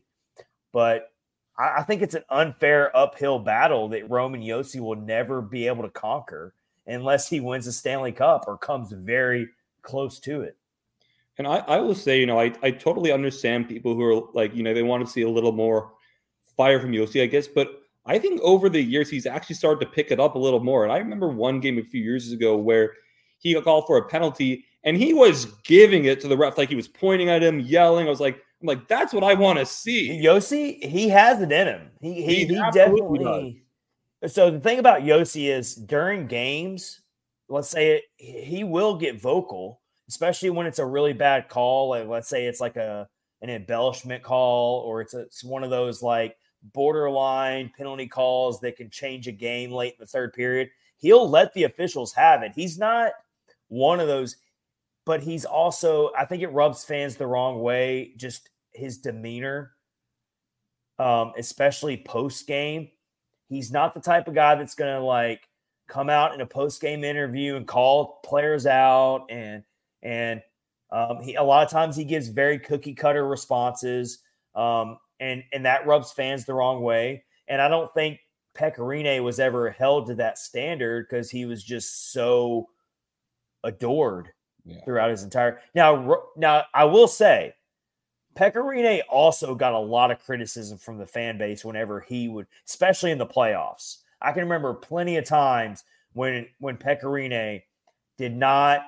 [0.72, 1.12] But
[1.58, 5.84] I, I think it's an unfair uphill battle that Roman Josi will never be able
[5.84, 6.54] to conquer
[6.88, 9.48] unless he wins the Stanley Cup or comes very
[9.84, 10.58] close to it.
[11.38, 14.54] And I, I will say, you know, I, I totally understand people who are like,
[14.56, 15.92] you know, they want to see a little more
[16.58, 17.48] fire from Josi, I guess.
[17.48, 20.60] But I think over the years, he's actually started to pick it up a little
[20.60, 20.84] more.
[20.84, 22.94] And I remember one game a few years ago where
[23.40, 26.70] he got called for a penalty and he was giving it to the ref, like
[26.70, 28.08] he was pointing at him, yelling.
[28.08, 30.22] I was like, I'm like, that's what I want to see.
[30.24, 31.92] Josi, he has it in him.
[32.02, 33.64] He he, He he definitely.
[34.28, 37.02] So the thing about Josi is during games,
[37.50, 41.90] let's say it, he will get vocal, especially when it's a really bad call.
[41.90, 43.08] Like let's say it's like a
[43.42, 46.38] an embellishment call, or it's, a, it's one of those like
[46.74, 50.70] borderline penalty calls that can change a game late in the third period.
[50.98, 52.54] He'll let the officials have it.
[52.56, 53.12] He's not
[53.68, 54.38] one of those,
[55.06, 56.12] but he's also.
[56.18, 58.14] I think it rubs fans the wrong way.
[58.18, 59.72] Just his demeanor,
[61.00, 62.90] um, especially post game.
[63.50, 65.48] He's not the type of guy that's going to like
[65.88, 69.64] come out in a post game interview and call players out and
[70.02, 70.42] and
[70.92, 74.20] um, he a lot of times he gives very cookie cutter responses
[74.56, 77.24] um, and and that rubs fans the wrong way.
[77.48, 78.20] And I don't think
[78.56, 82.70] Pekka Rinne was ever held to that standard because he was just so
[83.64, 84.33] adored
[84.66, 84.84] Yeah.
[84.86, 85.60] throughout his entire.
[85.76, 87.54] Now, now I will say,
[88.36, 92.48] Pekka Rinne also got a lot of criticism from the fan base whenever he would,
[92.68, 93.98] especially in the playoffs.
[94.22, 95.84] I can remember plenty of times
[96.14, 97.62] when when Pekka Rinne
[98.18, 98.82] did not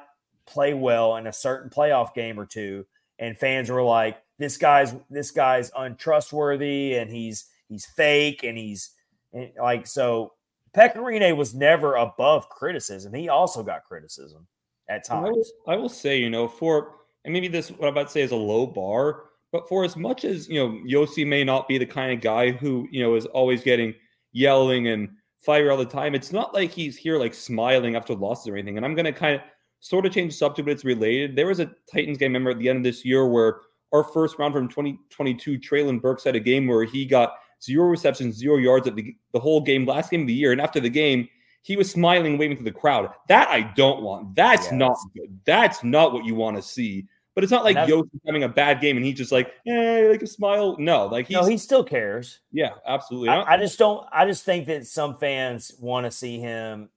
[0.45, 2.85] play well in a certain playoff game or two,
[3.19, 8.91] and fans were like, "This guy's this guy's untrustworthy, and he's he's fake, and he's
[9.33, 10.33] and like so."
[10.73, 13.13] Pekka Rinne was never above criticism.
[13.13, 14.47] He also got criticism
[14.89, 15.51] at And I will, times.
[15.67, 18.31] I will say, you know, for and maybe this what I'm about to say is
[18.31, 21.85] a low bar, but for as much as you know, Josi may not be the
[21.85, 23.93] kind of guy who you know is always getting
[24.31, 25.09] yelling and
[25.39, 26.15] fire all the time.
[26.15, 28.77] It's not like he's here like smiling after losses or anything.
[28.77, 29.41] And I'm gonna kind of
[29.79, 31.35] sort of change the subject, but it's related.
[31.35, 33.61] There was a Titans game, remember at the end of this year, where
[33.93, 38.35] our first round from 2022, Treylon Burks had a game where he got zero receptions,
[38.35, 40.51] zero yards at the, the whole game, last game of the year.
[40.51, 41.27] And after the game,
[41.65, 43.09] he was smiling, waving to the crowd.
[43.27, 44.35] That I don't want.
[44.35, 44.73] That's yes.
[44.73, 45.39] not good.
[45.45, 47.07] That's not what you want to see.
[47.33, 50.21] But it's not like Yost having a bad game and he's just like, eh, like
[50.21, 50.75] a smile.
[50.77, 52.39] No, like he's, no, he still cares.
[52.51, 53.29] Yeah, absolutely.
[53.29, 54.05] I, I just don't.
[54.13, 56.89] I just think that some fans want to see him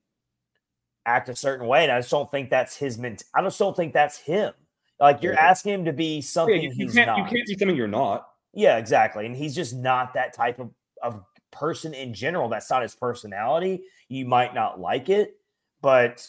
[1.06, 3.24] act a certain way, and I just don't think that's his ment.
[3.34, 4.52] I just don't think that's him.
[5.00, 5.48] Like you're yeah.
[5.48, 7.16] asking him to be something yeah, you, you he's not.
[7.16, 8.28] You can't be something you're not.
[8.52, 9.24] Yeah, exactly.
[9.24, 10.70] And he's just not that type of,
[11.02, 12.48] of person in general.
[12.48, 13.82] That's not his personality.
[14.08, 15.36] You might not like it,
[15.80, 16.26] but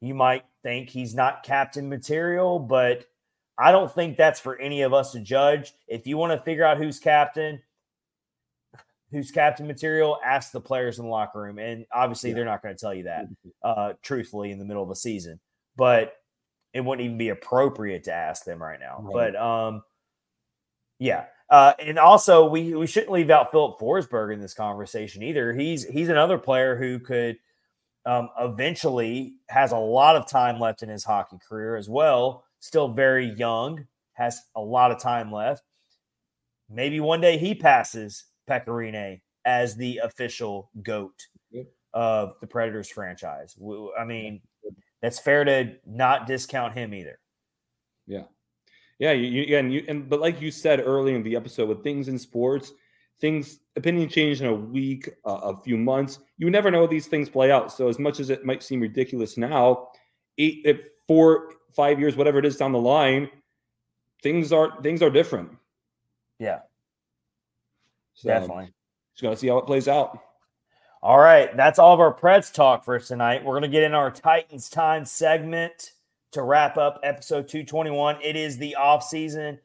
[0.00, 2.58] you might think he's not captain material.
[2.58, 3.06] But
[3.58, 5.72] I don't think that's for any of us to judge.
[5.88, 7.60] If you want to figure out who's captain,
[9.10, 11.58] who's captain material, ask the players in the locker room.
[11.58, 12.36] And obviously, yeah.
[12.36, 13.26] they're not going to tell you that,
[13.62, 15.40] uh, truthfully, in the middle of a season.
[15.76, 16.14] But
[16.74, 19.00] it wouldn't even be appropriate to ask them right now.
[19.00, 19.32] Right.
[19.32, 19.82] But um,
[20.98, 21.24] yeah.
[21.50, 25.52] Uh, and also, we we shouldn't leave out Filip Forsberg in this conversation either.
[25.52, 27.38] He's he's another player who could
[28.04, 32.44] um, eventually has a lot of time left in his hockey career as well.
[32.60, 35.62] Still very young, has a lot of time left.
[36.68, 41.26] Maybe one day he passes Pekka Rinne as the official goat
[41.94, 43.56] of the Predators franchise.
[43.98, 44.42] I mean,
[45.00, 47.18] that's fair to not discount him either.
[48.06, 48.24] Yeah.
[48.98, 51.82] Yeah, you, you and you and but like you said earlier in the episode, with
[51.82, 52.72] things in sports,
[53.20, 56.18] things opinion change in a week, uh, a few months.
[56.36, 57.72] You never know these things play out.
[57.72, 59.88] So as much as it might seem ridiculous now,
[60.38, 63.30] eight, if four, five years, whatever it is down the line,
[64.22, 65.50] things are things are different.
[66.40, 66.60] Yeah,
[68.14, 68.72] so, definitely.
[69.14, 70.18] Just got to see how it plays out.
[71.02, 73.44] All right, that's all of our Preds talk for tonight.
[73.44, 75.92] We're going to get in our Titans time segment
[76.32, 78.18] to wrap up episode 221.
[78.22, 79.58] It is the off season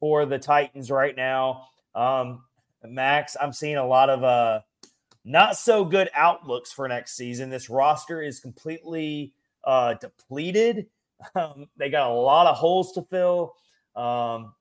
[0.00, 1.66] for the Titans right now.
[1.94, 2.42] Um,
[2.84, 4.60] Max, I'm seeing a lot of uh,
[5.24, 7.48] not so good outlooks for next season.
[7.50, 10.86] This roster is completely uh, depleted.
[11.36, 13.54] Um, they got a lot of holes to fill.
[13.96, 14.52] Um,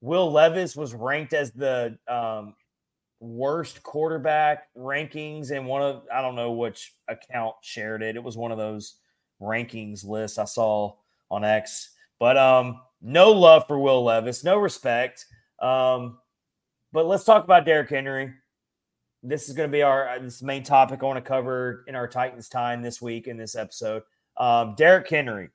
[0.00, 2.54] Will Levis was ranked as the um,
[3.20, 8.16] worst quarterback rankings in one of I don't know which account shared it.
[8.16, 8.94] It was one of those
[9.40, 10.94] rankings list I saw
[11.30, 11.90] on X.
[12.18, 15.26] But um, no love for Will Levis, no respect.
[15.60, 16.18] Um,
[16.92, 18.32] but let's talk about Derrick Henry.
[19.22, 21.94] This is going to be our uh, this main topic I want to cover in
[21.94, 24.02] our Titans time this week in this episode.
[24.36, 25.50] Um, Derrick Henry.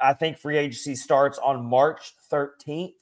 [0.00, 2.92] I think free agency starts on March 13th.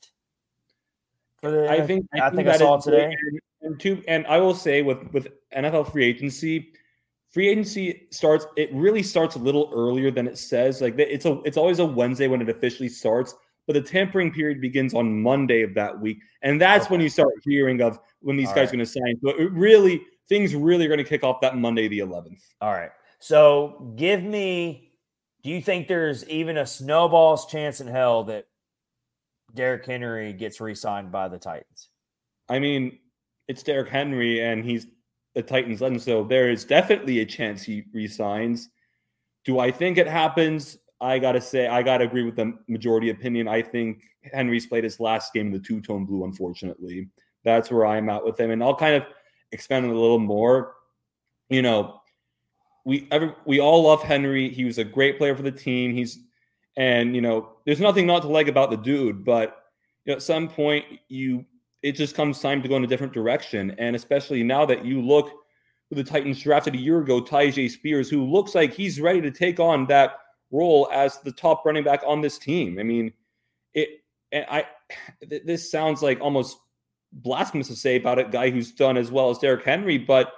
[1.40, 3.16] For The, I think I, I think, think I saw it today.
[3.62, 6.72] And, two, and I will say with with NFL free agency,
[7.34, 8.46] free agency starts.
[8.56, 10.80] It really starts a little earlier than it says.
[10.80, 13.34] Like it's a it's always a Wednesday when it officially starts,
[13.66, 16.92] but the tampering period begins on Monday of that week, and that's okay.
[16.92, 18.68] when you start hearing of when these All guys right.
[18.68, 19.16] are going to sign.
[19.22, 22.40] So it really things really are going to kick off that Monday, the 11th.
[22.60, 22.90] All right.
[23.18, 24.92] So give me.
[25.42, 28.46] Do you think there's even a snowball's chance in hell that
[29.52, 31.90] Derrick Henry gets re-signed by the Titans?
[32.48, 32.98] I mean,
[33.46, 34.86] it's Derrick Henry, and he's
[35.34, 38.70] the Titans legend, so there is definitely a chance he resigns.
[39.44, 40.78] Do I think it happens?
[41.00, 43.48] I gotta say, I gotta agree with the majority opinion.
[43.48, 46.24] I think Henry's played his last game in the two tone blue.
[46.24, 47.08] Unfortunately,
[47.44, 49.04] that's where I'm at with him, and I'll kind of
[49.52, 50.74] expand a little more.
[51.50, 52.00] You know,
[52.84, 54.48] we ever we all love Henry.
[54.48, 55.92] He was a great player for the team.
[55.92, 56.20] He's
[56.76, 59.64] and you know, there's nothing not to like about the dude, but
[60.04, 61.44] you know, at some point you
[61.84, 63.74] it just comes time to go in a different direction.
[63.76, 65.30] And especially now that you look
[65.90, 69.30] who the Titans drafted a year ago, Tyjae Spears, who looks like he's ready to
[69.30, 70.12] take on that
[70.50, 72.78] role as the top running back on this team.
[72.78, 73.12] I mean,
[73.74, 74.02] it
[74.32, 74.64] and I
[75.44, 76.56] this sounds like almost
[77.12, 80.32] blasphemous to say about a guy who's done as well as Derrick Henry, but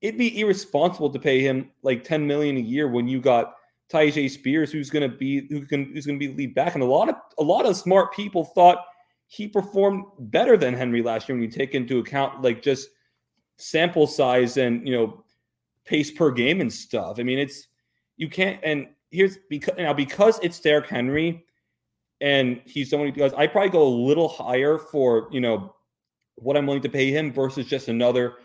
[0.00, 3.56] it'd be irresponsible to pay him like 10 million a year when you got
[3.92, 7.10] Tyjae Spears, who's to be who can who's to be lead back, and a lot
[7.10, 8.86] of a lot of smart people thought
[9.28, 12.88] he performed better than Henry last year when you take into account like just
[13.58, 15.24] sample size and you know
[15.84, 17.20] pace per game and stuff.
[17.20, 17.68] I mean, it's
[18.16, 18.58] you can't.
[18.64, 21.44] And here's because now because it's Derrick Henry,
[22.22, 23.34] and he's so many guys.
[23.34, 25.74] I probably go a little higher for you know
[26.36, 28.36] what I'm willing to pay him versus just another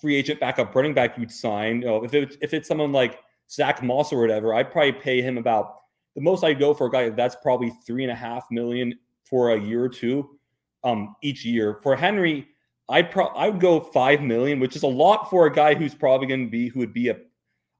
[0.00, 1.82] free agent backup running back you'd sign.
[1.82, 5.22] You know, if it, if it's someone like Zach Moss or whatever, I'd probably pay
[5.22, 5.76] him about
[6.16, 8.98] the most I'd go for a guy that's probably three and a half million
[9.32, 10.38] for a year or two
[10.84, 11.80] um, each year.
[11.82, 12.46] For Henry,
[12.90, 15.94] I'd pro I would go five million, which is a lot for a guy who's
[15.94, 17.16] probably going to be who would be a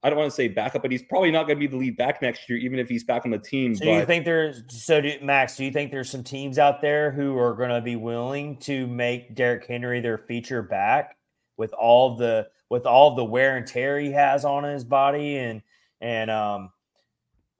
[0.02, 1.96] I don't want to say backup, but he's probably not going to be the lead
[1.96, 3.74] back next year, even if he's back on the team.
[3.76, 5.56] So but, you think there's so do, Max?
[5.56, 8.86] Do you think there's some teams out there who are going to be willing to
[8.86, 11.18] make Derrick Henry their feature back
[11.58, 15.60] with all the with all the wear and tear he has on his body and
[16.00, 16.70] and um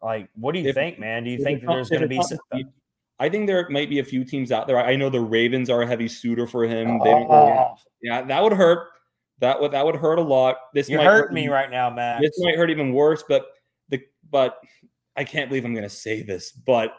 [0.01, 1.24] like what do you If- think, man?
[1.24, 2.39] Do you think there's going to be some,
[3.23, 4.78] I think there might be a few teams out there.
[4.78, 6.99] I know the Ravens are a heavy suitor for him.
[6.99, 8.89] They don't really- Oh, yeah, that would hurt.
[9.39, 10.57] That would that would hurt a lot.
[10.74, 12.20] This you're might hurting hurt me even- right now, Max.
[12.20, 13.23] This might hurt even worse.
[13.28, 13.47] But
[13.90, 14.59] the but
[15.16, 16.94] I can't believe I'm going to say this, but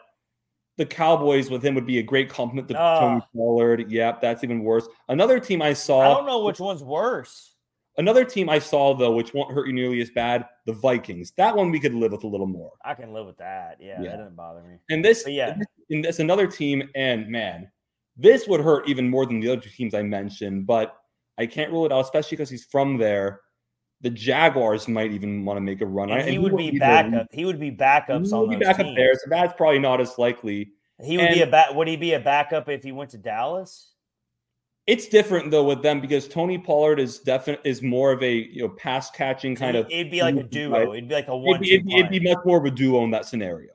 [0.78, 3.00] the Cowboys with him would be a great compliment to Ah.
[3.00, 3.90] Tony Pollard.
[3.92, 4.88] Yep, that's even worse.
[5.08, 6.00] Another team I saw.
[6.00, 7.50] I don't know which one's worse.
[7.96, 11.32] Another team I saw though, which won't hurt you nearly as bad, the Vikings.
[11.36, 12.72] That one we could live with a little more.
[12.84, 13.76] I can live with that.
[13.80, 14.10] Yeah, Yeah.
[14.10, 14.78] that doesn't bother me.
[14.90, 15.56] And this, But yeah.
[15.90, 17.70] And this another team, and man,
[18.16, 20.66] this would hurt even more than the other two teams I mentioned.
[20.66, 20.96] But
[21.38, 23.40] I can't rule it out, especially because he's from there.
[24.00, 26.10] The Jaguars might even want to make a run.
[26.10, 27.26] And he and would wouldn't be backup.
[27.32, 28.96] He would be He backups on would be those back up teams.
[28.96, 30.72] there, so that's probably not as likely.
[31.02, 31.74] He would be a And- back.
[31.74, 33.92] Would he be a backup if he went to Dallas?
[34.86, 38.62] It's different though with them because Tony Pollard is definite is more of a you
[38.62, 39.86] know pass catching kind of.
[39.90, 40.50] It'd be like a Right.
[40.50, 40.92] duo.
[40.92, 41.60] It'd be like a It'd one.
[41.60, 43.72] be, it'd, it'd be much more of a duo in that scenario.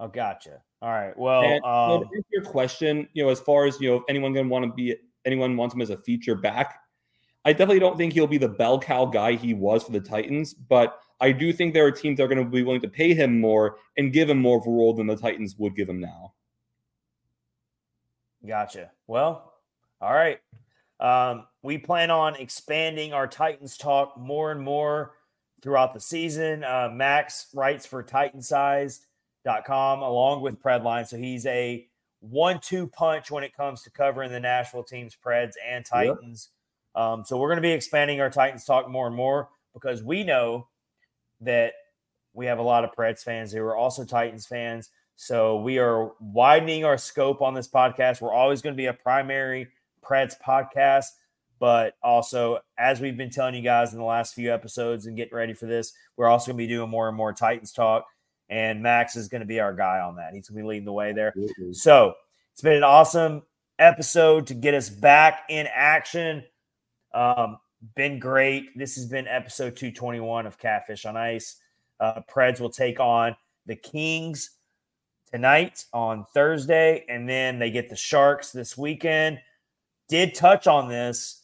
[0.00, 0.62] Oh, gotcha.
[0.82, 1.16] All right.
[1.16, 4.32] Well, And, um, to your question, you know, as far as you know, if anyone
[4.32, 4.94] gonna want to be,
[5.24, 6.80] anyone wants him as a feature back,
[7.44, 10.52] I definitely don't think he'll be the bell cow guy he was for the Titans.
[10.52, 13.14] But I do think there are teams that are going to be willing to pay
[13.14, 16.00] him more and give him more of a role than the Titans would give him
[16.00, 16.34] now.
[18.46, 18.90] Gotcha.
[19.06, 19.54] Well,
[20.00, 20.40] all right.
[21.00, 25.14] Um, we plan on expanding our Titans talk more and more
[25.62, 26.64] throughout the season.
[26.64, 28.02] Uh, Max writes for
[29.46, 31.06] Titansized.com along with Predline.
[31.06, 31.86] So he's a
[32.20, 36.50] one two punch when it comes to covering the Nashville teams, Preds, and Titans.
[36.94, 40.24] Um, so we're going to be expanding our Titans talk more and more because we
[40.24, 40.66] know
[41.40, 41.74] that
[42.32, 44.90] we have a lot of Preds fans who are also Titans fans.
[45.16, 48.20] So we are widening our scope on this podcast.
[48.20, 49.68] We're always going to be a primary
[50.02, 51.06] Preds podcast,
[51.58, 55.34] but also, as we've been telling you guys in the last few episodes and getting
[55.34, 58.06] ready for this, we're also going to be doing more and more Titans talk.
[58.48, 60.32] And Max is going to be our guy on that.
[60.32, 61.34] He's going to be leading the way there.
[61.72, 62.14] So
[62.52, 63.42] it's been an awesome
[63.78, 66.44] episode to get us back in action.
[67.12, 67.58] Um,
[67.94, 68.76] been great.
[68.76, 71.56] This has been episode 221 of Catfish on Ice.
[72.00, 73.36] Uh, Preds will take on
[73.66, 74.50] the Kings
[75.30, 79.38] tonight on Thursday, and then they get the Sharks this weekend.
[80.08, 81.42] Did touch on this.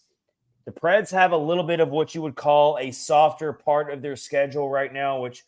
[0.64, 4.00] The Preds have a little bit of what you would call a softer part of
[4.00, 5.42] their schedule right now, which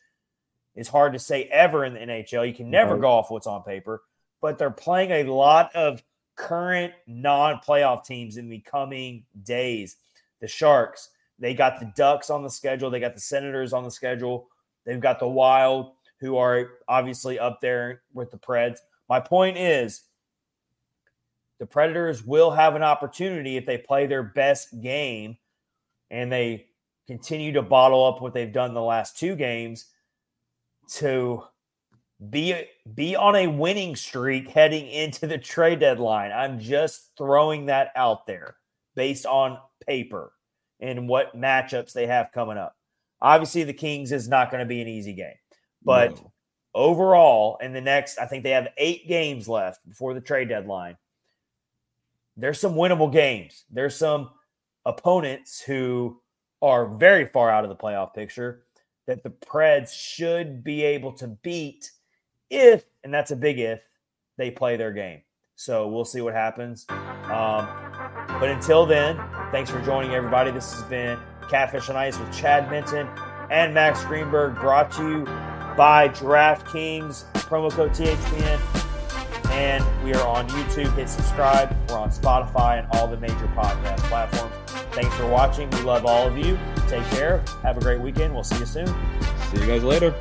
[0.75, 2.47] is hard to say ever in the NHL.
[2.47, 3.01] You can never Right.
[3.01, 4.03] go off what's on paper,
[4.41, 6.03] but they're playing a lot of
[6.37, 9.97] current non playoff teams in the coming days.
[10.41, 13.91] The Sharks, they got the Ducks on the schedule, they got the Senators on the
[13.91, 14.49] schedule,
[14.85, 18.79] they've got the Wild, who are obviously up there with the Preds.
[19.09, 20.03] My point is,
[21.59, 25.37] the Predators will have an opportunity if they play their best game
[26.11, 26.67] and they
[27.07, 29.87] continue to bottle up what they've done the last two games
[30.89, 31.43] to
[32.31, 32.55] be
[32.95, 36.33] be on a winning streak heading into the trade deadline.
[36.33, 38.57] I'm just throwing that out there
[38.95, 40.33] based on paper
[40.81, 42.77] and what matchups they have coming up.
[43.21, 45.35] Obviously, the Kings is not going to be an easy game,
[45.83, 46.33] but No.
[46.75, 50.97] overall, in the next, I think they have eight games left before the trade deadline.
[52.37, 53.65] There's some winnable games.
[53.71, 54.31] There's some
[54.85, 56.21] opponents who
[56.63, 58.64] are very far out of the playoff picture
[59.07, 61.91] that the Preds should be able to beat
[62.51, 63.81] if, and that's a big if,
[64.37, 65.21] they play their game.
[65.57, 66.87] So we'll see what happens.
[66.89, 67.69] Um,
[68.41, 69.21] but until then,
[69.53, 70.51] thanks for joining everybody.
[70.51, 71.19] This has been
[71.49, 73.09] Catfish on Ice with Chad Minton
[73.51, 75.25] and Max Greenberg, brought to you
[75.77, 78.61] by DraftKings, promo code THPN.
[79.51, 80.93] And we are on YouTube.
[80.97, 81.77] Hit subscribe.
[81.89, 84.55] We're on Spotify and all the major podcast platforms.
[84.93, 85.71] Thanks for watching.
[85.71, 86.59] We love all of you.
[86.95, 87.43] Take care.
[87.65, 88.33] Have a great weekend.
[88.33, 88.87] We'll see you soon.
[88.87, 90.15] See you guys later.